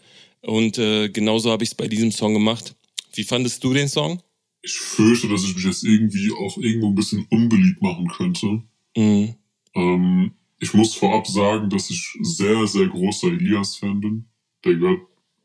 Und 0.43 0.79
äh, 0.79 1.09
genauso 1.11 1.53
habe 1.53 1.63
ich 1.63 1.71
es 1.71 1.75
bei 1.77 1.87
diesem 1.87 2.11
Song 2.11 2.35
gemacht. 2.35 2.75
Wie 3.15 3.25
fandest 3.25 3.63
du 3.63 3.73
den 3.73 3.89
Song? 3.89 4.21
Ich 4.65 4.73
fürchte, 4.73 5.29
dass 5.29 5.45
ich 5.45 5.55
mich 5.55 5.65
jetzt 5.65 5.85
irgendwie 5.85 6.33
auch 6.33 6.57
irgendwo 6.57 6.89
ein 6.89 6.95
bisschen 6.95 7.27
unbeliebt 7.31 7.83
machen 7.83 8.09
könnte. 8.09 8.63
Mhm. 8.97 9.35
Ähm, 9.75 10.33
ich 10.59 10.73
muss 10.73 10.95
vorab 10.95 11.27
sagen, 11.27 11.69
dass 11.69 11.91
ich 11.91 12.17
sehr, 12.23 12.67
sehr 12.67 12.87
großer 12.87 13.29
Elias-Fan 13.29 14.01
bin. 14.01 14.25
Der 14.65 14.75
gehört 14.75 15.03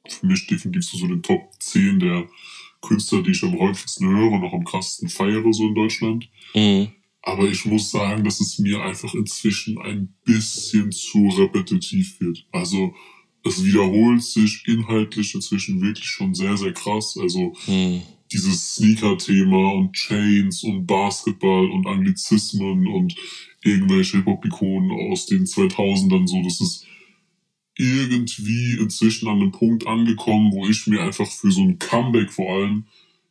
für 0.07 0.25
mich 0.25 0.47
definitiv 0.47 0.85
so, 0.85 0.97
so 0.97 1.07
den 1.07 1.21
Top 1.21 1.51
10 1.59 1.99
der 1.99 2.27
Künstler, 2.81 3.21
die 3.21 3.31
ich 3.31 3.43
am 3.43 3.59
häufigsten 3.59 4.07
höre 4.07 4.31
und 4.31 4.43
auch 4.43 4.53
am 4.53 4.63
krassesten 4.63 5.09
feiere, 5.09 5.51
so 5.51 5.67
in 5.67 5.75
Deutschland. 5.75 6.29
Mhm. 6.55 6.87
Aber 7.21 7.49
ich 7.49 7.65
muss 7.65 7.91
sagen, 7.91 8.23
dass 8.23 8.39
es 8.39 8.59
mir 8.59 8.81
einfach 8.81 9.13
inzwischen 9.13 9.77
ein 9.79 10.13
bisschen 10.23 10.91
zu 10.91 11.27
repetitiv 11.27 12.21
wird. 12.21 12.47
Also 12.51 12.95
es 13.43 13.63
wiederholt 13.63 14.23
sich 14.23 14.63
inhaltlich 14.65 15.35
inzwischen 15.35 15.81
wirklich 15.81 16.05
schon 16.05 16.33
sehr, 16.33 16.55
sehr 16.55 16.73
krass. 16.73 17.17
Also 17.19 17.53
mhm. 17.67 18.01
Dieses 18.31 18.75
Sneaker-Thema 18.75 19.73
und 19.73 19.93
Chains 19.93 20.63
und 20.63 20.85
Basketball 20.85 21.69
und 21.69 21.87
Anglizismen 21.87 22.87
und 22.87 23.15
irgendwelche 23.63 24.17
Hip-Hop-Ikonen 24.17 25.11
aus 25.11 25.25
den 25.25 25.45
2000ern 25.45 26.27
so, 26.27 26.41
das 26.43 26.61
ist 26.61 26.85
irgendwie 27.75 28.77
inzwischen 28.77 29.29
an 29.29 29.41
einem 29.41 29.51
Punkt 29.51 29.87
angekommen, 29.87 30.51
wo 30.51 30.67
ich 30.67 30.85
mir 30.87 31.01
einfach 31.01 31.29
für 31.31 31.51
so 31.51 31.61
ein 31.61 31.79
Comeback 31.79 32.31
vor 32.31 32.49
allem 32.51 32.85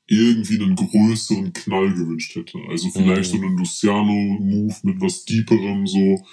irgendwie 0.07 0.61
einen 0.61 0.75
größeren 0.75 1.53
Knall 1.53 1.93
gewünscht 1.93 2.35
hätte. 2.35 2.59
Also 2.69 2.89
vielleicht 2.89 3.35
mhm. 3.35 3.39
so 3.39 3.45
einen 3.45 3.59
Luciano-Move 3.59 4.75
mit 4.83 5.01
was 5.03 5.27
Deeperem 5.27 5.87
so 5.87 6.25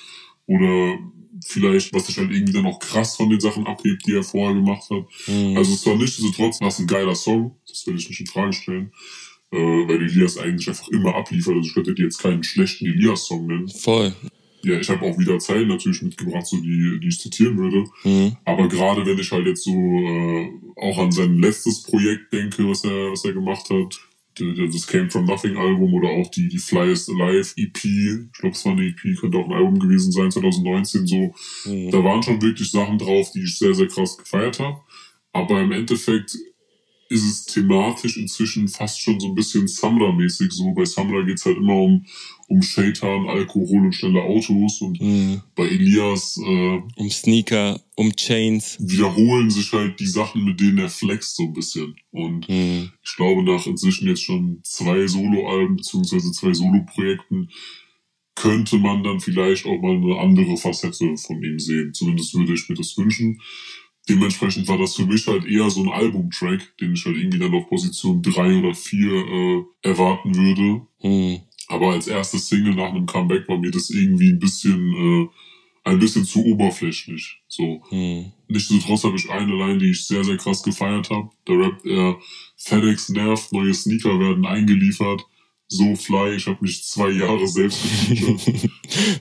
oder 0.48 0.98
vielleicht, 1.44 1.94
was 1.94 2.08
sich 2.08 2.18
halt 2.18 2.32
irgendwie 2.32 2.54
dann 2.54 2.66
auch 2.66 2.80
krass 2.80 3.16
von 3.16 3.30
den 3.30 3.40
Sachen 3.40 3.68
abhebt, 3.68 4.06
die 4.06 4.14
er 4.14 4.24
vorher 4.24 4.56
gemacht 4.56 4.90
hat. 4.90 5.06
Mhm. 5.28 5.58
Also 5.58 5.74
es 5.74 5.86
war 5.86 5.96
nicht 5.96 6.16
so 6.16 6.30
trotzdem 6.32 6.68
was 6.68 6.80
ein 6.80 6.88
geiler 6.88 7.16
Song, 7.16 7.56
das 7.68 7.86
will 7.88 7.96
ich 7.96 8.10
nicht 8.10 8.20
in 8.20 8.28
Frage 8.28 8.54
stellen, 8.54 8.92
äh, 9.52 9.58
weil 9.58 10.02
Elias 10.02 10.38
eigentlich 10.38 10.68
einfach 10.68 10.88
immer 10.90 11.16
abliefert. 11.16 11.56
Also 11.56 11.68
ich 11.68 11.74
könnte 11.74 11.94
dir 11.94 12.06
jetzt 12.06 12.22
keinen 12.22 12.44
schlechten 12.44 12.86
Elias-Song 12.86 13.48
nennen. 13.48 13.70
Voll. 13.70 14.14
ja, 14.64 14.80
ich 14.80 14.90
habe 14.90 15.06
auch 15.06 15.18
wieder 15.18 15.38
Zeilen 15.40 15.68
natürlich 15.68 16.02
mitgebracht, 16.02 16.48
so 16.48 16.58
die, 16.58 17.00
die 17.00 17.08
ich 17.08 17.20
zitieren 17.20 17.58
würde. 17.58 17.86
Mhm. 18.04 18.36
Aber 18.46 18.68
gerade 18.68 19.06
wenn 19.06 19.20
ich 19.20 19.32
halt 19.32 19.46
jetzt 19.46 19.64
so 19.64 19.72
äh, 19.72 20.50
auch 20.78 20.98
an 20.98 21.12
sein 21.12 21.38
letztes 21.38 21.84
Projekt 21.84 22.34
denke, 22.34 22.68
was 22.68 22.84
er, 22.84 23.12
was 23.12 23.26
er 23.26 23.34
gemacht 23.34 23.70
hat, 23.70 24.00
das 24.40 24.88
Came 24.88 25.10
From 25.10 25.26
Nothing 25.26 25.58
Album 25.58 25.94
oder 25.94 26.10
auch 26.10 26.30
die, 26.32 26.48
die 26.48 26.58
Fly 26.58 26.92
is 26.92 27.10
Alive 27.10 27.54
EP, 27.58 27.86
ich 27.86 28.40
glaube, 28.40 28.56
es 28.56 28.66
war 28.66 28.74
eine 28.74 28.88
EP, 28.88 29.20
könnte 29.20 29.38
auch 29.38 29.46
ein 29.46 29.54
Album 29.54 29.80
gewesen 29.80 30.12
sein, 30.12 30.32
2019, 30.32 31.08
so. 31.08 31.34
Mhm. 31.66 31.92
Da 31.92 32.04
waren 32.04 32.24
schon 32.24 32.42
wirklich 32.42 32.70
Sachen 32.72 32.98
drauf, 32.98 33.32
die 33.34 33.44
ich 33.44 33.58
sehr, 33.58 33.74
sehr 33.74 33.88
krass 33.88 34.18
gefeiert 34.18 34.60
habe. 34.60 34.80
Aber 35.32 35.62
im 35.62 35.72
Endeffekt 35.72 36.38
ist 37.08 37.24
es 37.24 37.46
thematisch 37.46 38.18
inzwischen 38.18 38.68
fast 38.68 39.00
schon 39.00 39.20
so 39.20 39.28
ein 39.28 39.36
bisschen 39.36 39.68
Samra-mäßig 39.68 40.52
so. 40.52 40.74
Bei 40.74 40.86
Samra 40.86 41.22
geht's 41.22 41.46
halt 41.46 41.58
immer 41.58 41.76
um, 41.76 42.06
um 42.48 42.62
Shaitan, 42.62 43.28
Alkohol 43.28 43.86
und 43.86 43.94
schnelle 43.94 44.24
Autos 44.24 44.82
und 44.82 45.00
mhm. 45.00 45.42
bei 45.56 45.68
Elias 45.68 46.38
äh, 46.38 46.82
um 46.96 47.10
Sneaker, 47.12 47.80
um 47.96 48.16
Chains. 48.16 48.78
Wiederholen 48.80 49.52
sich 49.52 49.72
halt 49.72 50.00
die 50.00 50.08
Sachen, 50.08 50.46
mit 50.46 50.60
denen 50.60 50.80
er 50.80 50.90
flext 50.90 51.36
so 51.36 51.44
ein 51.44 51.54
bisschen. 51.54 51.96
Und 52.12 52.50
mhm. 52.50 52.92
ich 53.04 53.16
glaube, 53.16 53.44
nach 53.44 53.68
inzwischen 53.68 54.08
jetzt 54.08 54.24
schon 54.24 54.62
zwei 54.64 55.06
Soloalben 55.06 55.78
beziehungsweise 55.78 56.32
zwei 56.32 56.54
Soloprojekten 56.54 57.52
könnte 58.34 58.78
man 58.78 59.04
dann 59.04 59.20
vielleicht 59.22 59.66
auch 59.66 59.80
mal 59.80 59.96
eine 59.96 60.20
andere 60.20 60.58
Facette 60.58 61.16
von 61.18 61.42
ihm 61.42 61.60
sehen. 61.60 61.94
Zumindest 61.94 62.34
würde 62.34 62.54
ich 62.54 62.68
mir 62.68 62.76
das 62.76 62.98
wünschen 62.98 63.40
dementsprechend 64.10 64.68
war 64.68 64.78
das 64.78 64.96
für 64.96 65.06
mich 65.06 65.28
halt 65.28 65.46
eher 65.46 65.70
so 65.70 65.82
ein 65.82 65.90
Albumtrack, 65.90 66.78
den 66.80 66.94
ich 66.94 67.06
halt 67.06 67.18
irgendwie 67.18 67.40
dann 67.40 67.54
auf 67.54 67.68
Position 67.68 68.22
drei 68.22 68.58
oder 68.58 68.74
vier 68.74 69.12
äh, 69.12 69.64
erwarten 69.82 70.36
würde. 70.36 70.82
Mhm. 71.04 71.42
Aber 71.68 71.92
als 71.92 72.08
erstes 72.08 72.48
Single 72.48 72.76
nach 72.76 72.90
einem 72.90 73.06
Comeback 73.06 73.48
war 73.48 73.58
mir 73.58 73.72
das 73.72 73.90
irgendwie 73.90 74.30
ein 74.30 74.40
bisschen, 74.40 74.94
äh, 74.94 75.28
ein 75.84 76.00
bisschen 76.00 76.26
zu 76.26 76.46
oberflächlich. 76.46 77.42
So. 77.48 77.82
Mhm. 77.92 78.32
Nichtsdestotrotz 78.48 79.04
habe 79.04 79.16
ich 79.16 79.30
eine 79.30 79.56
Line, 79.56 79.80
die 79.80 79.92
ich 79.92 80.06
sehr, 80.06 80.24
sehr 80.24 80.38
krass 80.38 80.62
gefeiert 80.62 81.10
habe. 81.10 81.30
Da 81.46 81.54
rappt 81.54 81.86
er, 81.86 82.18
FedEx 82.58 83.10
nervt, 83.10 83.52
neue 83.52 83.74
Sneaker 83.74 84.20
werden 84.20 84.46
eingeliefert 84.46 85.26
so 85.68 85.96
fly. 85.96 86.36
Ich 86.36 86.46
habe 86.48 86.58
mich 86.62 86.84
zwei 86.84 87.10
Jahre 87.10 87.48
selbst 87.48 87.82
gefeatured. 88.10 88.70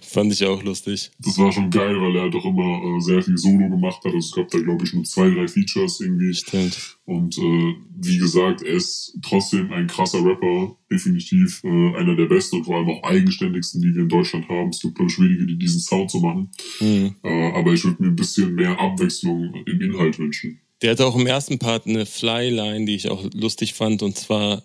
Fand 0.02 0.32
ich 0.32 0.44
auch 0.44 0.62
lustig. 0.62 1.10
Das 1.18 1.38
war 1.38 1.50
schon 1.52 1.70
geil, 1.70 2.00
weil 2.00 2.16
er 2.16 2.30
doch 2.30 2.44
immer 2.44 2.96
äh, 2.96 3.00
sehr 3.00 3.22
viel 3.22 3.36
Solo 3.36 3.68
gemacht 3.68 3.98
hat. 4.04 4.12
Also 4.12 4.18
es 4.18 4.32
gab 4.32 4.48
da, 4.50 4.58
glaube 4.58 4.84
ich, 4.84 4.92
nur 4.92 5.04
zwei, 5.04 5.30
drei 5.30 5.48
Features 5.48 6.00
irgendwie. 6.00 6.34
Stimmt. 6.34 6.98
Und 7.06 7.38
äh, 7.38 7.74
wie 7.96 8.18
gesagt, 8.18 8.62
er 8.62 8.74
ist 8.74 9.18
trotzdem 9.22 9.72
ein 9.72 9.86
krasser 9.86 10.24
Rapper. 10.24 10.76
Definitiv 10.90 11.62
äh, 11.64 11.96
einer 11.96 12.14
der 12.14 12.26
besten 12.26 12.56
und 12.56 12.64
vor 12.64 12.76
allem 12.76 12.90
auch 12.90 13.02
eigenständigsten, 13.02 13.80
die 13.80 13.94
wir 13.94 14.02
in 14.02 14.08
Deutschland 14.08 14.48
haben. 14.48 14.68
Es 14.68 14.80
gibt, 14.80 14.96
glaube 14.96 15.10
ich, 15.10 15.18
wenige, 15.18 15.46
die 15.46 15.58
diesen 15.58 15.80
Sound 15.80 16.10
so 16.10 16.20
machen. 16.20 16.50
Mhm. 16.80 17.16
Äh, 17.22 17.52
aber 17.52 17.72
ich 17.72 17.84
würde 17.84 18.02
mir 18.02 18.08
ein 18.08 18.16
bisschen 18.16 18.54
mehr 18.54 18.78
Abwechslung 18.78 19.54
im 19.66 19.80
Inhalt 19.80 20.18
wünschen. 20.18 20.60
Der 20.82 20.90
hatte 20.90 21.06
auch 21.06 21.16
im 21.16 21.26
ersten 21.26 21.58
Part 21.58 21.86
eine 21.86 22.04
Fly-Line, 22.04 22.84
die 22.84 22.94
ich 22.94 23.08
auch 23.08 23.24
lustig 23.32 23.74
fand. 23.74 24.02
Und 24.02 24.16
zwar 24.16 24.62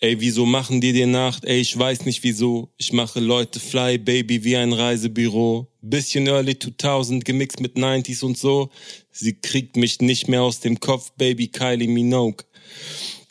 Ey, 0.00 0.20
wieso 0.20 0.46
machen 0.46 0.80
die 0.80 0.92
dir 0.92 1.06
Nacht? 1.06 1.44
Ey, 1.44 1.60
ich 1.60 1.76
weiß 1.76 2.04
nicht 2.04 2.22
wieso. 2.22 2.70
Ich 2.76 2.92
mache 2.92 3.20
Leute 3.20 3.60
fly, 3.60 3.98
Baby, 3.98 4.44
wie 4.44 4.56
ein 4.56 4.72
Reisebüro. 4.72 5.68
Bisschen 5.80 6.26
Early 6.26 6.58
2000 6.58 7.24
gemixt 7.24 7.60
mit 7.60 7.76
90s 7.76 8.24
und 8.24 8.36
so. 8.36 8.70
Sie 9.10 9.34
kriegt 9.40 9.76
mich 9.76 10.00
nicht 10.00 10.28
mehr 10.28 10.42
aus 10.42 10.60
dem 10.60 10.80
Kopf, 10.80 11.12
Baby 11.16 11.48
Kylie 11.48 11.88
Minogue. 11.88 12.44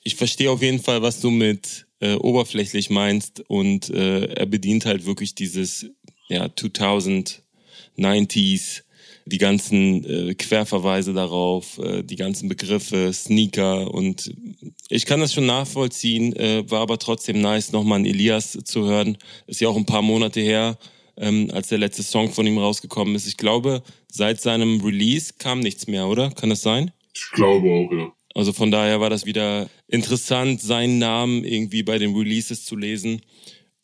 Ich 0.03 0.15
verstehe 0.15 0.51
auf 0.51 0.61
jeden 0.61 0.81
Fall, 0.81 1.01
was 1.01 1.19
du 1.19 1.29
mit 1.29 1.85
äh, 1.99 2.15
oberflächlich 2.15 2.89
meinst 2.89 3.41
und 3.47 3.89
äh, 3.89 4.25
er 4.25 4.45
bedient 4.45 4.85
halt 4.85 5.05
wirklich 5.05 5.35
dieses 5.35 5.87
ja 6.27 6.49
2000 6.53 7.43
90s 7.97 8.83
die 9.25 9.39
ganzen 9.39 10.03
äh, 10.05 10.35
Querverweise 10.35 11.13
darauf, 11.13 11.79
äh, 11.79 12.03
die 12.03 12.15
ganzen 12.15 12.47
Begriffe, 12.47 13.11
Sneaker 13.11 13.91
und 13.91 14.31
ich 14.89 15.05
kann 15.05 15.19
das 15.19 15.33
schon 15.33 15.47
nachvollziehen, 15.47 16.35
äh, 16.35 16.69
war 16.69 16.81
aber 16.81 16.99
trotzdem 16.99 17.41
nice, 17.41 17.71
nochmal 17.71 17.97
einen 17.97 18.05
Elias 18.05 18.51
zu 18.51 18.85
hören. 18.85 19.17
Ist 19.47 19.61
ja 19.61 19.67
auch 19.67 19.77
ein 19.77 19.87
paar 19.87 20.03
Monate 20.03 20.41
her, 20.41 20.77
ähm, 21.17 21.49
als 21.51 21.69
der 21.69 21.79
letzte 21.79 22.03
Song 22.03 22.31
von 22.31 22.45
ihm 22.45 22.59
rausgekommen 22.59 23.15
ist. 23.15 23.27
Ich 23.27 23.37
glaube, 23.37 23.81
seit 24.11 24.41
seinem 24.41 24.81
Release 24.81 25.33
kam 25.39 25.59
nichts 25.59 25.87
mehr, 25.87 26.07
oder? 26.07 26.29
Kann 26.29 26.51
das 26.51 26.61
sein? 26.61 26.91
Ich 27.13 27.31
glaube 27.31 27.67
auch, 27.67 27.91
ja. 27.91 28.11
Also 28.35 28.51
von 28.51 28.69
daher 28.69 28.99
war 28.99 29.09
das 29.09 29.25
wieder 29.25 29.69
interessant, 29.87 30.61
seinen 30.61 30.99
Namen 30.99 31.45
irgendwie 31.45 31.83
bei 31.83 31.97
den 31.97 32.13
Releases 32.13 32.65
zu 32.65 32.75
lesen 32.75 33.21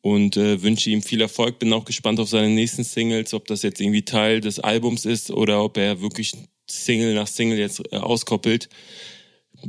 und 0.02 0.36
äh, 0.38 0.62
wünsche 0.62 0.90
ihm 0.90 1.02
viel 1.02 1.22
Erfolg. 1.22 1.60
Bin 1.60 1.74
auch 1.74 1.86
gespannt 1.86 2.20
auf 2.20 2.30
seine 2.30 2.50
nächsten 2.50 2.84
Singles, 2.84 3.34
ob 3.34 3.48
das 3.48 3.62
jetzt 3.62 3.80
irgendwie 3.80 4.04
Teil 4.04 4.42
des 4.42 4.60
Albums 4.60 5.06
ist 5.06 5.32
oder 5.32 5.64
ob 5.64 5.78
er 5.78 6.02
wirklich 6.02 6.34
Single 6.68 7.14
nach 7.14 7.28
Single 7.28 7.60
jetzt 7.60 7.82
äh, 7.92 7.98
auskoppelt. 7.98 8.70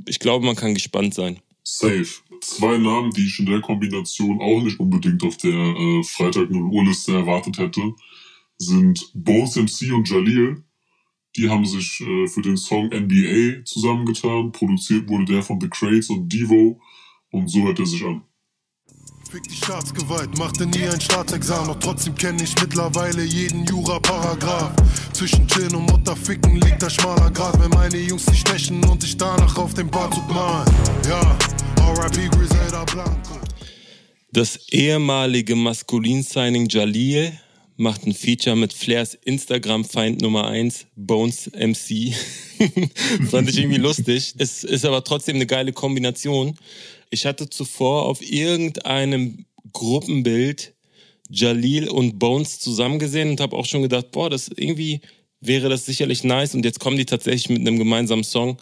Ich 0.07 0.19
glaube, 0.19 0.47
man 0.47 0.57
kann 0.57 0.75
gespannt 0.75 1.15
sein. 1.15 1.41
Safe. 1.65 2.07
Zwei 2.41 2.77
Namen, 2.77 3.13
die 3.13 3.27
ich 3.27 3.39
in 3.39 3.47
der 3.47 3.61
Kombination 3.61 4.41
auch 4.41 4.63
nicht 4.63 4.81
unbedingt 4.81 5.23
auf 5.23 5.37
der 5.37 5.53
äh, 5.53 6.03
Freitag 6.03 6.51
0 6.51 6.63
Uhr 6.63 6.85
Liste 6.85 7.13
erwartet 7.13 7.59
hätte, 7.59 7.93
sind 8.59 9.11
Bones 9.15 9.57
MC 9.57 9.93
und 9.93 10.09
Jalil. 10.09 10.65
Die 11.37 11.49
haben 11.49 11.65
sich 11.65 12.01
äh, 12.01 12.27
für 12.27 12.43
den 12.43 12.57
Song 12.57 12.87
NBA 12.87 13.65
zusammengetan. 13.65 14.51
Produziert 14.51 15.09
wurde 15.09 15.27
der 15.27 15.43
von 15.43 15.61
The 15.61 15.69
Crates 15.69 16.11
und 16.11 16.33
Devo. 16.33 16.81
Und 17.31 17.49
so 17.49 17.63
hört 17.63 17.79
er 17.79 17.87
sich 17.87 18.05
an. 18.05 18.23
Fick 19.33 19.49
die 19.49 19.57
Staatsgewalt, 19.57 20.37
machte 20.37 20.67
nie 20.67 20.87
ein 20.87 21.01
Staatsexamen, 21.01 21.69
doch 21.69 21.79
trotzdem 21.81 22.15
kenne 22.15 22.43
ich 22.43 22.55
mittlerweile 22.61 23.23
jeden 23.23 23.65
Jura-Paragraph. 23.65 24.75
Zwischen 25.15 25.49
Chin 25.49 25.75
und 25.75 25.91
Mutterficken 25.91 26.61
liegt 26.61 26.83
der 26.83 26.91
schmaler 26.91 27.31
Grat, 27.31 27.59
wenn 27.59 27.71
meine 27.71 27.97
Jungs 27.97 28.27
sich 28.27 28.41
stechen 28.41 28.85
und 28.85 29.03
ich 29.03 29.17
danach 29.17 29.57
auf 29.57 29.73
dem 29.73 29.89
Barzug 29.89 30.29
malen. 30.29 30.71
Ja, 31.09 31.39
R.I.P. 31.79 32.29
Griselda 32.29 32.85
Blanco. 32.85 33.41
Das 34.33 34.69
ehemalige 34.69 35.57
Maskulin-Signing 35.57 36.69
Jalil 36.69 37.33
macht 37.79 38.07
ein 38.07 38.13
Feature 38.13 38.55
mit 38.55 38.75
Flairs 38.75 39.15
Instagram-Feind 39.15 40.21
Nummer 40.21 40.47
1, 40.49 40.89
Bones 40.95 41.51
MC. 41.55 42.13
Fand 43.31 43.49
ich 43.49 43.59
irgendwie 43.59 43.81
lustig. 43.81 44.35
Es 44.37 44.63
ist 44.63 44.85
aber 44.85 45.03
trotzdem 45.03 45.37
eine 45.37 45.47
geile 45.47 45.73
Kombination. 45.73 46.55
Ich 47.13 47.27
hatte 47.27 47.51
zuvor 47.51 48.07
auf 48.07 48.23
irgendeinem 48.23 49.45
Gruppenbild 49.75 50.73
Jalil 51.29 51.91
und 51.91 52.19
Bones 52.19 52.59
zusammen 52.59 52.99
gesehen 52.99 53.29
und 53.29 53.41
habe 53.41 53.55
auch 53.55 53.67
schon 53.67 53.83
gedacht, 53.83 54.13
boah, 54.13 54.31
das 54.31 54.49
irgendwie 54.49 55.03
wäre 55.39 55.69
das 55.69 55.85
sicherlich 55.85 56.25
nice. 56.25 56.55
Und 56.55 56.65
jetzt 56.65 56.81
kommen 56.81 56.97
die 56.97 57.05
tatsächlich 57.05 57.51
mit 57.51 57.61
einem 57.61 57.79
gemeinsamen 57.79 58.25
Song. 58.25 58.57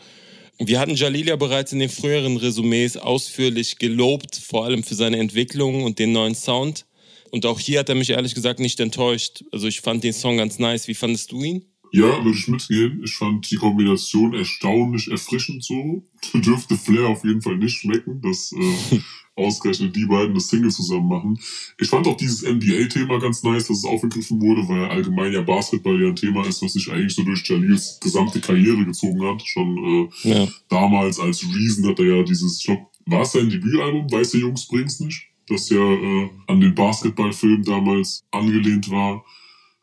Wir 0.58 0.80
hatten 0.80 0.96
Jalil 0.96 1.28
ja 1.28 1.36
bereits 1.36 1.72
in 1.72 1.78
den 1.78 1.88
früheren 1.88 2.36
Resümees 2.38 2.96
ausführlich 2.96 3.78
gelobt, 3.78 4.34
vor 4.34 4.64
allem 4.64 4.82
für 4.82 4.96
seine 4.96 5.18
Entwicklung 5.18 5.84
und 5.84 6.00
den 6.00 6.10
neuen 6.10 6.34
Sound. 6.34 6.86
Und 7.30 7.46
auch 7.46 7.60
hier 7.60 7.78
hat 7.78 7.88
er 7.88 7.94
mich 7.94 8.10
ehrlich 8.10 8.34
gesagt 8.34 8.58
nicht 8.58 8.80
enttäuscht. 8.80 9.44
Also 9.52 9.68
ich 9.68 9.80
fand 9.80 10.02
den 10.02 10.12
Song 10.12 10.38
ganz 10.38 10.58
nice. 10.58 10.88
Wie 10.88 10.96
fandest 10.96 11.30
du 11.30 11.40
ihn? 11.44 11.69
Ja, 11.92 12.24
würde 12.24 12.38
ich 12.38 12.48
mitgehen. 12.48 13.02
Ich 13.04 13.14
fand 13.14 13.50
die 13.50 13.56
Kombination 13.56 14.34
erstaunlich 14.34 15.10
erfrischend 15.10 15.64
so. 15.64 16.04
Dürfte 16.34 16.76
Flair 16.76 17.08
auf 17.08 17.24
jeden 17.24 17.42
Fall 17.42 17.56
nicht 17.56 17.78
schmecken, 17.78 18.20
dass 18.20 18.52
äh, 18.52 19.00
ausgerechnet 19.36 19.96
die 19.96 20.06
beiden 20.06 20.34
das 20.34 20.48
Single 20.48 20.70
zusammen 20.70 21.08
machen. 21.08 21.40
Ich 21.78 21.88
fand 21.88 22.06
auch 22.06 22.16
dieses 22.16 22.42
NBA-Thema 22.42 23.18
ganz 23.18 23.42
nice, 23.42 23.68
dass 23.68 23.78
es 23.78 23.84
aufgegriffen 23.84 24.40
wurde, 24.40 24.68
weil 24.68 24.84
allgemein 24.84 25.32
ja 25.32 25.42
Basketball 25.42 26.00
ja 26.00 26.08
ein 26.08 26.16
Thema 26.16 26.46
ist, 26.46 26.62
was 26.62 26.74
sich 26.74 26.90
eigentlich 26.90 27.14
so 27.14 27.22
durch 27.22 27.46
Jalils 27.48 27.98
gesamte 28.00 28.40
Karriere 28.40 28.84
gezogen 28.84 29.22
hat. 29.24 29.42
Schon 29.46 30.08
äh, 30.24 30.28
ja. 30.28 30.48
damals 30.68 31.18
als 31.18 31.44
Reason 31.54 31.86
hat 31.88 31.98
er 31.98 32.16
ja 32.16 32.22
dieses, 32.22 32.58
ich 32.58 32.66
glaub, 32.66 32.90
war 33.06 33.22
es 33.22 33.32
sein 33.32 33.48
Debütalbum, 33.48 34.10
Weiße 34.10 34.38
Jungs 34.38 34.68
bringt's 34.68 35.00
nicht? 35.00 35.26
Das 35.48 35.68
ja 35.68 35.80
äh, 35.80 36.30
an 36.46 36.60
den 36.60 36.74
Basketballfilm 36.74 37.64
damals 37.64 38.22
angelehnt 38.30 38.88
war 38.90 39.24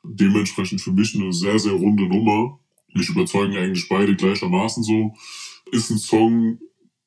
dementsprechend 0.07 0.81
für 0.81 0.91
mich 0.91 1.15
eine 1.15 1.33
sehr, 1.33 1.59
sehr 1.59 1.73
runde 1.73 2.07
Nummer. 2.07 2.59
Mich 2.93 3.09
überzeugen 3.09 3.55
eigentlich 3.57 3.87
beide 3.89 4.15
gleichermaßen 4.15 4.83
so. 4.83 5.13
Ist 5.71 5.89
ein 5.89 5.97
Song, 5.97 6.59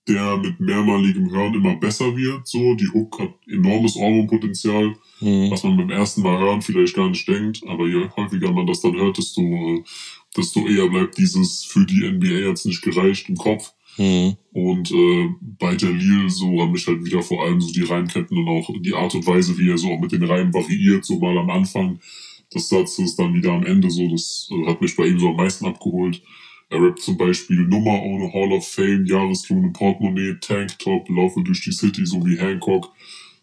der 0.08 0.36
mit 0.38 0.60
mehrmaligem 0.60 1.30
Hören 1.30 1.54
immer 1.54 1.76
besser 1.76 2.16
wird. 2.16 2.46
So, 2.46 2.74
die 2.74 2.88
Hook 2.88 3.20
hat 3.20 3.34
enormes 3.46 3.96
Ohrwurmpotenzial, 3.96 4.94
mhm. 5.20 5.50
was 5.50 5.62
man 5.62 5.76
beim 5.76 5.90
ersten 5.90 6.22
Mal 6.22 6.38
hören 6.38 6.62
vielleicht 6.62 6.94
gar 6.94 7.08
nicht 7.08 7.26
denkt. 7.28 7.62
Aber 7.66 7.86
je 7.86 8.08
häufiger 8.16 8.52
man 8.52 8.66
das 8.66 8.80
dann 8.80 8.96
hört, 8.96 9.18
desto, 9.18 9.84
desto 10.36 10.66
eher 10.66 10.88
bleibt 10.88 11.18
dieses 11.18 11.64
für 11.64 11.84
die 11.84 12.08
NBA 12.08 12.48
jetzt 12.48 12.66
nicht 12.66 12.82
gereicht 12.82 13.28
im 13.28 13.36
Kopf. 13.36 13.72
Mhm. 13.98 14.36
Und 14.52 14.90
äh, 14.90 15.28
bei 15.40 15.74
Jalil 15.74 16.30
so 16.30 16.60
haben 16.60 16.72
mich 16.72 16.86
halt 16.86 17.04
wieder 17.04 17.22
vor 17.22 17.44
allem 17.44 17.60
so 17.60 17.72
die 17.72 17.84
Reimketten 17.84 18.36
und 18.36 18.48
auch 18.48 18.70
die 18.80 18.94
Art 18.94 19.14
und 19.14 19.26
Weise, 19.26 19.56
wie 19.58 19.70
er 19.70 19.78
so 19.78 19.92
auch 19.92 20.00
mit 20.00 20.12
den 20.12 20.24
Reimen 20.24 20.54
variiert, 20.54 21.04
so 21.04 21.18
mal 21.18 21.36
am 21.38 21.50
Anfang 21.50 22.00
das 22.50 22.68
Satz 22.68 22.98
ist 22.98 23.16
dann 23.16 23.34
wieder 23.34 23.52
am 23.52 23.64
Ende 23.64 23.90
so, 23.90 24.08
das 24.08 24.48
äh, 24.50 24.66
hat 24.66 24.80
mich 24.80 24.96
bei 24.96 25.06
ihm 25.06 25.18
so 25.18 25.28
am 25.28 25.36
meisten 25.36 25.66
abgeholt. 25.66 26.20
Er 26.68 26.80
rappt 26.82 27.00
zum 27.00 27.16
Beispiel 27.16 27.62
Nummer 27.62 28.00
ohne 28.02 28.32
Hall 28.32 28.52
of 28.52 28.66
Fame, 28.66 29.04
Jahreslohn 29.04 29.64
im 29.64 29.72
Portemonnaie, 29.72 30.36
Tanktop, 30.40 31.08
laufe 31.08 31.42
durch 31.42 31.62
die 31.64 31.72
City, 31.72 32.06
so 32.06 32.24
wie 32.24 32.38
Hancock. 32.38 32.92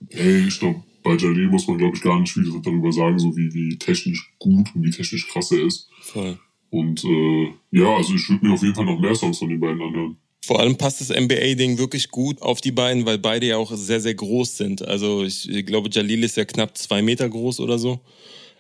Ey, 0.10 0.47
ich 0.47 0.60
glaube, 0.60 0.82
bei 1.03 1.16
Jalil 1.16 1.47
muss 1.47 1.68
man, 1.68 1.78
glaube 1.78 1.95
ich, 1.95 2.01
gar 2.01 2.20
nicht 2.20 2.32
viel 2.32 2.49
darüber 2.64 2.91
sagen, 2.91 3.20
so 3.20 3.36
wie, 3.36 3.53
wie 3.53 3.78
technisch 3.78 4.34
gut 4.39 4.68
und 4.74 4.84
wie 4.84 4.91
technisch 4.91 5.28
krass 5.28 5.51
er 5.51 5.66
ist. 5.66 5.89
Voll. 6.01 6.38
Und 6.70 7.03
äh, 7.03 7.53
ja, 7.72 7.95
also 7.95 8.14
ich 8.14 8.30
würde 8.30 8.45
mir 8.45 8.53
auf 8.53 8.62
jeden 8.62 8.76
Fall 8.76 8.86
noch 8.86 8.99
mehr 8.99 9.16
Songs 9.16 9.39
von 9.39 9.49
den 9.49 9.60
beiden 9.60 9.82
anhören. 9.82 10.18
Vor 10.45 10.60
allem 10.60 10.78
passt 10.78 11.01
das 11.01 11.10
NBA-Ding 11.10 11.78
wirklich 11.78 12.10
gut 12.10 12.41
auf 12.41 12.62
die 12.62 12.72
beiden, 12.72 13.05
weil 13.05 13.18
beide 13.18 13.47
ja 13.47 13.58
auch 13.58 13.74
sehr, 13.76 13.99
sehr 13.99 14.16
groß 14.16 14.58
sind. 14.58 14.82
Also 14.82 15.24
ich 15.24 15.66
glaube, 15.66 15.89
Jalil 15.91 16.24
ist 16.24 16.38
ja 16.38 16.45
knapp 16.45 16.78
zwei 16.78 17.01
Meter 17.01 17.28
groß 17.28 17.60
oder 17.60 17.78
so. 17.78 17.99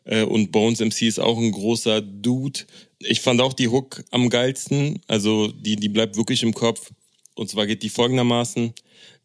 Äh, 0.07 0.23
und 0.23 0.51
Bones 0.51 0.79
MC 0.79 1.03
ist 1.03 1.19
auch 1.19 1.37
ein 1.37 1.51
großer 1.51 2.01
Dude. 2.01 2.61
Ich 2.99 3.21
fand 3.21 3.41
auch 3.41 3.53
die 3.53 3.67
Hook 3.67 4.03
am 4.09 4.29
geilsten. 4.29 5.01
Also 5.07 5.47
die, 5.47 5.75
die 5.75 5.89
bleibt 5.89 6.17
wirklich 6.17 6.41
im 6.41 6.53
Kopf. 6.53 6.91
Und 7.35 7.49
zwar 7.49 7.67
geht 7.67 7.83
die 7.83 7.89
folgendermaßen. 7.89 8.73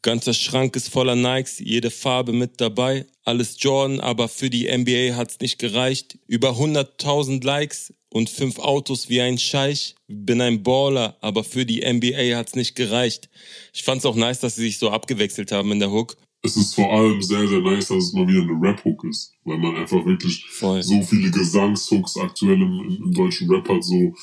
Ganzer 0.03 0.35
Schrank 0.35 0.75
ist 0.75 0.89
voller 0.89 1.15
Nikes, 1.15 1.61
jede 1.61 1.91
Farbe 1.91 2.33
mit 2.33 2.61
dabei. 2.61 3.07
Alles 3.25 3.57
Jordan, 3.61 4.01
aber 4.01 4.29
für 4.29 4.51
die 4.51 4.67
NBA 4.67 5.17
hat's 5.17 5.39
nicht 5.39 5.59
gereicht. 5.59 6.19
Über 6.27 6.51
100.000 6.51 7.45
Likes 7.45 7.95
und 8.11 8.29
fünf 8.29 8.59
Autos 8.59 9.09
wie 9.09 9.21
ein 9.21 9.39
Scheich. 9.39 9.95
Bin 10.09 10.41
ein 10.41 10.65
Baller, 10.65 11.17
aber 11.21 11.45
für 11.45 11.65
die 11.65 11.81
NBA 11.81 12.37
hat's 12.37 12.57
nicht 12.57 12.75
gereicht. 12.75 13.31
Ich 13.73 13.85
fand's 13.85 14.05
auch 14.05 14.17
nice, 14.17 14.41
dass 14.41 14.57
sie 14.57 14.63
sich 14.63 14.79
so 14.79 14.91
abgewechselt 14.91 15.53
haben 15.53 15.71
in 15.71 15.79
der 15.79 15.93
Hook. 15.93 16.17
Es 16.43 16.57
ist 16.57 16.75
vor 16.75 16.93
allem 16.93 17.23
sehr, 17.23 17.47
sehr 17.47 17.61
nice, 17.61 17.89
dass 17.89 18.05
es 18.05 18.13
mal 18.13 18.27
wieder 18.27 18.43
eine 18.43 18.61
Rap-Hook 18.61 19.05
ist. 19.05 19.33
Weil 19.45 19.59
man 19.59 19.77
einfach 19.77 20.05
wirklich 20.05 20.45
Voll. 20.49 20.83
so 20.83 21.01
viele 21.03 21.31
Gesangshooks 21.31 22.17
aktuell 22.17 22.61
im, 22.61 23.01
im, 23.05 23.13
deutschen 23.13 23.49
Rap 23.49 23.69
hat. 23.69 23.85
So, 23.85 24.15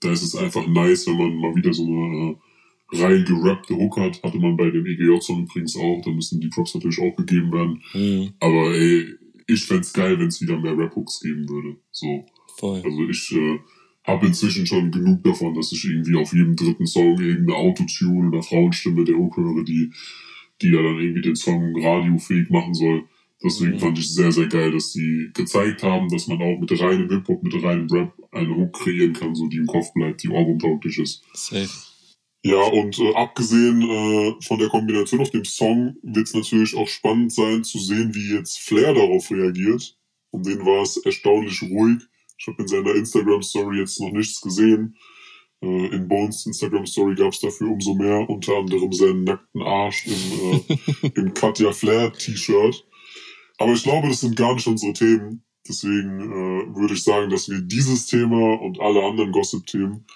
da 0.00 0.10
ist 0.10 0.22
es 0.22 0.34
einfach 0.34 0.66
nice, 0.66 1.06
wenn 1.06 1.18
man 1.18 1.36
mal 1.36 1.54
wieder 1.54 1.74
so 1.74 1.84
eine 1.84 2.30
äh, 2.30 3.02
rein 3.02 3.24
gerappte 3.24 3.74
Hook 3.76 3.98
hat, 3.98 4.22
hatte 4.22 4.38
man 4.38 4.56
bei 4.56 4.70
dem 4.70 4.86
EGJ-Song 4.86 5.42
übrigens 5.42 5.76
auch, 5.76 6.00
da 6.02 6.10
müssen 6.10 6.40
die 6.40 6.48
Props 6.48 6.74
natürlich 6.74 7.00
auch 7.00 7.14
gegeben 7.14 7.52
werden. 7.52 7.82
Mhm. 7.92 8.32
Aber 8.40 8.74
ey, 8.74 9.06
ich 9.46 9.64
fände 9.64 9.86
geil, 9.92 10.18
wenn 10.18 10.28
es 10.28 10.40
wieder 10.40 10.58
mehr 10.58 10.76
Rap-Hooks 10.76 11.20
geben 11.20 11.48
würde. 11.48 11.76
So. 11.90 12.24
Voll. 12.58 12.80
Also 12.82 13.08
ich 13.08 13.32
äh, 13.32 13.58
habe 14.04 14.26
inzwischen 14.26 14.66
schon 14.66 14.90
genug 14.90 15.22
davon, 15.24 15.54
dass 15.54 15.72
ich 15.72 15.84
irgendwie 15.84 16.16
auf 16.16 16.32
jedem 16.32 16.56
dritten 16.56 16.86
Song 16.86 17.20
irgendeine 17.20 17.58
Autotune 17.58 18.28
oder 18.28 18.42
Frauenstimme 18.42 19.04
der 19.04 19.16
Hook 19.16 19.36
höre, 19.36 19.64
die, 19.64 19.92
die 20.62 20.68
ja 20.68 20.82
dann 20.82 20.98
irgendwie 20.98 21.22
den 21.22 21.36
Song 21.36 21.74
radiofähig 21.82 22.50
machen 22.50 22.74
soll. 22.74 23.04
Deswegen 23.42 23.74
mhm. 23.74 23.78
fand 23.78 23.98
ich 23.98 24.12
sehr, 24.12 24.32
sehr 24.32 24.46
geil, 24.46 24.72
dass 24.72 24.92
die 24.92 25.30
gezeigt 25.34 25.82
haben, 25.82 26.08
dass 26.08 26.26
man 26.26 26.40
auch 26.40 26.58
mit 26.58 26.80
reinem 26.80 27.08
Hip-Hop, 27.08 27.42
mit 27.42 27.62
reinem 27.62 27.86
Rap 27.90 28.12
eine 28.32 28.56
Hook 28.56 28.72
kreieren 28.72 29.12
kann, 29.12 29.34
so 29.34 29.46
die 29.46 29.58
im 29.58 29.66
Kopf 29.66 29.92
bleibt, 29.92 30.22
die 30.22 30.28
albumtauglich 30.28 30.98
ist. 30.98 31.22
Safe. 31.34 31.68
Ja, 32.42 32.62
und 32.62 32.98
äh, 32.98 33.14
abgesehen 33.14 33.82
äh, 33.82 34.34
von 34.42 34.58
der 34.58 34.68
Kombination 34.68 35.20
auf 35.20 35.30
dem 35.30 35.44
Song 35.44 35.96
wird 36.02 36.28
es 36.28 36.34
natürlich 36.34 36.76
auch 36.76 36.86
spannend 36.86 37.32
sein 37.32 37.64
zu 37.64 37.78
sehen, 37.78 38.14
wie 38.14 38.34
jetzt 38.34 38.60
Flair 38.60 38.94
darauf 38.94 39.30
reagiert. 39.30 39.98
Um 40.30 40.42
den 40.42 40.64
war 40.64 40.82
es 40.82 40.96
erstaunlich 40.98 41.60
ruhig. 41.62 42.02
Ich 42.38 42.46
habe 42.46 42.62
in 42.62 42.68
seiner 42.68 42.94
Instagram-Story 42.94 43.78
jetzt 43.78 44.00
noch 44.00 44.12
nichts 44.12 44.40
gesehen. 44.40 44.96
Äh, 45.62 45.86
in 45.86 46.08
Bones 46.08 46.46
Instagram-Story 46.46 47.14
gab 47.14 47.32
es 47.32 47.40
dafür 47.40 47.70
umso 47.70 47.94
mehr, 47.94 48.28
unter 48.28 48.56
anderem 48.56 48.92
seinen 48.92 49.24
nackten 49.24 49.62
Arsch 49.62 50.06
im, 50.06 50.12
äh, 50.14 51.08
im 51.14 51.34
Katja 51.34 51.72
Flair-T-Shirt. 51.72 52.86
Aber 53.58 53.72
ich 53.72 53.82
glaube, 53.82 54.08
das 54.08 54.20
sind 54.20 54.36
gar 54.36 54.54
nicht 54.54 54.66
unsere 54.66 54.92
Themen. 54.92 55.42
Deswegen 55.68 56.20
äh, 56.20 56.76
würde 56.76 56.94
ich 56.94 57.02
sagen, 57.02 57.30
dass 57.30 57.48
wir 57.48 57.60
dieses 57.60 58.06
Thema 58.06 58.60
und 58.60 58.80
alle 58.80 59.02
anderen 59.04 59.32
Gossip-Themen 59.32 60.06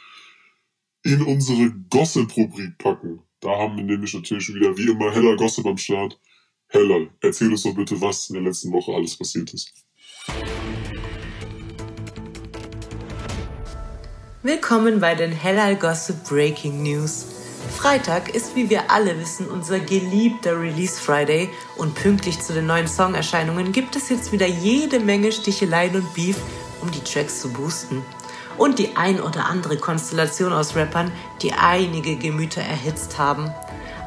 in 1.03 1.23
unsere 1.23 1.71
Gossip-Rubrik 1.91 2.79
packen. 2.79 3.21
Da 3.41 3.57
haben 3.57 3.77
wir 3.77 3.85
nämlich 3.85 4.13
natürlich 4.13 4.55
wieder 4.55 4.77
wie 4.77 4.91
immer 4.91 5.13
Heller 5.13 5.37
Gossip 5.37 5.67
am 5.67 5.79
Start. 5.79 6.21
Heller, 6.69 7.09
erzähl 7.21 7.51
uns 7.51 7.63
doch 7.63 7.75
bitte, 7.75 8.01
was 8.01 8.29
in 8.29 8.35
der 8.35 8.45
letzten 8.45 8.73
Woche 8.73 8.93
alles 8.93 9.17
passiert 9.17 9.53
ist. 9.55 9.73
Willkommen 14.43 15.01
bei 15.01 15.15
den 15.15 15.33
Heller 15.33 15.75
Gossip 15.75 16.27
Breaking 16.27 16.83
News. 16.83 17.27
Freitag 17.77 18.35
ist, 18.35 18.57
wie 18.57 18.71
wir 18.71 18.91
alle 18.91 19.21
wissen, 19.21 19.47
unser 19.47 19.79
geliebter 19.81 20.59
Release 20.59 20.99
Friday 20.99 21.51
und 21.77 21.95
pünktlich 21.95 22.41
zu 22.41 22.55
den 22.55 22.65
neuen 22.65 22.87
Songerscheinungen 22.87 23.71
gibt 23.71 23.97
es 23.97 24.09
jetzt 24.09 24.33
wieder 24.33 24.47
jede 24.47 24.99
Menge 24.99 25.31
Sticheleien 25.31 25.95
und 25.95 26.15
Beef, 26.15 26.39
um 26.81 26.91
die 26.91 27.05
Tracks 27.05 27.43
zu 27.43 27.53
boosten 27.53 28.03
und 28.57 28.79
die 28.79 28.97
ein 28.97 29.21
oder 29.21 29.45
andere 29.45 29.77
Konstellation 29.77 30.55
aus 30.55 30.75
Rappern, 30.75 31.13
die 31.43 31.53
einige 31.53 32.17
Gemüter 32.17 32.63
erhitzt 32.63 33.19
haben. 33.19 33.53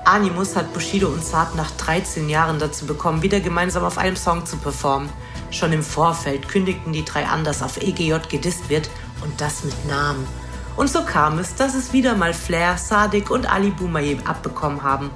Animus 0.03 0.55
hat 0.55 0.73
Bushido 0.73 1.09
und 1.09 1.23
Saad 1.23 1.53
nach 1.53 1.69
13 1.69 2.27
Jahren 2.27 2.57
dazu 2.57 2.87
bekommen, 2.87 3.21
wieder 3.21 3.39
gemeinsam 3.39 3.83
auf 3.83 3.99
einem 3.99 4.15
Song 4.15 4.47
zu 4.47 4.57
performen. 4.57 5.09
Schon 5.51 5.73
im 5.73 5.83
Vorfeld 5.83 6.49
kündigten 6.49 6.91
die 6.91 7.05
drei 7.05 7.27
an, 7.27 7.43
dass 7.43 7.61
auf 7.61 7.77
EGJ 7.77 8.15
gedisst 8.29 8.69
wird 8.69 8.89
und 9.23 9.39
das 9.41 9.63
mit 9.63 9.87
Namen. 9.87 10.27
Und 10.75 10.89
so 10.89 11.03
kam 11.03 11.39
es, 11.39 11.55
dass 11.55 11.75
es 11.75 11.93
wieder 11.93 12.15
mal 12.15 12.33
Flair, 12.33 12.77
Sadik 12.77 13.29
und 13.29 13.51
Ali 13.51 13.71
Boumaier 13.71 14.17
abbekommen 14.25 14.83
haben. 14.83 15.11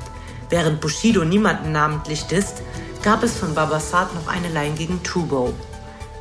Während 0.49 0.79
Bushido 0.79 1.25
niemanden 1.25 1.71
namentlich 1.71 2.23
disst, 2.23 2.61
gab 3.03 3.23
es 3.23 3.37
von 3.37 3.53
Babasat 3.53 4.13
noch 4.15 4.27
eine 4.27 4.49
Line 4.49 4.75
gegen 4.75 5.03
Tubo. 5.03 5.53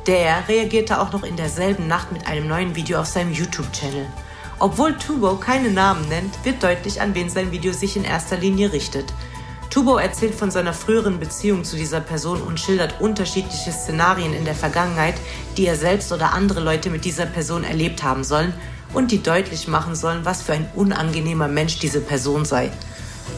Der 0.05 0.47
reagierte 0.47 0.99
auch 0.99 1.11
noch 1.11 1.23
in 1.23 1.35
derselben 1.35 1.87
Nacht 1.87 2.11
mit 2.11 2.27
einem 2.27 2.47
neuen 2.47 2.75
Video 2.75 2.99
auf 2.99 3.07
seinem 3.07 3.33
YouTube-Channel. 3.33 4.07
Obwohl 4.59 4.97
Tubo 4.97 5.35
keine 5.35 5.69
Namen 5.69 6.07
nennt, 6.09 6.33
wird 6.43 6.63
deutlich, 6.63 6.99
an 6.99 7.13
wen 7.13 7.29
sein 7.29 7.51
Video 7.51 7.73
sich 7.73 7.95
in 7.95 8.03
erster 8.03 8.37
Linie 8.37 8.71
richtet. 8.73 9.13
Tubo 9.69 9.97
erzählt 9.97 10.33
von 10.33 10.49
seiner 10.49 10.73
früheren 10.73 11.19
Beziehung 11.19 11.63
zu 11.63 11.75
dieser 11.75 11.99
Person 11.99 12.41
und 12.41 12.59
schildert 12.59 13.01
unterschiedliche 13.01 13.71
Szenarien 13.71 14.33
in 14.33 14.45
der 14.45 14.55
Vergangenheit, 14.55 15.15
die 15.57 15.65
er 15.65 15.75
selbst 15.75 16.11
oder 16.11 16.33
andere 16.33 16.61
Leute 16.61 16.89
mit 16.89 17.05
dieser 17.05 17.25
Person 17.25 17.63
erlebt 17.63 18.03
haben 18.03 18.23
sollen 18.23 18.53
und 18.93 19.11
die 19.11 19.21
deutlich 19.21 19.67
machen 19.67 19.95
sollen, 19.95 20.25
was 20.25 20.41
für 20.41 20.53
ein 20.53 20.69
unangenehmer 20.75 21.47
Mensch 21.47 21.79
diese 21.79 21.99
Person 21.99 22.45
sei. 22.45 22.71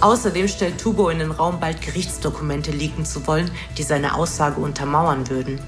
Außerdem 0.01 0.47
stellt 0.47 0.79
Tubo 0.79 1.09
in 1.09 1.19
den 1.19 1.31
Raum, 1.31 1.59
bald 1.59 1.81
Gerichtsdokumente 1.81 2.71
leaken 2.71 3.05
zu 3.05 3.25
wollen, 3.27 3.49
die 3.77 3.83
seine 3.83 4.15
Aussage 4.15 4.61
untermauern 4.61 5.29
würden. 5.29 5.59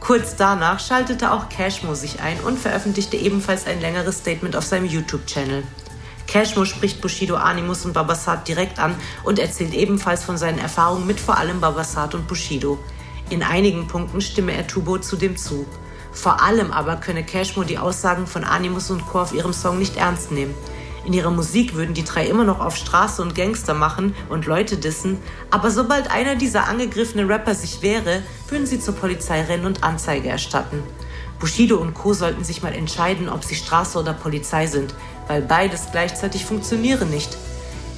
Kurz 0.00 0.36
danach 0.36 0.80
schaltete 0.80 1.32
auch 1.32 1.48
Cashmo 1.48 1.94
sich 1.94 2.20
ein 2.20 2.38
und 2.40 2.58
veröffentlichte 2.58 3.16
ebenfalls 3.16 3.66
ein 3.66 3.80
längeres 3.80 4.18
Statement 4.18 4.54
auf 4.54 4.64
seinem 4.64 4.84
YouTube-Channel. 4.84 5.64
Cashmo 6.34 6.64
spricht 6.64 7.00
Bushido 7.00 7.36
Animus 7.36 7.84
und 7.84 7.92
Babasat 7.92 8.48
direkt 8.48 8.80
an 8.80 8.96
und 9.22 9.38
erzählt 9.38 9.72
ebenfalls 9.72 10.24
von 10.24 10.36
seinen 10.36 10.58
Erfahrungen 10.58 11.06
mit 11.06 11.20
vor 11.20 11.38
allem 11.38 11.60
Babasat 11.60 12.16
und 12.16 12.26
Bushido. 12.26 12.76
In 13.30 13.44
einigen 13.44 13.86
Punkten 13.86 14.20
stimme 14.20 14.50
er 14.50 14.66
Tubo 14.66 14.98
zudem 14.98 15.36
zu. 15.36 15.64
Vor 16.10 16.42
allem 16.42 16.72
aber 16.72 16.96
könne 16.96 17.22
Cashmo 17.22 17.62
die 17.62 17.78
Aussagen 17.78 18.26
von 18.26 18.42
Animus 18.42 18.90
und 18.90 19.06
Co. 19.06 19.20
auf 19.20 19.32
ihrem 19.32 19.52
Song 19.52 19.78
nicht 19.78 19.96
ernst 19.96 20.32
nehmen. 20.32 20.56
In 21.04 21.12
ihrer 21.12 21.30
Musik 21.30 21.74
würden 21.74 21.94
die 21.94 22.02
drei 22.02 22.26
immer 22.26 22.44
noch 22.44 22.58
auf 22.58 22.74
Straße 22.74 23.22
und 23.22 23.36
Gangster 23.36 23.74
machen 23.74 24.12
und 24.28 24.46
Leute 24.46 24.76
dissen, 24.76 25.18
aber 25.52 25.70
sobald 25.70 26.10
einer 26.10 26.34
dieser 26.34 26.66
angegriffenen 26.66 27.30
Rapper 27.30 27.54
sich 27.54 27.80
wehre, 27.80 28.24
würden 28.48 28.66
sie 28.66 28.80
zur 28.80 28.96
Polizei 28.96 29.40
rennen 29.42 29.66
und 29.66 29.84
Anzeige 29.84 30.30
erstatten. 30.30 30.82
Bushido 31.38 31.76
und 31.76 31.94
Co. 31.94 32.14
sollten 32.14 32.42
sich 32.42 32.62
mal 32.62 32.72
entscheiden, 32.72 33.28
ob 33.28 33.44
sie 33.44 33.54
Straße 33.54 33.98
oder 33.98 34.14
Polizei 34.14 34.66
sind, 34.66 34.94
weil 35.26 35.42
beides 35.42 35.88
gleichzeitig 35.92 36.44
funktioniere 36.44 37.06
nicht. 37.06 37.36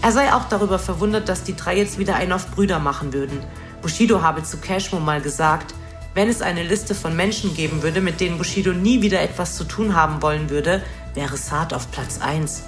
Er 0.03 0.13
sei 0.13 0.33
auch 0.33 0.45
darüber 0.49 0.79
verwundert, 0.79 1.29
dass 1.29 1.43
die 1.43 1.57
drei 1.57 1.77
jetzt 1.77 1.99
wieder 1.99 2.17
einen 2.17 2.33
auf 2.33 2.51
Brüder 2.51 2.79
machen 2.79 3.13
würden. 3.13 3.41
Bushido 3.83 4.23
habe 4.23 4.43
zu 4.43 4.59
Cashmo 4.59 5.01
mal 5.01 5.21
gesagt, 5.21 5.75
wenn 6.15 6.29
es 6.29 6.43
eine 6.43 6.63
Liste 6.63 6.95
von 6.95 7.15
Menschen 7.15 7.55
geben 7.55 7.83
würde, 7.83 8.01
mit 8.01 8.21
denen 8.21 8.39
Bushido 8.39 8.73
nie 8.73 9.03
wieder 9.03 9.21
etwas 9.21 9.57
zu 9.57 9.65
tun 9.65 9.95
haben 9.95 10.23
wollen 10.23 10.49
würde, 10.49 10.83
wäre 11.15 11.37
Saad 11.37 11.75
auf 11.75 11.91
Platz 11.91 12.21
1. 12.21 12.63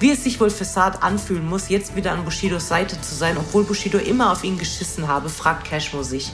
Wie 0.00 0.10
es 0.10 0.24
sich 0.24 0.40
wohl 0.40 0.50
für 0.50 0.64
Saad 0.64 1.02
anfühlen 1.02 1.46
muss, 1.46 1.68
jetzt 1.68 1.96
wieder 1.96 2.12
an 2.12 2.24
Bushidos 2.24 2.68
Seite 2.68 3.00
zu 3.00 3.14
sein, 3.14 3.36
obwohl 3.36 3.64
Bushido 3.64 3.98
immer 3.98 4.32
auf 4.32 4.42
ihn 4.42 4.58
geschissen 4.58 5.06
habe, 5.06 5.28
fragt 5.28 5.64
Cashmo 5.66 6.02
sich. 6.02 6.32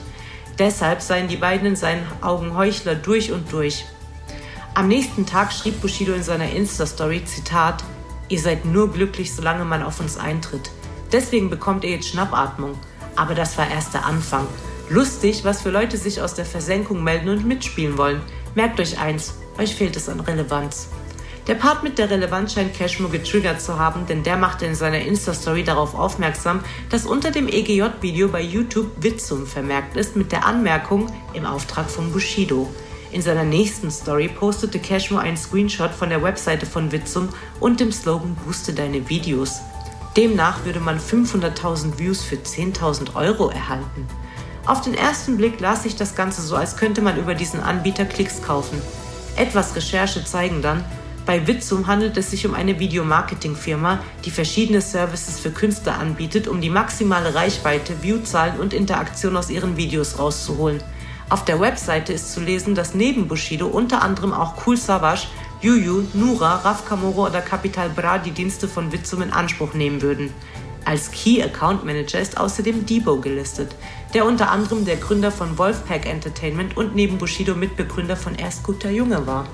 Deshalb 0.58 1.02
seien 1.02 1.28
die 1.28 1.36
beiden 1.36 1.66
in 1.66 1.76
seinen 1.76 2.06
Augen 2.20 2.54
Heuchler 2.54 2.94
durch 2.94 3.32
und 3.32 3.52
durch. 3.52 3.84
Am 4.74 4.86
nächsten 4.86 5.26
Tag 5.26 5.52
schrieb 5.52 5.80
Bushido 5.80 6.12
in 6.12 6.22
seiner 6.22 6.50
Insta-Story, 6.50 7.24
Zitat, 7.24 7.82
Ihr 8.28 8.38
seid 8.38 8.64
nur 8.64 8.92
glücklich, 8.92 9.34
solange 9.34 9.64
man 9.64 9.82
auf 9.82 9.98
uns 9.98 10.16
eintritt. 10.16 10.70
Deswegen 11.10 11.50
bekommt 11.50 11.82
ihr 11.82 11.90
jetzt 11.90 12.08
Schnappatmung. 12.08 12.78
Aber 13.16 13.34
das 13.34 13.58
war 13.58 13.68
erst 13.68 13.94
der 13.94 14.06
Anfang. 14.06 14.46
Lustig, 14.88 15.44
was 15.44 15.62
für 15.62 15.70
Leute 15.70 15.96
sich 15.96 16.22
aus 16.22 16.34
der 16.34 16.44
Versenkung 16.44 17.02
melden 17.02 17.30
und 17.30 17.44
mitspielen 17.44 17.98
wollen. 17.98 18.22
Merkt 18.54 18.78
euch 18.78 19.00
eins, 19.00 19.34
euch 19.58 19.74
fehlt 19.74 19.96
es 19.96 20.08
an 20.08 20.20
Relevanz. 20.20 20.88
Der 21.48 21.56
Part 21.56 21.82
mit 21.82 21.98
der 21.98 22.08
Relevanz 22.08 22.52
scheint 22.52 22.72
Cashmo 22.72 23.08
getriggert 23.08 23.60
zu 23.60 23.76
haben, 23.76 24.06
denn 24.06 24.22
der 24.22 24.36
machte 24.36 24.66
in 24.66 24.76
seiner 24.76 25.00
Insta-Story 25.00 25.64
darauf 25.64 25.96
aufmerksam, 25.96 26.60
dass 26.90 27.06
unter 27.06 27.32
dem 27.32 27.48
EGJ-Video 27.48 28.28
bei 28.28 28.40
YouTube 28.40 28.92
Witzum 29.00 29.48
vermerkt 29.48 29.96
ist 29.96 30.14
mit 30.14 30.30
der 30.30 30.46
Anmerkung 30.46 31.08
im 31.32 31.44
Auftrag 31.44 31.90
von 31.90 32.12
Bushido. 32.12 32.72
In 33.12 33.22
seiner 33.22 33.44
nächsten 33.44 33.90
Story 33.90 34.28
postete 34.28 34.78
Cashmo 34.78 35.18
einen 35.18 35.36
Screenshot 35.36 35.90
von 35.90 36.10
der 36.10 36.22
Webseite 36.22 36.64
von 36.64 36.92
Witzum 36.92 37.28
und 37.58 37.80
dem 37.80 37.90
Slogan 37.90 38.36
Booste 38.36 38.72
deine 38.72 39.08
Videos. 39.08 39.60
Demnach 40.16 40.64
würde 40.64 40.80
man 40.80 41.00
500.000 41.00 41.98
Views 41.98 42.22
für 42.22 42.36
10.000 42.36 43.16
Euro 43.16 43.48
erhalten. 43.48 44.06
Auf 44.64 44.80
den 44.82 44.94
ersten 44.94 45.36
Blick 45.36 45.58
las 45.58 45.82
sich 45.82 45.96
das 45.96 46.14
Ganze 46.14 46.42
so, 46.42 46.54
als 46.54 46.76
könnte 46.76 47.00
man 47.00 47.18
über 47.18 47.34
diesen 47.34 47.60
Anbieter 47.60 48.04
Klicks 48.04 48.42
kaufen. 48.42 48.80
Etwas 49.36 49.74
Recherche 49.74 50.24
zeigen 50.24 50.62
dann, 50.62 50.84
bei 51.26 51.46
Witzum 51.46 51.86
handelt 51.86 52.16
es 52.16 52.30
sich 52.30 52.46
um 52.46 52.54
eine 52.54 52.78
Videomarketing-Firma, 52.78 54.00
die 54.24 54.30
verschiedene 54.30 54.80
Services 54.80 55.38
für 55.38 55.50
Künstler 55.50 55.98
anbietet, 55.98 56.48
um 56.48 56.60
die 56.60 56.70
maximale 56.70 57.34
Reichweite, 57.34 58.02
Viewzahlen 58.02 58.58
und 58.58 58.72
Interaktion 58.72 59.36
aus 59.36 59.50
ihren 59.50 59.76
Videos 59.76 60.18
rauszuholen. 60.18 60.82
Auf 61.30 61.44
der 61.44 61.60
Webseite 61.60 62.12
ist 62.12 62.32
zu 62.32 62.40
lesen, 62.40 62.74
dass 62.74 62.92
neben 62.92 63.28
Bushido 63.28 63.68
unter 63.68 64.02
anderem 64.02 64.32
auch 64.32 64.66
Cool 64.66 64.76
Savage, 64.76 65.28
Juju, 65.60 66.02
Nura, 66.12 66.56
Raf 66.56 66.88
Kamoro 66.88 67.26
oder 67.26 67.40
Capital 67.40 67.88
Bra 67.88 68.18
die 68.18 68.32
Dienste 68.32 68.66
von 68.66 68.90
Witzum 68.90 69.22
in 69.22 69.30
Anspruch 69.30 69.74
nehmen 69.74 70.02
würden. 70.02 70.34
Als 70.84 71.12
Key 71.12 71.40
Account 71.40 71.84
Manager 71.84 72.18
ist 72.18 72.36
außerdem 72.36 72.84
Debo 72.84 73.20
gelistet, 73.20 73.76
der 74.12 74.24
unter 74.24 74.50
anderem 74.50 74.84
der 74.84 74.96
Gründer 74.96 75.30
von 75.30 75.56
Wolfpack 75.56 76.04
Entertainment 76.04 76.76
und 76.76 76.96
neben 76.96 77.16
Bushido 77.16 77.54
Mitbegründer 77.54 78.16
von 78.16 78.34
Erst 78.34 78.64
guter 78.64 78.90
Junge 78.90 79.24
war. 79.24 79.46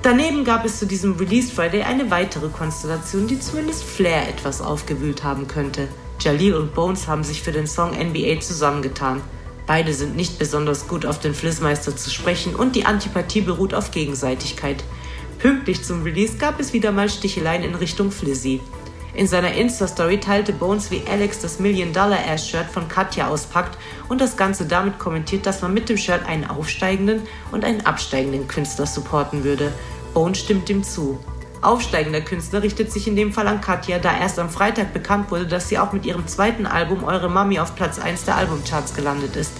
Daneben 0.00 0.44
gab 0.44 0.64
es 0.64 0.78
zu 0.78 0.86
diesem 0.86 1.16
Release 1.16 1.52
Friday 1.52 1.82
eine 1.82 2.10
weitere 2.10 2.48
Konstellation, 2.48 3.26
die 3.26 3.38
zumindest 3.38 3.84
Flair 3.84 4.30
etwas 4.30 4.62
aufgewühlt 4.62 5.22
haben 5.22 5.46
könnte. 5.46 5.88
Jalil 6.20 6.54
und 6.54 6.74
Bones 6.74 7.06
haben 7.06 7.22
sich 7.22 7.42
für 7.42 7.52
den 7.52 7.66
Song 7.66 7.90
NBA 7.90 8.40
zusammengetan. 8.40 9.20
Beide 9.66 9.94
sind 9.94 10.16
nicht 10.16 10.38
besonders 10.38 10.88
gut 10.88 11.06
auf 11.06 11.20
den 11.20 11.34
Flissmeister 11.34 11.96
zu 11.96 12.10
sprechen 12.10 12.54
und 12.54 12.74
die 12.74 12.84
Antipathie 12.84 13.42
beruht 13.42 13.74
auf 13.74 13.90
Gegenseitigkeit. 13.90 14.82
Pünktlich 15.38 15.82
zum 15.82 16.02
Release 16.02 16.36
gab 16.36 16.60
es 16.60 16.72
wieder 16.72 16.92
mal 16.92 17.08
Sticheleien 17.08 17.62
in 17.62 17.74
Richtung 17.74 18.10
Flizzy. 18.10 18.60
In 19.14 19.26
seiner 19.26 19.52
Insta-Story 19.52 20.20
teilte 20.20 20.52
Bones, 20.52 20.90
wie 20.90 21.02
Alex 21.10 21.40
das 21.40 21.58
Million-Dollar-Ass-Shirt 21.58 22.66
von 22.66 22.88
Katja 22.88 23.28
auspackt 23.28 23.76
und 24.08 24.20
das 24.20 24.36
Ganze 24.36 24.64
damit 24.64 24.98
kommentiert, 24.98 25.44
dass 25.44 25.60
man 25.60 25.74
mit 25.74 25.88
dem 25.88 25.98
Shirt 25.98 26.24
einen 26.26 26.46
aufsteigenden 26.46 27.22
und 27.50 27.64
einen 27.64 27.82
absteigenden 27.82 28.48
Künstler 28.48 28.86
supporten 28.86 29.44
würde. 29.44 29.72
Bones 30.14 30.38
stimmt 30.38 30.70
ihm 30.70 30.82
zu. 30.82 31.18
Aufsteigender 31.62 32.20
Künstler 32.20 32.60
richtet 32.60 32.90
sich 32.90 33.06
in 33.06 33.14
dem 33.14 33.32
Fall 33.32 33.46
an 33.46 33.60
Katja, 33.60 34.00
da 34.00 34.18
erst 34.18 34.40
am 34.40 34.50
Freitag 34.50 34.92
bekannt 34.92 35.30
wurde, 35.30 35.46
dass 35.46 35.68
sie 35.68 35.78
auch 35.78 35.92
mit 35.92 36.04
ihrem 36.04 36.26
zweiten 36.26 36.66
Album 36.66 37.04
Eure 37.04 37.30
Mami 37.30 37.60
auf 37.60 37.76
Platz 37.76 38.00
1 38.00 38.24
der 38.24 38.34
Albumcharts 38.34 38.94
gelandet 38.94 39.36
ist. 39.36 39.52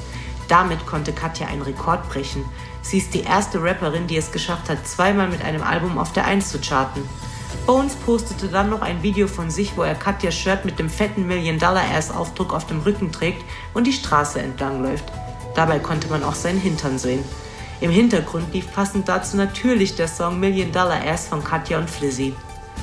Damit 0.48 0.84
konnte 0.84 1.12
Katja 1.12 1.46
einen 1.46 1.62
Rekord 1.62 2.08
brechen. 2.08 2.44
Sie 2.82 2.98
ist 2.98 3.14
die 3.14 3.22
erste 3.22 3.62
Rapperin, 3.62 4.08
die 4.08 4.16
es 4.16 4.32
geschafft 4.32 4.68
hat, 4.68 4.84
zweimal 4.84 5.28
mit 5.28 5.44
einem 5.44 5.62
Album 5.62 5.96
auf 5.96 6.12
der 6.12 6.24
1 6.24 6.50
zu 6.50 6.58
charten. 6.58 7.08
Bones 7.66 7.94
postete 7.94 8.48
dann 8.48 8.68
noch 8.68 8.82
ein 8.82 9.04
Video 9.04 9.28
von 9.28 9.48
sich, 9.48 9.76
wo 9.76 9.82
er 9.82 9.94
Katjas 9.94 10.34
Shirt 10.34 10.64
mit 10.64 10.80
dem 10.80 10.90
fetten 10.90 11.28
Million-Dollar-Ass-Aufdruck 11.28 12.52
auf 12.52 12.66
dem 12.66 12.80
Rücken 12.80 13.12
trägt 13.12 13.44
und 13.74 13.86
die 13.86 13.92
Straße 13.92 14.40
entlang 14.40 14.82
läuft. 14.82 15.04
Dabei 15.54 15.78
konnte 15.78 16.08
man 16.08 16.24
auch 16.24 16.34
seinen 16.34 16.60
Hintern 16.60 16.98
sehen. 16.98 17.22
Im 17.82 17.90
Hintergrund 17.90 18.54
lief 18.54 18.72
passend 18.72 19.08
dazu 19.08 19.36
natürlich 19.36 19.96
der 19.96 20.06
Song 20.06 20.38
Million 20.38 20.70
Dollar 20.70 21.04
Ass 21.04 21.26
von 21.26 21.42
Katja 21.42 21.78
und 21.78 21.90
Flizzy. 21.90 22.32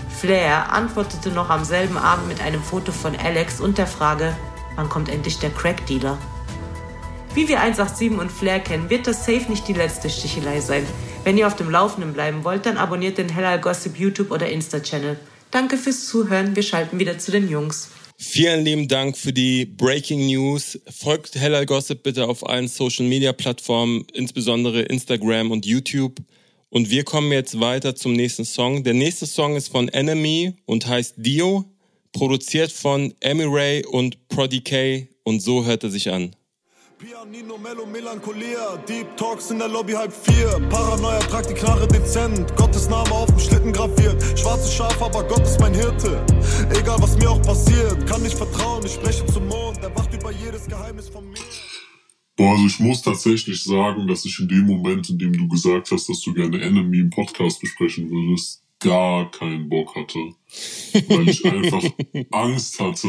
Flair 0.10 0.74
antwortete 0.74 1.30
noch 1.30 1.50
am 1.50 1.64
selben 1.64 1.98
Abend 1.98 2.28
mit 2.28 2.42
einem 2.42 2.62
Foto 2.62 2.92
von 2.92 3.16
Alex 3.16 3.62
und 3.62 3.78
der 3.78 3.88
Frage, 3.88 4.36
wann 4.76 4.90
kommt 4.90 5.08
endlich 5.08 5.40
der 5.40 5.52
Crack-Dealer? 5.52 6.18
Wie 7.34 7.48
wir 7.48 7.62
187 7.62 8.20
und 8.20 8.30
Flair 8.30 8.60
kennen, 8.60 8.90
wird 8.90 9.08
das 9.08 9.26
safe 9.26 9.46
nicht 9.48 9.70
die 9.70 9.74
letzte 9.74 10.10
Stichelei 10.10 10.60
sein. 10.60 10.86
Wenn 11.24 11.38
ihr 11.38 11.48
auf 11.48 11.56
dem 11.56 11.70
Laufenden 11.70 12.12
bleiben 12.12 12.44
wollt, 12.44 12.66
dann 12.66 12.76
abonniert 12.76 13.18
den 13.18 13.30
Hellal 13.30 13.62
Gossip 13.62 13.98
YouTube 13.98 14.32
oder 14.32 14.50
Insta-Channel. 14.50 15.18
Danke 15.50 15.78
fürs 15.78 16.08
Zuhören, 16.08 16.58
wir 16.58 16.64
schalten 16.64 17.00
wieder 17.00 17.18
zu 17.18 17.32
den 17.32 17.48
Jungs. 17.48 17.90
Vielen 18.22 18.66
lieben 18.66 18.90
Dank 18.90 19.18
für 19.18 19.32
die 19.32 19.66
Breaking 19.66 20.28
News. 20.28 20.78
Folgt 20.90 21.36
Hellal 21.36 21.66
Gossip 21.66 22.04
bitte 22.04 22.28
auf 22.28 22.46
allen 22.46 22.68
Social 22.68 23.06
Media 23.06 23.32
Plattformen, 23.32 24.06
insbesondere 24.12 24.82
Instagram 24.82 25.52
und 25.52 25.66
YouTube. 25.66 26.18
Und 26.70 26.90
wir 26.90 27.06
kommen 27.06 27.32
jetzt 27.32 27.62
weiter 27.62 27.96
zum 27.96 28.12
nächsten 28.12 28.44
Song. 28.44 28.84
Der 28.84 28.94
nächste 28.94 29.26
Song 29.26 29.56
ist 29.56 29.70
von 29.70 29.88
Enemy 29.88 30.54
und 30.66 30.86
heißt 30.86 31.14
Dio, 31.16 31.64
produziert 32.12 32.74
von 32.74 33.14
Ray 33.24 33.86
und 33.86 34.28
Prodi 34.28 34.60
K 34.60 35.08
und 35.24 35.40
so 35.40 35.64
hört 35.64 35.86
er 35.86 35.90
sich 35.90 36.12
an. 36.12 36.36
Pianino, 37.00 37.58
Mello, 37.58 37.86
Melancholia, 37.86 38.76
Deep 38.86 39.16
Talks 39.16 39.52
in 39.52 39.60
der 39.60 39.70
Lobby 39.70 39.94
halb 39.94 40.12
vier. 40.12 40.60
Paranoia, 40.70 41.20
trag 41.20 41.48
die 41.48 41.54
Knarre 41.54 41.88
dezent. 41.88 42.54
Gottes 42.58 42.90
Name 42.90 43.10
auf 43.12 43.28
dem 43.28 43.40
Schlitten 43.40 43.72
graviert. 43.72 44.22
Schwarzes 44.38 44.74
Schaf, 44.74 45.02
aber 45.02 45.24
Gott 45.24 45.44
ist 45.44 45.62
mein 45.62 45.74
Hirte. 45.74 46.22
Egal 46.78 47.02
was 47.02 47.18
mir 47.18 47.30
auch 47.32 47.42
passiert, 47.42 48.06
kann 48.06 48.22
nicht 48.22 48.36
vertrauen. 48.36 48.86
Ich 48.86 48.96
spreche 48.96 49.26
zum 49.28 49.48
Mond, 49.48 49.78
er 49.82 49.96
wacht 49.96 50.14
über 50.14 50.30
jedes 50.32 50.68
Geheimnis 50.68 51.08
von 51.08 51.26
mir. 51.30 51.40
Boah, 52.36 52.52
also 52.52 52.66
ich 52.66 52.80
muss 52.80 53.02
tatsächlich 53.02 53.64
sagen, 53.64 54.06
dass 54.06 54.26
ich 54.26 54.38
in 54.38 54.50
dem 54.50 54.66
Moment, 54.66 55.10
in 55.10 55.18
dem 55.18 55.32
du 55.32 55.48
gesagt 55.48 55.92
hast, 55.92 56.10
dass 56.10 56.20
du 56.20 56.34
gerne 56.34 56.62
Enemy 56.62 57.00
im 57.00 57.10
Podcast 57.12 57.62
besprechen 57.62 58.10
würdest, 58.12 58.62
gar 58.80 59.32
keinen 59.32 59.70
Bock 59.70 59.96
hatte. 59.96 60.20
Weil 61.08 61.30
ich 61.30 61.46
einfach 61.50 61.84
Angst 62.32 62.78
hatte, 62.78 63.08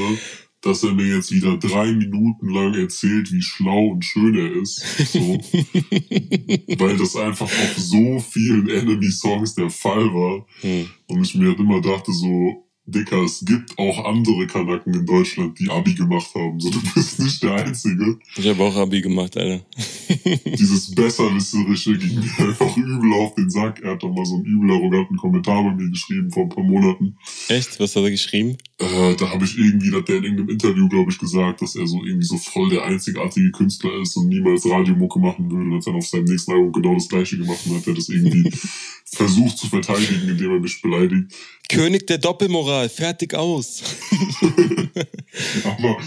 dass 0.62 0.82
er 0.82 0.92
mir 0.92 1.16
jetzt 1.16 1.32
wieder 1.32 1.56
drei 1.56 1.92
Minuten 1.92 2.48
lang 2.48 2.74
erzählt, 2.74 3.32
wie 3.32 3.42
schlau 3.42 3.88
und 3.88 4.04
schön 4.04 4.36
er 4.36 4.52
ist. 4.60 4.80
So. 5.12 5.18
Weil 6.78 6.96
das 6.98 7.16
einfach 7.16 7.46
auf 7.46 7.74
so 7.76 8.18
vielen 8.18 8.68
Enemy-Songs 8.68 9.54
der 9.54 9.70
Fall 9.70 10.06
war. 10.12 10.46
Hm. 10.60 10.88
Und 11.08 11.22
ich 11.22 11.34
mir 11.34 11.48
halt 11.48 11.60
immer 11.60 11.80
dachte 11.80 12.12
so, 12.12 12.66
Dicker, 12.90 13.22
es 13.22 13.44
gibt 13.44 13.78
auch 13.78 14.04
andere 14.04 14.46
Kanaken 14.46 14.94
in 14.94 15.06
Deutschland, 15.06 15.58
die 15.58 15.70
Abi 15.70 15.94
gemacht 15.94 16.34
haben. 16.34 16.58
So, 16.58 16.70
du 16.70 16.80
bist 16.94 17.20
nicht 17.20 17.42
der 17.42 17.54
Einzige. 17.54 18.18
Ich 18.36 18.48
habe 18.48 18.62
auch 18.64 18.74
Abi 18.76 19.00
gemacht, 19.00 19.36
Alter. 19.36 19.64
Dieses 20.58 20.92
Besserwisserische 20.94 21.96
ging 21.96 22.18
mir 22.18 22.48
einfach 22.48 22.76
übel 22.76 23.12
auf 23.12 23.34
den 23.34 23.48
Sack. 23.48 23.80
Er 23.82 23.92
hat 23.92 24.02
doch 24.02 24.12
mal 24.12 24.24
so 24.24 24.36
einen 24.36 24.44
übel 24.44 24.70
arroganten 24.72 25.16
Kommentar 25.16 25.62
bei 25.62 25.74
mir 25.74 25.90
geschrieben 25.90 26.30
vor 26.30 26.44
ein 26.44 26.48
paar 26.48 26.64
Monaten. 26.64 27.16
Echt? 27.48 27.78
Was 27.78 27.94
hat 27.94 28.02
er 28.02 28.10
geschrieben? 28.10 28.56
Äh, 28.80 29.14
da 29.14 29.28
habe 29.28 29.44
ich 29.44 29.58
irgendwie, 29.58 29.94
hat 29.94 30.08
der 30.08 30.16
in 30.16 30.24
irgendeinem 30.24 30.48
Interview, 30.48 30.88
glaube 30.88 31.10
ich, 31.10 31.18
gesagt, 31.18 31.60
dass 31.60 31.76
er 31.76 31.86
so 31.86 32.02
irgendwie 32.02 32.26
so 32.26 32.38
voll 32.38 32.70
der 32.70 32.84
einzigartige 32.84 33.50
Künstler 33.50 34.00
ist 34.00 34.16
und 34.16 34.28
niemals 34.28 34.64
Radiomucke 34.64 35.18
machen 35.18 35.50
würde. 35.50 35.64
Und 35.64 35.76
hat 35.76 35.86
dann 35.86 35.96
auf 35.96 36.06
seinem 36.06 36.24
nächsten 36.24 36.52
Album 36.52 36.72
genau 36.72 36.94
das 36.94 37.08
gleiche 37.08 37.36
gemacht 37.36 37.60
und 37.66 37.76
hat 37.76 37.86
er 37.86 37.92
das 37.92 38.08
irgendwie 38.08 38.50
versucht 39.04 39.58
zu 39.58 39.66
verteidigen, 39.66 40.26
indem 40.26 40.52
er 40.52 40.60
mich 40.60 40.80
beleidigt. 40.80 41.30
König 41.68 42.06
der 42.06 42.16
Doppelmoral, 42.16 42.88
fertig 42.88 43.34
aus. 43.34 43.82
Aber 45.64 45.98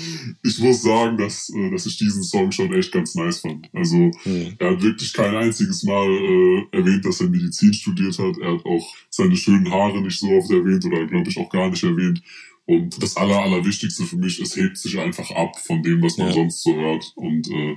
ich 0.43 0.57
muss 0.57 0.81
sagen, 0.81 1.15
dass, 1.17 1.49
äh, 1.49 1.69
dass 1.69 1.85
ich 1.85 1.97
diesen 1.97 2.23
Song 2.23 2.51
schon 2.51 2.73
echt 2.73 2.91
ganz 2.91 3.13
nice 3.13 3.39
fand. 3.39 3.69
Also 3.71 3.97
mhm. 4.25 4.55
er 4.57 4.71
hat 4.71 4.81
wirklich 4.81 5.13
kein 5.13 5.35
einziges 5.35 5.83
Mal 5.83 6.09
äh, 6.09 6.77
erwähnt, 6.77 7.05
dass 7.05 7.21
er 7.21 7.29
Medizin 7.29 7.71
studiert 7.71 8.17
hat. 8.17 8.35
Er 8.39 8.53
hat 8.53 8.65
auch 8.65 8.95
seine 9.11 9.37
schönen 9.37 9.69
Haare 9.69 10.01
nicht 10.01 10.19
so 10.19 10.27
oft 10.31 10.49
erwähnt 10.49 10.83
oder 10.85 11.05
glaube 11.05 11.29
ich 11.29 11.37
auch 11.37 11.49
gar 11.49 11.69
nicht 11.69 11.83
erwähnt. 11.83 12.19
Und 12.65 13.01
das 13.01 13.17
Aller, 13.17 13.41
Allerwichtigste 13.41 14.05
für 14.05 14.17
mich, 14.17 14.39
es 14.39 14.55
hebt 14.55 14.77
sich 14.77 14.97
einfach 14.97 15.29
ab 15.31 15.59
von 15.59 15.83
dem, 15.83 16.01
was 16.01 16.17
man 16.17 16.27
ja. 16.27 16.33
sonst 16.33 16.63
so 16.63 16.73
hört. 16.73 17.11
Und 17.15 17.49
äh, 17.51 17.75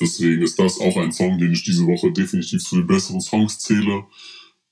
deswegen 0.00 0.42
ist 0.42 0.58
das 0.58 0.80
auch 0.80 0.96
ein 0.96 1.12
Song, 1.12 1.38
den 1.38 1.52
ich 1.52 1.64
diese 1.64 1.86
Woche 1.86 2.12
definitiv 2.12 2.62
zu 2.64 2.76
den 2.76 2.86
besseren 2.86 3.20
Songs 3.20 3.58
zähle 3.58 4.04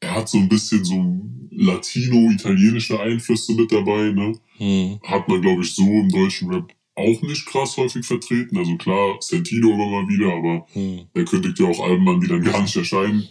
er 0.01 0.15
hat 0.15 0.29
so 0.29 0.39
ein 0.39 0.49
bisschen 0.49 0.85
so 0.85 1.05
latino-italienische 1.51 2.99
Einflüsse 2.99 3.55
mit 3.55 3.71
dabei, 3.71 4.11
ne? 4.11 4.33
Hm. 4.57 4.99
Hat 5.05 5.29
man, 5.29 5.43
glaube 5.43 5.63
ich, 5.63 5.75
so 5.75 5.83
im 5.83 6.09
deutschen 6.09 6.51
Rap 6.51 6.73
auch 6.97 7.23
nicht 7.23 7.47
krass 7.47 7.77
häufig 7.77 8.05
vertreten. 8.05 8.57
Also 8.57 8.77
klar, 8.77 9.17
Santino 9.21 9.73
immer 9.73 9.89
mal 9.89 10.09
wieder, 10.09 10.33
aber 10.33 10.67
hm. 10.73 11.07
er 11.13 11.25
kündigt 11.25 11.59
ja 11.59 11.67
auch 11.67 11.81
Alben 11.81 12.09
an, 12.09 12.21
die 12.21 12.29
dann 12.29 12.43
gar 12.43 12.63
nicht 12.63 12.77
erscheinen. 12.77 13.29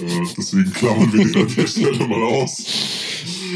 Äh, 0.00 0.26
deswegen 0.36 0.72
klammern 0.72 1.12
wir 1.12 1.24
den 1.24 1.36
an 1.36 1.54
der 1.54 1.66
Stelle 1.66 2.06
mal 2.08 2.22
aus. 2.22 2.64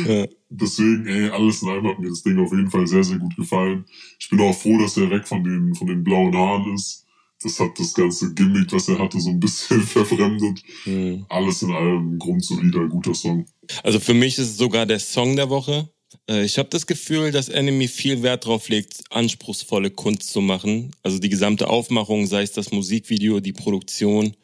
Ja. 0.07 0.27
Deswegen, 0.51 1.07
ey, 1.07 1.31
alles 1.31 1.63
in 1.63 1.69
allem 1.69 1.87
hat 1.87 1.99
mir 1.99 2.09
das 2.09 2.23
Ding 2.23 2.39
auf 2.39 2.53
jeden 2.53 2.71
Fall 2.71 2.87
sehr, 2.87 3.05
sehr 3.05 3.19
gut 3.19 3.37
gefallen. 3.37 3.85
Ich 4.19 4.29
bin 4.29 4.41
auch 4.41 4.53
froh, 4.53 4.79
dass 4.79 4.97
er 4.97 5.11
weg 5.11 5.27
von 5.27 5.45
den, 5.45 5.75
von 5.75 5.87
den 5.87 6.03
blauen 6.03 6.37
Haaren 6.37 6.75
ist 6.75 7.07
das 7.43 7.59
hat 7.59 7.79
das 7.79 7.95
ganze 7.95 8.35
Gimmick, 8.35 8.73
was 8.73 8.89
er 8.89 8.99
hatte, 8.99 9.21
so 9.21 9.31
ein 9.31 9.41
bisschen 9.41 9.83
verfremdet. 9.87 10.63
Mhm. 10.85 11.25
Alles 11.29 11.63
in 11.63 11.71
allem 11.71 12.19
grundsolider, 12.19 12.87
guter 12.89 13.15
Song. 13.15 13.47
Also 13.83 14.01
für 14.01 14.15
mich 14.15 14.39
ist 14.39 14.51
es 14.51 14.57
sogar 14.57 14.87
der 14.87 14.99
Song 14.99 15.37
der 15.37 15.49
Woche. 15.49 15.89
Äh, 16.29 16.45
ich 16.45 16.59
habe 16.59 16.69
das 16.69 16.87
Gefühl, 16.87 17.33
dass 17.33 17.49
Enemy 17.49 17.89
viel 17.89 18.23
Wert 18.23 18.45
darauf 18.45 18.69
legt, 18.69 19.05
anspruchsvolle 19.11 19.91
Kunst 19.91 20.31
zu 20.31 20.41
machen. 20.41 20.95
Also 21.03 21.19
die 21.19 21.31
gesamte 21.31 21.69
Aufmachung, 21.69 22.27
sei 22.27 22.43
es 22.43 22.53
das 22.53 22.73
Musikvideo, 22.73 23.41
die 23.41 23.53
Produktion 23.53 24.35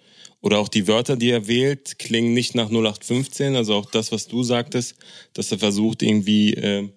oder 0.41 0.59
auch 0.59 0.69
die 0.69 0.87
Wörter, 0.87 1.17
die 1.17 1.31
er 1.31 1.49
wählt, 1.49 1.99
klingen 1.99 2.35
nicht 2.35 2.55
nach 2.55 2.69
0815. 2.69 3.57
Also 3.57 3.75
auch 3.75 3.91
das, 3.91 4.13
was 4.13 4.29
du 4.29 4.43
sagtest, 4.43 4.95
dass 5.33 5.51
er 5.51 5.59
versucht, 5.59 6.03
irgendwie 6.03 6.55
äh, 6.55 6.89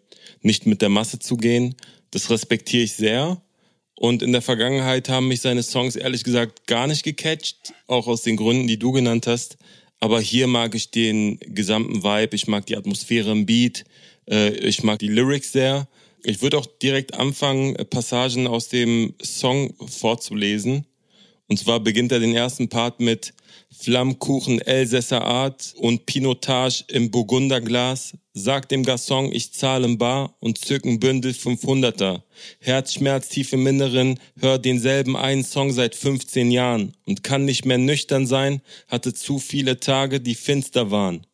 nicht 0.41 0.65
mit 0.65 0.81
der 0.81 0.89
Masse 0.89 1.19
zu 1.19 1.37
gehen. 1.37 1.75
Das 2.11 2.29
respektiere 2.29 2.83
ich 2.83 2.93
sehr. 2.93 3.41
Und 3.95 4.23
in 4.23 4.31
der 4.31 4.41
Vergangenheit 4.41 5.09
haben 5.09 5.27
mich 5.27 5.41
seine 5.41 5.63
Songs 5.63 5.95
ehrlich 5.95 6.23
gesagt 6.23 6.67
gar 6.67 6.87
nicht 6.87 7.03
gecatcht, 7.03 7.73
auch 7.87 8.07
aus 8.07 8.21
den 8.21 8.37
Gründen, 8.37 8.67
die 8.67 8.79
du 8.79 8.91
genannt 8.91 9.27
hast. 9.27 9.57
Aber 9.99 10.21
hier 10.21 10.47
mag 10.47 10.75
ich 10.75 10.91
den 10.91 11.39
gesamten 11.39 12.03
Vibe, 12.03 12.35
ich 12.35 12.47
mag 12.47 12.65
die 12.65 12.77
Atmosphäre 12.77 13.31
im 13.31 13.45
Beat, 13.45 13.83
äh, 14.29 14.51
ich 14.51 14.83
mag 14.83 14.99
die 14.99 15.09
Lyrics 15.09 15.51
sehr. 15.51 15.87
Ich 16.23 16.41
würde 16.41 16.57
auch 16.57 16.65
direkt 16.65 17.13
anfangen, 17.13 17.75
Passagen 17.89 18.47
aus 18.47 18.69
dem 18.69 19.15
Song 19.21 19.73
vorzulesen. 19.85 20.85
Und 21.49 21.57
zwar 21.57 21.79
beginnt 21.79 22.11
er 22.11 22.19
den 22.19 22.35
ersten 22.35 22.69
Part 22.69 22.99
mit 22.99 23.33
Flammkuchen 23.75 24.61
Elsässer 24.61 25.23
Art 25.23 25.73
und 25.77 26.05
Pinotage 26.05 26.83
im 26.89 27.09
Burgunderglas. 27.09 28.13
Sagt 28.33 28.71
dem 28.71 28.83
Garçon, 28.83 29.31
ich 29.31 29.51
zahle 29.51 29.85
im 29.85 29.97
Bar 29.97 30.35
und 30.39 30.59
zücken 30.59 30.99
Bündel 30.99 31.31
500er. 31.31 32.21
Herzschmerz 32.59 33.29
tief 33.29 33.51
im 33.53 33.65
Inneren, 33.65 34.19
hört 34.39 34.63
denselben 34.63 35.17
einen 35.17 35.43
Song 35.43 35.71
seit 35.71 35.95
15 35.95 36.51
Jahren 36.51 36.93
und 37.05 37.23
kann 37.23 37.45
nicht 37.45 37.65
mehr 37.65 37.79
nüchtern 37.79 38.27
sein, 38.27 38.61
hatte 38.87 39.15
zu 39.15 39.39
viele 39.39 39.79
Tage, 39.79 40.21
die 40.21 40.35
finster 40.35 40.91
waren. 40.91 41.25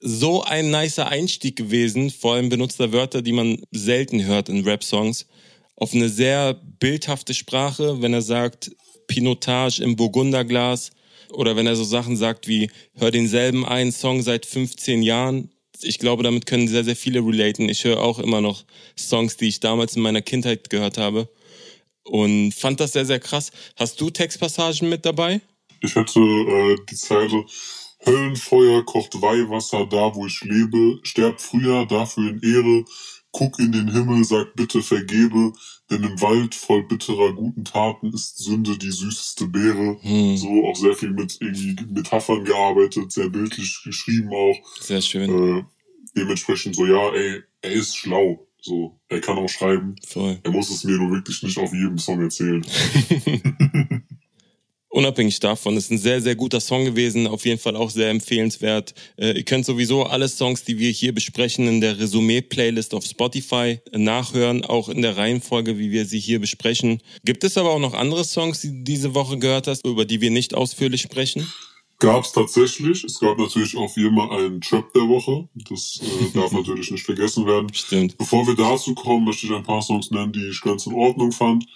So 0.00 0.44
ein 0.44 0.70
nicer 0.70 1.08
Einstieg 1.08 1.56
gewesen, 1.56 2.10
vor 2.10 2.34
allem 2.34 2.48
benutzter 2.48 2.92
Wörter, 2.92 3.22
die 3.22 3.32
man 3.32 3.60
selten 3.72 4.24
hört 4.24 4.48
in 4.48 4.62
Rap-Songs, 4.62 5.26
auf 5.74 5.94
eine 5.94 6.08
sehr 6.08 6.54
bildhafte 6.54 7.34
Sprache, 7.34 8.00
wenn 8.00 8.12
er 8.12 8.22
sagt, 8.22 8.70
Pinotage 9.08 9.82
im 9.82 9.96
Burgunderglas 9.96 10.92
oder 11.30 11.56
wenn 11.56 11.66
er 11.66 11.74
so 11.76 11.84
Sachen 11.84 12.16
sagt 12.16 12.46
wie, 12.46 12.70
hör 12.94 13.10
denselben 13.10 13.66
einen 13.66 13.92
Song 13.92 14.22
seit 14.22 14.46
15 14.46 15.02
Jahren. 15.02 15.50
Ich 15.82 15.98
glaube, 15.98 16.22
damit 16.22 16.46
können 16.46 16.68
sehr, 16.68 16.84
sehr 16.84 16.96
viele 16.96 17.20
relaten. 17.20 17.68
Ich 17.68 17.84
höre 17.84 18.00
auch 18.00 18.18
immer 18.18 18.40
noch 18.40 18.64
Songs, 18.96 19.36
die 19.36 19.48
ich 19.48 19.60
damals 19.60 19.96
in 19.96 20.02
meiner 20.02 20.22
Kindheit 20.22 20.70
gehört 20.70 20.98
habe 20.98 21.28
und 22.04 22.52
fand 22.52 22.80
das 22.80 22.92
sehr, 22.92 23.04
sehr 23.04 23.20
krass. 23.20 23.50
Hast 23.76 24.00
du 24.00 24.10
Textpassagen 24.10 24.88
mit 24.88 25.04
dabei? 25.04 25.40
Ich 25.80 25.94
hätte 25.94 26.20
äh, 26.20 26.76
die 26.90 26.96
Zeile 26.96 27.44
Höllenfeuer 28.04 28.84
kocht 28.84 29.20
Weihwasser 29.20 29.86
da, 29.86 30.14
wo 30.14 30.26
ich 30.26 30.40
lebe, 30.42 31.00
sterbt 31.02 31.40
früher 31.40 31.86
dafür 31.86 32.30
in 32.30 32.40
Ehre, 32.42 32.84
guck 33.32 33.58
in 33.58 33.72
den 33.72 33.92
Himmel, 33.92 34.24
sag 34.24 34.54
bitte 34.54 34.82
vergebe, 34.82 35.52
denn 35.90 36.02
im 36.02 36.20
Wald 36.20 36.54
voll 36.54 36.82
bitterer 36.82 37.32
guten 37.32 37.64
Taten 37.64 38.12
ist 38.12 38.38
Sünde 38.38 38.76
die 38.76 38.90
süßeste 38.90 39.46
Beere. 39.46 39.98
Hm. 40.02 40.36
So 40.36 40.66
auch 40.66 40.76
sehr 40.76 40.94
viel 40.94 41.10
mit 41.10 41.38
irgendwie 41.40 41.76
Metaphern 41.90 42.44
gearbeitet, 42.44 43.12
sehr 43.12 43.30
bildlich 43.30 43.80
geschrieben 43.84 44.30
auch. 44.32 44.56
Sehr 44.80 45.00
schön. 45.00 45.30
Äh, 45.30 45.64
dementsprechend 46.16 46.76
so, 46.76 46.86
ja, 46.86 47.12
ey, 47.14 47.42
er 47.62 47.72
ist 47.72 47.96
schlau. 47.96 48.44
So, 48.60 48.98
er 49.08 49.20
kann 49.20 49.38
auch 49.38 49.48
schreiben. 49.48 49.94
Voll. 50.06 50.38
Er 50.42 50.50
muss 50.50 50.68
es 50.70 50.84
mir 50.84 50.96
nur 50.96 51.12
wirklich 51.12 51.42
nicht 51.42 51.58
auf 51.58 51.72
jedem 51.72 51.98
Song 51.98 52.20
erzählen. 52.20 52.64
unabhängig 54.90 55.40
davon, 55.40 55.76
ist 55.76 55.90
ein 55.90 55.98
sehr, 55.98 56.20
sehr 56.20 56.34
guter 56.34 56.60
Song 56.60 56.84
gewesen, 56.84 57.26
auf 57.26 57.44
jeden 57.44 57.60
Fall 57.60 57.76
auch 57.76 57.90
sehr 57.90 58.10
empfehlenswert. 58.10 58.94
Äh, 59.16 59.36
ihr 59.36 59.44
könnt 59.44 59.66
sowieso 59.66 60.04
alle 60.04 60.28
Songs, 60.28 60.64
die 60.64 60.78
wir 60.78 60.90
hier 60.90 61.14
besprechen, 61.14 61.66
in 61.68 61.80
der 61.80 61.98
Resümee-Playlist 61.98 62.94
auf 62.94 63.04
Spotify 63.04 63.80
nachhören, 63.92 64.64
auch 64.64 64.88
in 64.88 65.02
der 65.02 65.16
Reihenfolge, 65.16 65.78
wie 65.78 65.90
wir 65.90 66.06
sie 66.06 66.20
hier 66.20 66.40
besprechen. 66.40 67.02
Gibt 67.24 67.44
es 67.44 67.56
aber 67.56 67.70
auch 67.70 67.80
noch 67.80 67.94
andere 67.94 68.24
Songs, 68.24 68.60
die 68.60 68.68
du 68.68 68.84
diese 68.84 69.14
Woche 69.14 69.38
gehört 69.38 69.66
hast, 69.66 69.86
über 69.86 70.04
die 70.04 70.20
wir 70.20 70.30
nicht 70.30 70.54
ausführlich 70.54 71.02
sprechen? 71.02 71.46
Gab 72.00 72.24
es 72.24 72.32
tatsächlich. 72.32 73.02
Es 73.02 73.18
gab 73.18 73.38
natürlich 73.38 73.76
auch 73.76 73.94
wie 73.96 74.06
immer 74.06 74.30
einen 74.30 74.60
Trap 74.60 74.92
der 74.92 75.08
Woche. 75.08 75.48
Das 75.68 76.00
äh, 76.00 76.32
darf 76.34 76.52
natürlich 76.52 76.90
nicht 76.92 77.04
vergessen 77.04 77.44
werden. 77.44 77.72
Stimmt. 77.74 78.16
Bevor 78.16 78.46
wir 78.46 78.54
dazu 78.54 78.94
kommen, 78.94 79.24
möchte 79.24 79.46
ich 79.46 79.52
ein 79.52 79.64
paar 79.64 79.82
Songs 79.82 80.10
nennen, 80.12 80.32
die 80.32 80.48
ich 80.48 80.60
ganz 80.60 80.86
in 80.86 80.94
Ordnung 80.94 81.32
fand. 81.32 81.66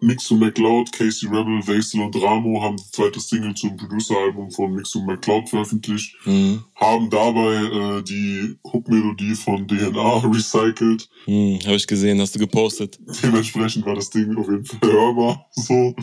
Mixu 0.00 0.36
McLeod, 0.36 0.92
Casey 0.92 1.28
Rebel, 1.28 1.66
Vasel 1.66 2.00
und 2.00 2.20
Ramo 2.20 2.62
haben 2.62 2.76
die 2.76 2.90
zweite 2.90 3.20
Single 3.20 3.54
zum 3.54 3.76
Producer-Album 3.76 4.50
von 4.50 4.74
Mixu 4.74 5.02
McLeod 5.02 5.48
veröffentlicht, 5.48 6.14
mhm. 6.24 6.64
haben 6.74 7.08
dabei 7.10 7.54
äh, 7.98 8.02
die 8.02 8.56
Hook-Melodie 8.64 9.34
von 9.34 9.66
DNA 9.66 10.18
recycelt. 10.24 11.08
Mhm, 11.26 11.60
Habe 11.64 11.76
ich 11.76 11.86
gesehen, 11.86 12.20
hast 12.20 12.34
du 12.34 12.38
gepostet. 12.38 12.98
Dementsprechend 13.22 13.86
war 13.86 13.94
das 13.94 14.10
Ding 14.10 14.36
auf 14.36 14.48
jeden 14.48 14.64
Fall 14.64 14.80
hörbar. 14.82 15.46
So. 15.56 15.94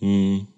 Mhm. 0.00 0.48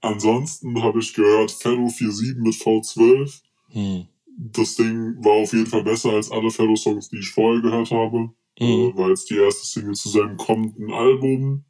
Ansonsten 0.00 0.82
habe 0.82 0.98
ich 0.98 1.14
gehört 1.14 1.50
Ferro 1.50 1.88
47 1.88 2.36
mit 2.36 2.54
V12. 2.54 3.40
Mhm. 3.72 4.06
Das 4.36 4.74
Ding 4.74 5.16
war 5.24 5.42
auf 5.42 5.52
jeden 5.52 5.66
Fall 5.66 5.82
besser 5.82 6.10
als 6.10 6.30
alle 6.30 6.50
Ferro-Songs, 6.50 7.08
die 7.08 7.18
ich 7.18 7.30
vorher 7.30 7.62
gehört 7.62 7.90
habe. 7.90 8.30
Mhm. 8.58 8.66
Äh, 8.66 8.96
war 8.96 9.08
jetzt 9.08 9.30
die 9.30 9.36
erste 9.36 9.64
Single 9.64 9.94
zu 9.94 10.10
seinem 10.10 10.36
kommenden 10.36 10.92
Album. 10.92 11.64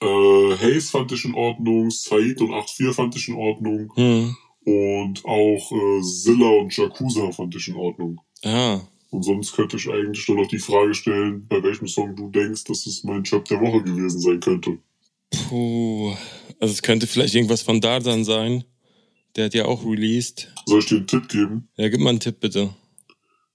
Äh, 0.00 0.56
Hayes 0.58 0.90
fand 0.90 1.12
ich 1.12 1.24
in 1.24 1.34
Ordnung, 1.34 1.90
Said 1.90 2.40
und 2.40 2.50
8.4 2.50 2.92
fand 2.92 3.16
ich 3.16 3.28
in 3.28 3.34
Ordnung. 3.34 3.92
Mhm. 3.96 4.36
Und 4.64 5.24
auch 5.24 5.72
äh, 5.72 6.02
Zilla 6.02 6.48
und 6.48 6.76
Jakuza 6.76 7.30
fand 7.32 7.54
ich 7.54 7.68
in 7.68 7.76
Ordnung. 7.76 8.20
Ah. 8.44 8.80
Und 9.10 9.22
sonst 9.22 9.52
könnte 9.52 9.76
ich 9.76 9.88
eigentlich 9.88 10.28
nur 10.28 10.38
noch 10.38 10.48
die 10.48 10.58
Frage 10.58 10.92
stellen, 10.94 11.46
bei 11.48 11.62
welchem 11.62 11.86
Song 11.86 12.16
du 12.16 12.28
denkst, 12.30 12.64
dass 12.64 12.86
es 12.86 13.04
mein 13.04 13.22
Job 13.22 13.44
der 13.46 13.60
Woche 13.60 13.82
gewesen 13.82 14.20
sein 14.20 14.40
könnte. 14.40 14.78
Puh. 15.30 16.14
Also 16.60 16.72
es 16.72 16.82
könnte 16.82 17.06
vielleicht 17.06 17.34
irgendwas 17.34 17.62
von 17.62 17.80
Dardan 17.80 18.24
sein. 18.24 18.64
Der 19.36 19.46
hat 19.46 19.54
ja 19.54 19.66
auch 19.66 19.84
released. 19.84 20.52
Soll 20.66 20.80
ich 20.80 20.86
dir 20.86 20.96
einen 20.96 21.06
Tipp 21.06 21.28
geben? 21.28 21.68
Ja, 21.76 21.88
gib 21.88 22.00
mal 22.00 22.10
einen 22.10 22.20
Tipp 22.20 22.40
bitte. 22.40 22.74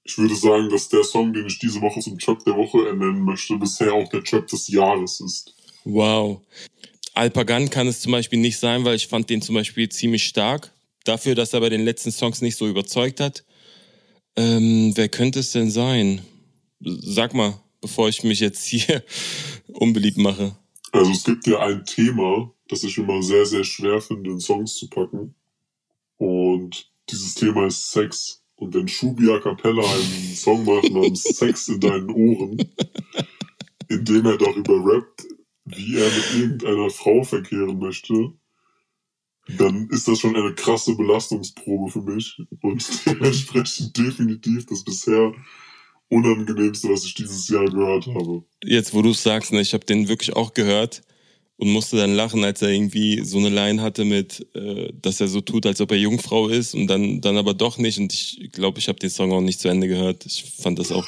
Ich 0.03 0.17
würde 0.17 0.35
sagen, 0.35 0.69
dass 0.69 0.89
der 0.89 1.03
Song, 1.03 1.33
den 1.33 1.47
ich 1.47 1.59
diese 1.59 1.81
Woche 1.81 1.99
zum 1.99 2.17
Job 2.17 2.43
der 2.45 2.55
Woche 2.55 2.87
ernennen 2.87 3.21
möchte, 3.21 3.55
bisher 3.57 3.93
auch 3.93 4.07
der 4.09 4.21
Job 4.21 4.47
des 4.47 4.67
Jahres 4.67 5.19
ist. 5.19 5.55
Wow. 5.83 6.41
Alpagan 7.13 7.69
kann 7.69 7.87
es 7.87 8.01
zum 8.01 8.11
Beispiel 8.11 8.39
nicht 8.39 8.57
sein, 8.57 8.85
weil 8.85 8.95
ich 8.95 9.07
fand 9.07 9.29
den 9.29 9.41
zum 9.41 9.55
Beispiel 9.55 9.89
ziemlich 9.89 10.23
stark. 10.23 10.71
Dafür, 11.03 11.35
dass 11.35 11.53
er 11.53 11.59
bei 11.59 11.69
den 11.69 11.83
letzten 11.83 12.11
Songs 12.11 12.41
nicht 12.41 12.57
so 12.57 12.67
überzeugt 12.67 13.19
hat. 13.19 13.43
Ähm, 14.35 14.93
wer 14.95 15.09
könnte 15.09 15.39
es 15.39 15.51
denn 15.51 15.69
sein? 15.69 16.21
Sag 16.79 17.33
mal, 17.33 17.59
bevor 17.81 18.07
ich 18.07 18.23
mich 18.23 18.39
jetzt 18.39 18.65
hier 18.65 19.03
unbeliebt 19.67 20.17
mache. 20.17 20.55
Also 20.91 21.11
es 21.11 21.23
gibt 21.23 21.47
ja 21.47 21.59
ein 21.59 21.85
Thema, 21.85 22.53
das 22.67 22.83
ich 22.83 22.97
immer 22.97 23.21
sehr, 23.23 23.45
sehr 23.45 23.63
schwer 23.63 24.01
finde, 24.01 24.31
in 24.31 24.39
Songs 24.39 24.75
zu 24.75 24.89
packen. 24.89 25.35
Und 26.17 26.91
dieses 27.09 27.35
Thema 27.35 27.67
ist 27.67 27.91
Sex. 27.91 28.43
Und 28.55 28.75
wenn 28.75 28.87
Shubi 28.87 29.29
a 29.31 29.39
Cappella 29.39 29.81
einen 29.81 30.35
Song 30.35 30.63
macht 30.65 30.91
namens 30.91 31.23
Sex 31.37 31.67
in 31.67 31.79
deinen 31.79 32.11
Ohren, 32.11 32.57
in 33.89 34.05
dem 34.05 34.25
er 34.25 34.37
darüber 34.37 34.75
rappt, 34.85 35.25
wie 35.65 35.97
er 35.97 36.09
mit 36.09 36.35
irgendeiner 36.35 36.89
Frau 36.89 37.23
verkehren 37.23 37.77
möchte, 37.79 38.33
dann 39.57 39.89
ist 39.89 40.07
das 40.07 40.19
schon 40.19 40.35
eine 40.35 40.53
krasse 40.53 40.95
Belastungsprobe 40.95 41.91
für 41.91 42.01
mich 42.01 42.37
und 42.61 42.85
dementsprechend 43.05 43.97
definitiv 43.97 44.65
das 44.67 44.83
bisher 44.83 45.33
unangenehmste, 46.09 46.89
was 46.89 47.05
ich 47.05 47.13
dieses 47.13 47.47
Jahr 47.47 47.65
gehört 47.65 48.07
habe. 48.07 48.43
Jetzt, 48.63 48.93
wo 48.93 49.01
du 49.01 49.11
es 49.11 49.23
sagst, 49.23 49.53
ne, 49.53 49.61
ich 49.61 49.73
habe 49.73 49.85
den 49.85 50.07
wirklich 50.07 50.35
auch 50.35 50.53
gehört 50.53 51.01
und 51.55 51.71
musste 51.71 51.95
dann 51.95 52.13
lachen, 52.13 52.43
als 52.43 52.61
er 52.61 52.69
irgendwie 52.69 53.23
so 53.23 53.37
eine 53.37 53.49
Line 53.49 53.81
hatte 53.81 54.03
mit, 54.03 54.45
äh, 54.55 54.91
dass 54.99 55.21
er 55.21 55.27
so 55.27 55.41
tut, 55.41 55.65
als 55.65 55.79
ob 55.79 55.91
er 55.91 55.97
Jungfrau 55.97 56.47
ist 56.47 56.73
und 56.73 56.87
dann 56.87 57.21
dann 57.21 57.37
aber 57.37 57.53
doch 57.53 57.77
nicht. 57.77 57.97
Und 57.97 58.13
ich 58.13 58.49
glaube, 58.51 58.79
ich 58.79 58.87
habe 58.87 58.99
den 58.99 59.09
Song 59.09 59.31
auch 59.31 59.41
nicht 59.41 59.59
zu 59.59 59.69
Ende 59.69 59.87
gehört. 59.87 60.25
Ich 60.25 60.43
fand 60.43 60.79
das 60.79 60.91
auch 60.91 61.07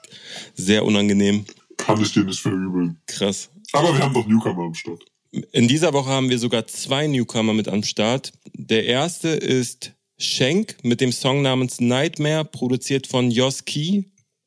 sehr 0.54 0.84
unangenehm. 0.84 1.44
Kann 1.76 2.00
ich 2.00 2.12
dir 2.12 2.24
nicht 2.24 2.40
verübeln. 2.40 2.98
Krass. 3.06 3.50
Aber 3.72 3.94
wir 3.94 4.02
haben 4.02 4.14
doch 4.14 4.26
Newcomer 4.26 4.64
am 4.64 4.74
Start. 4.74 5.04
In 5.52 5.68
dieser 5.68 5.92
Woche 5.92 6.10
haben 6.10 6.28
wir 6.28 6.38
sogar 6.38 6.66
zwei 6.66 7.06
Newcomer 7.06 7.52
mit 7.52 7.68
am 7.68 7.84
Start. 7.84 8.32
Der 8.52 8.84
erste 8.84 9.28
ist 9.28 9.92
Schenk 10.18 10.76
mit 10.82 11.00
dem 11.00 11.12
Song 11.12 11.42
namens 11.42 11.80
Nightmare, 11.80 12.44
produziert 12.44 13.06
von 13.06 13.30
Jos 13.30 13.64
Key. 13.64 14.04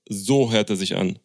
So 0.10 0.52
hört 0.52 0.70
er 0.70 0.76
sich 0.76 0.96
an. 0.96 1.20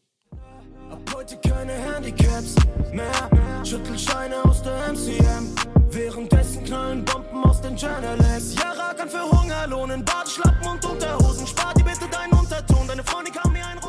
Ab 0.90 1.14
heute 1.14 1.36
keine 1.38 1.72
Handicaps 1.72 2.54
mehr. 2.92 3.30
Schüttelscheine 3.64 4.44
aus 4.44 4.62
der 4.62 4.92
MCM. 4.92 5.54
Währenddessen 5.90 6.64
knallen 6.64 7.04
Bomben 7.04 7.44
aus 7.44 7.60
den 7.60 7.76
Journalists. 7.76 8.54
Ja, 8.54 8.70
rackern 8.70 9.10
für 9.10 9.28
Hungerlohnen, 9.28 10.04
Badeschlappen 10.04 10.66
und 10.68 10.84
Unterhosen. 10.84 11.46
Spar 11.46 11.74
dir 11.74 11.84
bitte 11.84 12.08
deinen 12.10 12.32
Unterton. 12.32 12.86
Deine 12.86 13.02
Freundin 13.02 13.34
kann 13.34 13.52
mir 13.52 13.64
runterholen. 13.64 13.87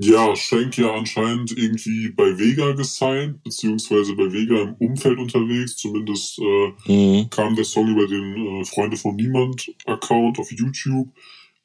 Ja, 0.00 0.36
Schenk 0.36 0.78
ja 0.78 0.94
anscheinend 0.94 1.50
irgendwie 1.58 2.10
bei 2.10 2.38
Vega 2.38 2.70
gesigned, 2.70 3.42
beziehungsweise 3.42 4.14
bei 4.14 4.32
Vega 4.32 4.62
im 4.62 4.74
Umfeld 4.74 5.18
unterwegs. 5.18 5.76
Zumindest 5.76 6.38
äh, 6.38 6.72
mhm. 6.86 7.28
kam 7.30 7.56
der 7.56 7.64
Song 7.64 7.88
über 7.88 8.06
den 8.06 8.60
äh, 8.60 8.64
Freunde 8.64 8.96
von 8.96 9.16
Niemand 9.16 9.68
Account 9.86 10.38
auf 10.38 10.52
YouTube. 10.52 11.08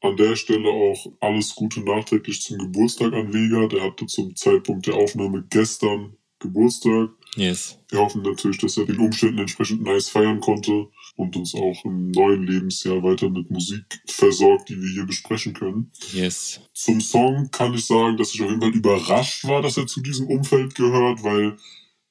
An 0.01 0.17
der 0.17 0.35
Stelle 0.35 0.67
auch 0.67 1.05
alles 1.19 1.53
Gute 1.53 1.81
nachträglich 1.81 2.41
zum 2.41 2.57
Geburtstag 2.57 3.13
an 3.13 3.31
Vega. 3.31 3.67
Der 3.67 3.83
hatte 3.83 4.07
zum 4.07 4.35
Zeitpunkt 4.35 4.87
der 4.87 4.95
Aufnahme 4.95 5.45
gestern 5.51 6.17
Geburtstag. 6.39 7.11
Yes. 7.35 7.77
Wir 7.89 7.99
hoffen 7.99 8.23
natürlich, 8.23 8.57
dass 8.57 8.77
er 8.77 8.85
den 8.85 8.97
Umständen 8.97 9.37
entsprechend 9.37 9.83
nice 9.83 10.09
feiern 10.09 10.39
konnte 10.39 10.87
und 11.15 11.35
uns 11.35 11.53
auch 11.53 11.85
im 11.85 12.11
neuen 12.11 12.43
Lebensjahr 12.43 13.03
weiter 13.03 13.29
mit 13.29 13.49
Musik 13.51 13.83
versorgt, 14.07 14.69
die 14.69 14.81
wir 14.81 14.89
hier 14.89 15.05
besprechen 15.05 15.53
können. 15.53 15.91
Yes. 16.11 16.61
Zum 16.73 17.01
Song 17.01 17.49
kann 17.51 17.73
ich 17.73 17.85
sagen, 17.85 18.17
dass 18.17 18.33
ich 18.33 18.41
auf 18.41 18.49
jeden 18.49 18.61
Fall 18.61 18.75
überrascht 18.75 19.45
war, 19.45 19.61
dass 19.61 19.77
er 19.77 19.87
zu 19.87 20.01
diesem 20.01 20.27
Umfeld 20.27 20.75
gehört, 20.75 21.23
weil 21.23 21.57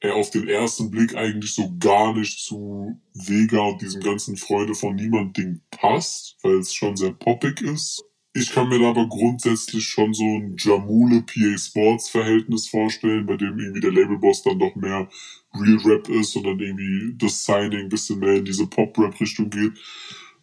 er 0.02 0.16
auf 0.16 0.30
den 0.30 0.48
ersten 0.48 0.90
Blick 0.90 1.14
eigentlich 1.14 1.54
so 1.54 1.72
gar 1.78 2.14
nicht 2.14 2.40
zu 2.40 3.00
Vega 3.14 3.60
und 3.60 3.82
diesem 3.82 4.00
ganzen 4.00 4.36
Freude 4.36 4.74
von 4.74 4.96
niemand 4.96 5.36
Ding 5.36 5.60
passt, 5.70 6.36
weil 6.42 6.58
es 6.58 6.74
schon 6.74 6.96
sehr 6.96 7.12
poppig 7.12 7.60
ist. 7.60 8.04
Ich 8.34 8.50
kann 8.50 8.68
mir 8.68 8.78
da 8.78 8.88
aber 8.90 9.08
grundsätzlich 9.08 9.86
schon 9.86 10.14
so 10.14 10.24
ein 10.24 10.56
Jamule 10.58 11.22
PA 11.22 11.58
Sports 11.58 12.08
Verhältnis 12.08 12.66
vorstellen, 12.66 13.26
bei 13.26 13.36
dem 13.36 13.58
irgendwie 13.58 13.80
der 13.80 13.92
Labelboss 13.92 14.42
dann 14.42 14.58
doch 14.58 14.74
mehr 14.74 15.08
Real 15.54 15.78
Rap 15.84 16.08
ist, 16.08 16.32
sondern 16.32 16.58
irgendwie 16.58 17.14
das 17.16 17.44
Signing 17.44 17.80
ein 17.80 17.88
bisschen 17.88 18.18
mehr 18.18 18.36
in 18.36 18.44
diese 18.44 18.66
Pop-Rap-Richtung 18.66 19.50
geht. 19.50 19.72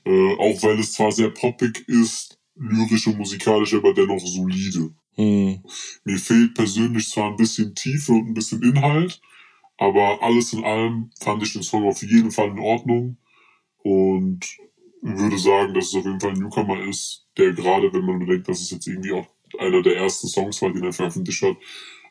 Äh, 0.06 0.34
auch 0.36 0.64
weil 0.64 0.80
es 0.80 0.94
zwar 0.94 1.12
sehr 1.12 1.30
poppig 1.30 1.88
ist, 1.88 2.40
lyrisch 2.56 3.08
und 3.08 3.18
musikalisch, 3.18 3.74
aber 3.74 3.94
dennoch 3.94 4.20
solide. 4.20 4.94
Mhm. 5.18 5.62
Mir 6.04 6.18
fehlt 6.18 6.54
persönlich 6.54 7.10
zwar 7.10 7.32
ein 7.32 7.36
bisschen 7.36 7.76
Tiefe 7.76 8.14
und 8.14 8.28
ein 8.28 8.34
bisschen 8.34 8.64
Inhalt, 8.64 9.20
aber 9.78 10.22
alles 10.22 10.54
in 10.54 10.64
allem 10.64 11.12
fand 11.20 11.44
ich 11.44 11.54
den 11.54 11.64
Song 11.64 11.86
auf 11.86 12.02
jeden 12.02 12.32
Fall 12.32 12.50
in 12.50 12.60
Ordnung 12.60 13.18
und 13.84 14.46
würde 15.02 15.38
sagen, 15.38 15.74
dass 15.74 15.88
es 15.88 15.96
auf 15.96 16.06
jeden 16.06 16.20
Fall 16.20 16.32
ein 16.32 16.40
Newcomer 16.40 16.82
ist, 16.84 17.26
der 17.38 17.54
gerade, 17.54 17.92
wenn 17.94 18.06
man 18.06 18.20
bedenkt, 18.20 18.48
dass 18.48 18.62
es 18.62 18.72
jetzt 18.72 18.88
irgendwie 18.88 19.14
auch 19.14 19.28
einer 19.58 19.82
der 19.82 19.98
ersten 19.98 20.28
Songs 20.28 20.62
war, 20.62 20.72
den 20.72 20.84
er 20.84 20.94
veröffentlicht 20.94 21.42
hat, 21.42 21.58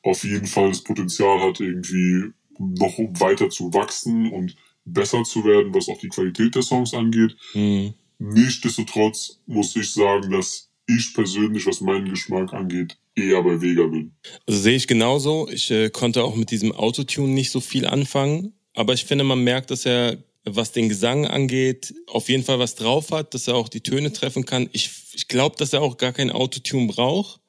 auf 0.03 0.25
jeden 0.25 0.47
Fall 0.47 0.69
das 0.69 0.83
Potenzial 0.83 1.41
hat, 1.41 1.61
irgendwie 1.61 2.33
noch 2.59 2.99
weiter 3.21 3.51
zu 3.51 3.73
wachsen 3.73 4.31
und 4.33 4.57
besser 4.85 5.23
zu 5.25 5.45
werden, 5.45 5.75
was 5.75 5.89
auch 5.89 5.99
die 5.99 6.09
Qualität 6.09 6.55
der 6.55 6.63
Songs 6.63 6.95
angeht. 6.95 7.37
Mhm. 7.55 7.95
Nichtsdestotrotz 8.19 9.41
muss 9.47 9.77
ich 9.77 9.93
sagen, 9.93 10.31
dass 10.31 10.71
ich 10.87 11.15
persönlich, 11.15 11.67
was 11.67 11.81
meinen 11.81 12.09
Geschmack 12.09 12.53
angeht, 12.53 12.97
eher 13.15 13.43
bei 13.43 13.61
Vega 13.61 13.87
bin. 13.87 14.13
Also 14.47 14.61
sehe 14.61 14.77
ich 14.77 14.87
genauso. 14.87 15.49
Ich 15.51 15.71
äh, 15.71 15.91
konnte 15.91 16.25
auch 16.25 16.35
mit 16.35 16.51
diesem 16.51 16.73
Autotune 16.73 17.33
nicht 17.33 17.51
so 17.51 17.61
viel 17.61 17.87
anfangen, 17.87 18.55
aber 18.75 18.95
ich 18.95 19.05
finde, 19.05 19.25
man 19.25 19.45
merkt, 19.45 19.71
dass 19.71 19.87
er, 19.87 20.17
was 20.45 20.73
den 20.73 20.89
Gesang 20.89 21.27
angeht, 21.27 21.95
auf 22.07 22.29
jeden 22.29 22.43
Fall 22.43 22.59
was 22.59 22.75
drauf 22.75 23.11
hat, 23.11 23.35
dass 23.35 23.49
er 23.49 23.55
auch 23.55 23.69
die 23.69 23.83
Töne 23.83 24.13
treffen 24.13 24.47
kann. 24.47 24.69
Ich, 24.73 24.91
ich 25.15 25.29
glaube, 25.29 25.57
dass 25.57 25.73
er 25.73 25.83
auch 25.83 25.99
gar 25.99 26.13
kein 26.13 26.31
Autotune 26.31 26.87
braucht 26.87 27.41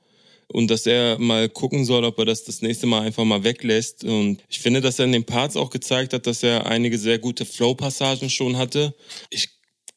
und 0.52 0.70
dass 0.70 0.86
er 0.86 1.20
mal 1.20 1.48
gucken 1.48 1.86
soll, 1.86 2.04
ob 2.04 2.18
er 2.20 2.26
das 2.26 2.44
das 2.44 2.62
nächste 2.62 2.88
Mal 2.88 3.02
einfach 3.02 3.24
mal 3.24 3.44
weglässt. 3.44 4.04
Und 4.04 4.44
ich 4.50 4.60
finde, 4.60 4.82
dass 4.82 5.00
er 5.00 5.06
in 5.06 5.12
den 5.12 5.26
Parts 5.26 5.56
auch 5.56 5.70
gezeigt 5.70 6.14
hat, 6.14 6.26
dass 6.28 6.44
er 6.44 6.66
einige 6.66 6.98
sehr 6.98 7.20
gute 7.20 7.46
Flow-Passagen 7.46 8.30
schon 8.30 8.58
hatte. 8.58 8.96
Ich 9.30 9.50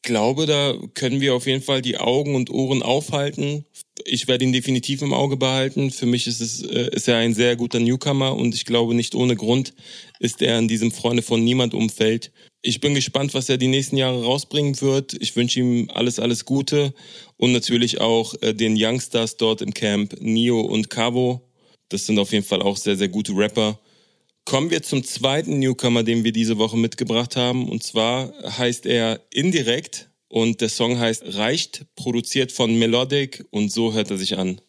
glaube, 0.03 0.45
da 0.45 0.75
können 0.93 1.21
wir 1.21 1.33
auf 1.33 1.47
jeden 1.47 1.63
Fall 1.63 1.81
die 1.81 1.97
Augen 1.97 2.35
und 2.35 2.51
Ohren 2.51 2.83
aufhalten. 2.83 3.65
Ich 4.05 4.27
werde 4.27 4.43
ihn 4.43 4.53
definitiv 4.53 5.01
im 5.01 5.13
Auge 5.13 5.37
behalten. 5.37 5.91
Für 5.91 6.05
mich 6.05 6.27
ist 6.27 6.41
es 6.41 6.61
äh, 6.61 6.89
ist 6.91 7.07
er 7.07 7.17
ein 7.17 7.33
sehr 7.33 7.55
guter 7.55 7.79
Newcomer 7.79 8.35
und 8.35 8.53
ich 8.53 8.65
glaube 8.65 8.93
nicht 8.93 9.15
ohne 9.15 9.35
Grund 9.35 9.73
ist 10.19 10.41
er 10.41 10.59
in 10.59 10.67
diesem 10.67 10.91
Freunde 10.91 11.23
von 11.23 11.43
niemand 11.43 11.73
Umfeld. 11.73 12.31
Ich 12.65 12.79
bin 12.79 12.95
gespannt, 12.95 13.33
was 13.33 13.49
er 13.49 13.57
die 13.57 13.67
nächsten 13.67 13.97
Jahre 13.97 14.23
rausbringen 14.23 14.79
wird. 14.79 15.13
Ich 15.19 15.35
wünsche 15.35 15.59
ihm 15.59 15.89
alles 15.93 16.17
alles 16.17 16.45
Gute 16.45 16.93
und 17.35 17.51
natürlich 17.51 17.99
auch 17.99 18.35
äh, 18.41 18.53
den 18.53 18.77
Youngsters 18.77 19.35
dort 19.35 19.61
im 19.61 19.73
Camp 19.73 20.15
Nio 20.21 20.61
und 20.61 20.89
Cavo. 20.89 21.41
Das 21.89 22.05
sind 22.05 22.17
auf 22.19 22.31
jeden 22.31 22.45
Fall 22.45 22.61
auch 22.61 22.77
sehr 22.77 22.95
sehr 22.95 23.09
gute 23.09 23.33
Rapper. 23.33 23.81
Kommen 24.45 24.71
wir 24.71 24.81
zum 24.81 25.03
zweiten 25.03 25.59
Newcomer, 25.59 26.03
den 26.03 26.23
wir 26.23 26.31
diese 26.31 26.57
Woche 26.57 26.77
mitgebracht 26.77 27.35
haben. 27.35 27.67
Und 27.67 27.83
zwar 27.83 28.33
heißt 28.57 28.85
er 28.85 29.19
Indirekt 29.33 30.09
und 30.29 30.61
der 30.61 30.69
Song 30.69 30.97
heißt 30.97 31.35
Reicht, 31.35 31.85
produziert 31.97 32.53
von 32.53 32.79
Melodic 32.79 33.45
und 33.51 33.73
so 33.73 33.93
hört 33.93 34.09
er 34.09 34.17
sich 34.17 34.37
an. 34.37 34.61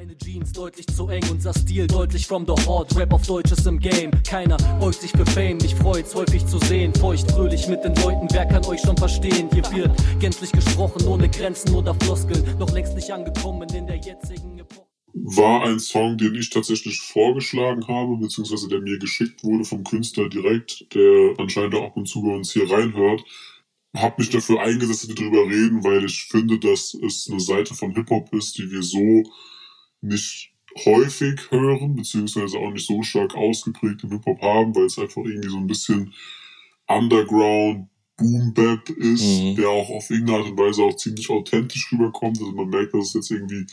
Deine 0.00 0.16
Jeans 0.16 0.52
deutlich 0.52 0.86
zu 0.86 1.08
eng, 1.08 1.22
unser 1.30 1.52
Stil 1.52 1.86
deutlich 1.86 2.26
from 2.26 2.46
the 2.46 2.54
heart. 2.64 2.96
Rap 2.96 3.12
auf 3.12 3.26
Deutsch 3.26 3.52
ist 3.52 3.66
im 3.66 3.78
Game. 3.78 4.10
Keiner 4.22 4.56
beugt 4.78 5.00
sich 5.00 5.10
für 5.10 5.26
Fame, 5.26 5.58
mich 5.58 5.74
freut's 5.74 6.14
häufig 6.14 6.46
zu 6.46 6.58
sehen. 6.58 6.94
Feucht, 6.94 7.30
fröhlich 7.30 7.68
mit 7.68 7.84
den 7.84 7.94
Leuten, 7.96 8.26
wer 8.30 8.46
kann 8.46 8.64
euch 8.66 8.80
schon 8.80 8.96
verstehen? 8.96 9.50
Hier 9.52 9.64
wird 9.72 9.90
gänzlich 10.18 10.52
gesprochen, 10.52 11.06
ohne 11.06 11.28
Grenzen 11.28 11.74
oder 11.74 11.94
Floskeln. 11.96 12.42
Noch 12.58 12.70
längst 12.70 12.94
nicht 12.94 13.10
angekommen 13.12 13.68
in 13.74 13.86
der 13.86 13.96
jetzigen 13.96 14.58
Epoche 14.58 14.86
war 15.12 15.64
ein 15.64 15.80
Song, 15.80 16.16
den 16.16 16.34
ich 16.34 16.50
tatsächlich 16.50 17.00
vorgeschlagen 17.00 17.86
habe, 17.88 18.16
beziehungsweise 18.16 18.68
der 18.68 18.80
mir 18.80 18.98
geschickt 18.98 19.42
wurde 19.42 19.64
vom 19.64 19.84
Künstler 19.84 20.28
direkt, 20.28 20.94
der 20.94 21.34
anscheinend 21.36 21.74
auch 21.74 21.86
ab 21.86 21.96
und 21.96 22.06
zu 22.06 22.22
bei 22.22 22.34
uns 22.34 22.52
hier 22.52 22.70
reinhört. 22.70 23.22
Hab 23.94 24.18
mich 24.18 24.30
dafür 24.30 24.60
eingesetzt, 24.60 25.02
dass 25.02 25.08
wir 25.08 25.16
drüber 25.16 25.46
reden, 25.46 25.82
weil 25.82 26.04
ich 26.04 26.22
finde, 26.30 26.60
dass 26.60 26.94
es 26.94 27.28
eine 27.28 27.40
Seite 27.40 27.74
von 27.74 27.92
Hip-Hop 27.92 28.32
ist, 28.32 28.56
die 28.56 28.70
wir 28.70 28.84
so 28.84 29.24
nicht 30.00 30.52
häufig 30.84 31.50
hören, 31.50 31.96
beziehungsweise 31.96 32.58
auch 32.58 32.70
nicht 32.70 32.86
so 32.86 33.02
stark 33.02 33.34
ausgeprägt 33.34 34.04
im 34.04 34.10
Hip-Hop 34.10 34.40
haben, 34.40 34.74
weil 34.74 34.84
es 34.84 34.98
einfach 34.98 35.22
irgendwie 35.22 35.48
so 35.48 35.56
ein 35.56 35.66
bisschen 35.66 36.14
Underground, 36.86 37.88
Boom 38.16 38.52
Bap 38.52 38.90
ist, 38.90 39.40
mhm. 39.40 39.56
der 39.56 39.68
auch 39.68 39.88
auf 39.88 40.10
irgendeine 40.10 40.38
Art 40.38 40.50
und 40.50 40.58
Weise 40.58 40.82
auch 40.82 40.94
ziemlich 40.94 41.30
authentisch 41.30 41.90
rüberkommt. 41.90 42.38
Also 42.38 42.52
man 42.52 42.68
merkt, 42.68 42.92
dass 42.92 43.08
es 43.08 43.14
jetzt 43.14 43.30
irgendwie 43.30 43.66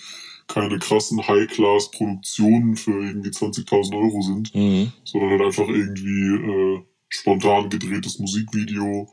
keine 0.48 0.80
krassen 0.80 1.28
High-Class-Produktionen 1.28 2.78
für 2.78 3.04
irgendwie 3.04 3.30
20.000 3.30 3.98
Euro 3.98 4.22
sind, 4.22 4.56
mhm. 4.56 4.94
sondern 5.04 5.32
halt 5.32 5.42
einfach 5.42 5.68
irgendwie 5.68 6.36
äh, 6.50 6.82
spontan 7.10 7.70
gedrehtes 7.70 8.20
Musikvideo 8.20 9.10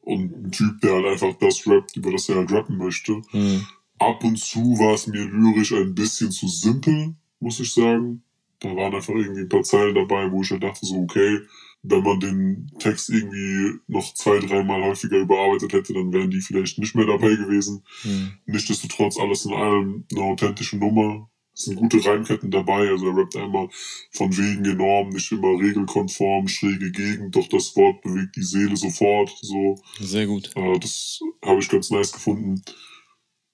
und 0.00 0.46
ein 0.46 0.50
Typ, 0.50 0.80
der 0.80 0.94
halt 0.94 1.06
einfach 1.06 1.34
das 1.38 1.64
rappt, 1.66 1.96
über 1.96 2.10
das 2.10 2.28
er 2.28 2.36
halt 2.36 2.50
rappen 2.50 2.76
möchte. 2.76 3.22
Mhm. 3.32 3.66
Ab 4.02 4.24
und 4.24 4.38
zu 4.38 4.60
war 4.78 4.94
es 4.94 5.06
mir 5.06 5.24
lyrisch 5.24 5.72
ein 5.72 5.94
bisschen 5.94 6.30
zu 6.30 6.48
simpel, 6.48 7.14
muss 7.40 7.60
ich 7.60 7.72
sagen. 7.72 8.22
Da 8.60 8.74
waren 8.76 8.94
einfach 8.94 9.14
irgendwie 9.14 9.42
ein 9.42 9.48
paar 9.48 9.62
Zeilen 9.62 9.94
dabei, 9.94 10.30
wo 10.30 10.42
ich 10.42 10.50
halt 10.50 10.62
dachte 10.62 10.86
so, 10.86 10.96
okay, 10.96 11.40
wenn 11.82 12.02
man 12.02 12.20
den 12.20 12.70
Text 12.78 13.10
irgendwie 13.10 13.80
noch 13.88 14.14
zwei, 14.14 14.38
dreimal 14.38 14.82
häufiger 14.84 15.18
überarbeitet 15.18 15.72
hätte, 15.72 15.92
dann 15.94 16.12
wären 16.12 16.30
die 16.30 16.40
vielleicht 16.40 16.78
nicht 16.78 16.94
mehr 16.94 17.06
dabei 17.06 17.34
gewesen. 17.34 17.82
Mhm. 18.04 18.32
Nichtsdestotrotz 18.46 19.18
alles 19.18 19.44
in 19.44 19.52
allem 19.52 20.04
eine 20.12 20.22
authentische 20.22 20.76
Nummer. 20.76 21.28
Es 21.54 21.64
sind 21.64 21.76
gute 21.76 22.02
Reimketten 22.02 22.50
dabei, 22.50 22.88
also 22.88 23.08
er 23.08 23.16
rappt 23.16 23.36
einmal 23.36 23.68
von 24.10 24.34
wegen 24.38 24.64
enorm, 24.64 25.10
nicht 25.10 25.30
immer 25.32 25.60
regelkonform, 25.60 26.48
schräge 26.48 26.90
Gegend, 26.90 27.36
doch 27.36 27.46
das 27.48 27.76
Wort 27.76 28.00
bewegt 28.00 28.36
die 28.36 28.42
Seele 28.42 28.76
sofort, 28.76 29.30
so. 29.42 29.78
Sehr 30.00 30.26
gut. 30.26 30.50
Äh, 30.56 30.78
das 30.78 31.20
habe 31.44 31.60
ich 31.60 31.68
ganz 31.68 31.90
nice 31.90 32.12
gefunden. 32.12 32.62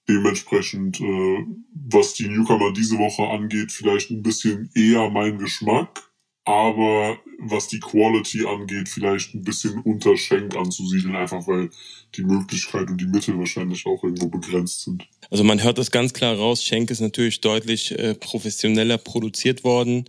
Dementsprechend, 0.09 0.99
äh, 0.99 1.45
was 1.73 2.15
die 2.15 2.27
Newcomer 2.27 2.73
diese 2.73 2.97
Woche 2.97 3.23
angeht, 3.29 3.71
vielleicht 3.71 4.09
ein 4.09 4.23
bisschen 4.23 4.69
eher 4.75 5.09
mein 5.09 5.37
Geschmack 5.37 6.09
aber 6.49 7.19
was 7.37 7.67
die 7.67 7.79
Quality 7.79 8.47
angeht, 8.47 8.89
vielleicht 8.89 9.35
ein 9.35 9.43
bisschen 9.43 9.79
unter 9.81 10.17
Schenk 10.17 10.55
anzusiedeln, 10.55 11.15
einfach 11.15 11.47
weil 11.47 11.69
die 12.15 12.23
Möglichkeit 12.23 12.89
und 12.89 12.99
die 12.99 13.05
Mittel 13.05 13.37
wahrscheinlich 13.37 13.85
auch 13.85 14.03
irgendwo 14.03 14.29
begrenzt 14.29 14.83
sind. 14.83 15.07
Also 15.29 15.43
man 15.43 15.61
hört 15.61 15.77
das 15.77 15.91
ganz 15.91 16.11
klar 16.13 16.35
raus, 16.35 16.63
Schenk 16.63 16.89
ist 16.89 17.01
natürlich 17.01 17.41
deutlich 17.41 17.91
äh, 17.91 18.15
professioneller 18.15 18.97
produziert 18.97 19.63
worden, 19.63 20.05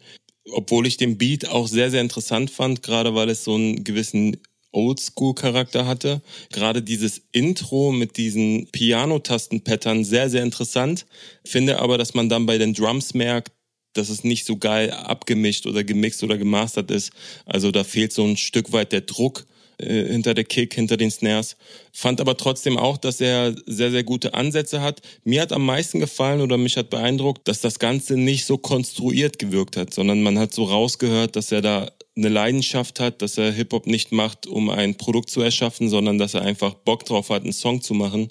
obwohl 0.50 0.86
ich 0.86 0.96
den 0.96 1.18
Beat 1.18 1.46
auch 1.46 1.68
sehr, 1.68 1.90
sehr 1.90 2.00
interessant 2.00 2.50
fand, 2.50 2.82
gerade 2.82 3.14
weil 3.14 3.28
es 3.28 3.44
so 3.44 3.54
einen 3.54 3.84
gewissen 3.84 4.38
Oldschool-Charakter 4.72 5.86
hatte. 5.86 6.22
Gerade 6.52 6.82
dieses 6.82 7.22
Intro 7.32 7.92
mit 7.92 8.16
diesen 8.16 8.68
Piano-Tasten-Pattern 8.72 10.04
sehr, 10.04 10.30
sehr 10.30 10.42
interessant. 10.42 11.06
Finde 11.44 11.78
aber, 11.78 11.98
dass 11.98 12.14
man 12.14 12.28
dann 12.28 12.46
bei 12.46 12.58
den 12.58 12.74
Drums 12.74 13.14
merkt, 13.14 13.52
dass 13.92 14.08
es 14.08 14.24
nicht 14.24 14.44
so 14.46 14.56
geil 14.56 14.90
abgemischt 14.90 15.66
oder 15.66 15.82
gemixt 15.84 16.22
oder 16.22 16.38
gemastert 16.38 16.90
ist. 16.90 17.12
Also 17.44 17.70
da 17.70 17.84
fehlt 17.84 18.12
so 18.12 18.24
ein 18.24 18.36
Stück 18.36 18.72
weit 18.72 18.92
der 18.92 19.00
Druck 19.00 19.46
äh, 19.78 20.06
hinter 20.06 20.34
der 20.34 20.44
Kick, 20.44 20.74
hinter 20.74 20.96
den 20.96 21.10
Snares. 21.10 21.56
Fand 21.92 22.20
aber 22.20 22.36
trotzdem 22.36 22.76
auch, 22.78 22.98
dass 22.98 23.20
er 23.20 23.54
sehr, 23.66 23.90
sehr 23.90 24.04
gute 24.04 24.34
Ansätze 24.34 24.80
hat. 24.80 25.00
Mir 25.24 25.42
hat 25.42 25.52
am 25.52 25.64
meisten 25.64 26.00
gefallen 26.00 26.40
oder 26.40 26.56
mich 26.56 26.76
hat 26.76 26.90
beeindruckt, 26.90 27.48
dass 27.48 27.60
das 27.60 27.78
Ganze 27.78 28.16
nicht 28.16 28.44
so 28.44 28.58
konstruiert 28.58 29.38
gewirkt 29.38 29.76
hat, 29.76 29.92
sondern 29.92 30.22
man 30.22 30.38
hat 30.38 30.54
so 30.54 30.64
rausgehört, 30.64 31.34
dass 31.34 31.50
er 31.50 31.62
da 31.62 31.90
eine 32.20 32.28
Leidenschaft 32.28 33.00
hat, 33.00 33.22
dass 33.22 33.38
er 33.38 33.52
Hip-Hop 33.52 33.86
nicht 33.86 34.12
macht, 34.12 34.46
um 34.46 34.70
ein 34.70 34.96
Produkt 34.96 35.30
zu 35.30 35.40
erschaffen, 35.40 35.88
sondern 35.88 36.18
dass 36.18 36.34
er 36.34 36.42
einfach 36.42 36.74
Bock 36.74 37.04
drauf 37.04 37.30
hat, 37.30 37.42
einen 37.42 37.52
Song 37.52 37.82
zu 37.82 37.94
machen. 37.94 38.30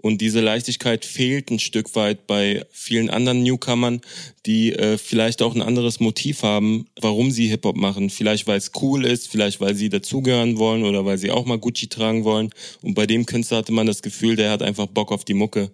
Und 0.00 0.20
diese 0.20 0.40
Leichtigkeit 0.40 1.04
fehlt 1.04 1.50
ein 1.50 1.58
Stück 1.58 1.96
weit 1.96 2.26
bei 2.28 2.64
vielen 2.70 3.10
anderen 3.10 3.42
Newcomern, 3.42 4.00
die 4.46 4.72
äh, 4.72 4.96
vielleicht 4.96 5.42
auch 5.42 5.54
ein 5.54 5.62
anderes 5.62 5.98
Motiv 5.98 6.42
haben, 6.42 6.86
warum 7.00 7.30
sie 7.30 7.48
Hip-Hop 7.48 7.76
machen. 7.76 8.10
Vielleicht 8.10 8.46
weil 8.46 8.58
es 8.58 8.70
cool 8.80 9.04
ist, 9.04 9.28
vielleicht 9.28 9.60
weil 9.60 9.74
sie 9.74 9.88
dazugehören 9.88 10.58
wollen 10.58 10.84
oder 10.84 11.04
weil 11.04 11.18
sie 11.18 11.30
auch 11.30 11.46
mal 11.46 11.58
Gucci 11.58 11.88
tragen 11.88 12.24
wollen. 12.24 12.50
Und 12.82 12.94
bei 12.94 13.06
dem 13.06 13.26
Künstler 13.26 13.58
hatte 13.58 13.72
man 13.72 13.86
das 13.86 14.02
Gefühl, 14.02 14.36
der 14.36 14.50
hat 14.50 14.62
einfach 14.62 14.86
Bock 14.86 15.10
auf 15.10 15.24
die 15.24 15.34
Mucke. 15.34 15.70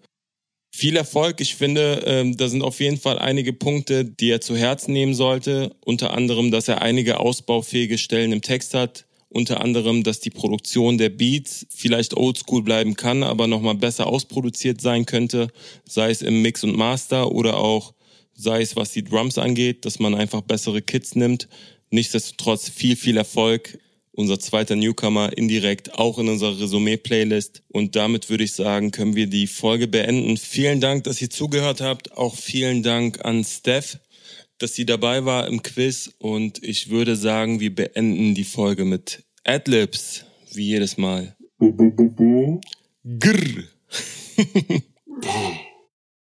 Viel 0.76 0.96
Erfolg. 0.96 1.40
Ich 1.40 1.54
finde, 1.54 2.02
ähm, 2.04 2.36
da 2.36 2.48
sind 2.48 2.62
auf 2.62 2.80
jeden 2.80 2.96
Fall 2.96 3.16
einige 3.16 3.52
Punkte, 3.52 4.04
die 4.04 4.28
er 4.28 4.40
zu 4.40 4.56
Herzen 4.56 4.92
nehmen 4.92 5.14
sollte. 5.14 5.76
Unter 5.84 6.12
anderem, 6.12 6.50
dass 6.50 6.66
er 6.66 6.82
einige 6.82 7.20
ausbaufähige 7.20 7.96
Stellen 7.96 8.32
im 8.32 8.42
Text 8.42 8.74
hat. 8.74 9.06
Unter 9.28 9.60
anderem, 9.60 10.02
dass 10.02 10.18
die 10.18 10.30
Produktion 10.30 10.98
der 10.98 11.10
Beats 11.10 11.64
vielleicht 11.70 12.16
oldschool 12.16 12.64
bleiben 12.64 12.96
kann, 12.96 13.22
aber 13.22 13.46
nochmal 13.46 13.76
besser 13.76 14.08
ausproduziert 14.08 14.80
sein 14.80 15.06
könnte. 15.06 15.46
Sei 15.84 16.10
es 16.10 16.22
im 16.22 16.42
Mix 16.42 16.64
und 16.64 16.76
Master 16.76 17.30
oder 17.30 17.56
auch 17.58 17.94
sei 18.34 18.60
es 18.60 18.74
was 18.74 18.90
die 18.90 19.04
Drums 19.04 19.38
angeht, 19.38 19.84
dass 19.84 20.00
man 20.00 20.16
einfach 20.16 20.40
bessere 20.40 20.82
Kits 20.82 21.14
nimmt. 21.14 21.46
Nichtsdestotrotz 21.90 22.68
viel, 22.68 22.96
viel 22.96 23.16
Erfolg 23.16 23.78
unser 24.14 24.38
zweiter 24.38 24.76
Newcomer 24.76 25.36
indirekt 25.36 25.94
auch 25.94 26.18
in 26.18 26.28
unserer 26.28 26.58
Resümee-Playlist. 26.58 27.62
Und 27.68 27.96
damit 27.96 28.30
würde 28.30 28.44
ich 28.44 28.52
sagen, 28.52 28.90
können 28.90 29.16
wir 29.16 29.26
die 29.26 29.46
Folge 29.46 29.88
beenden. 29.88 30.36
Vielen 30.36 30.80
Dank, 30.80 31.04
dass 31.04 31.20
ihr 31.20 31.30
zugehört 31.30 31.80
habt. 31.80 32.16
Auch 32.16 32.36
vielen 32.36 32.82
Dank 32.82 33.24
an 33.24 33.44
Steph, 33.44 33.98
dass 34.58 34.74
sie 34.74 34.86
dabei 34.86 35.24
war 35.24 35.46
im 35.46 35.62
Quiz. 35.62 36.12
Und 36.18 36.62
ich 36.62 36.90
würde 36.90 37.16
sagen, 37.16 37.60
wir 37.60 37.74
beenden 37.74 38.34
die 38.34 38.44
Folge 38.44 38.84
mit 38.84 39.24
Adlibs, 39.44 40.24
wie 40.52 40.68
jedes 40.68 40.96
Mal. 40.96 41.36
Grrr. 43.18 43.64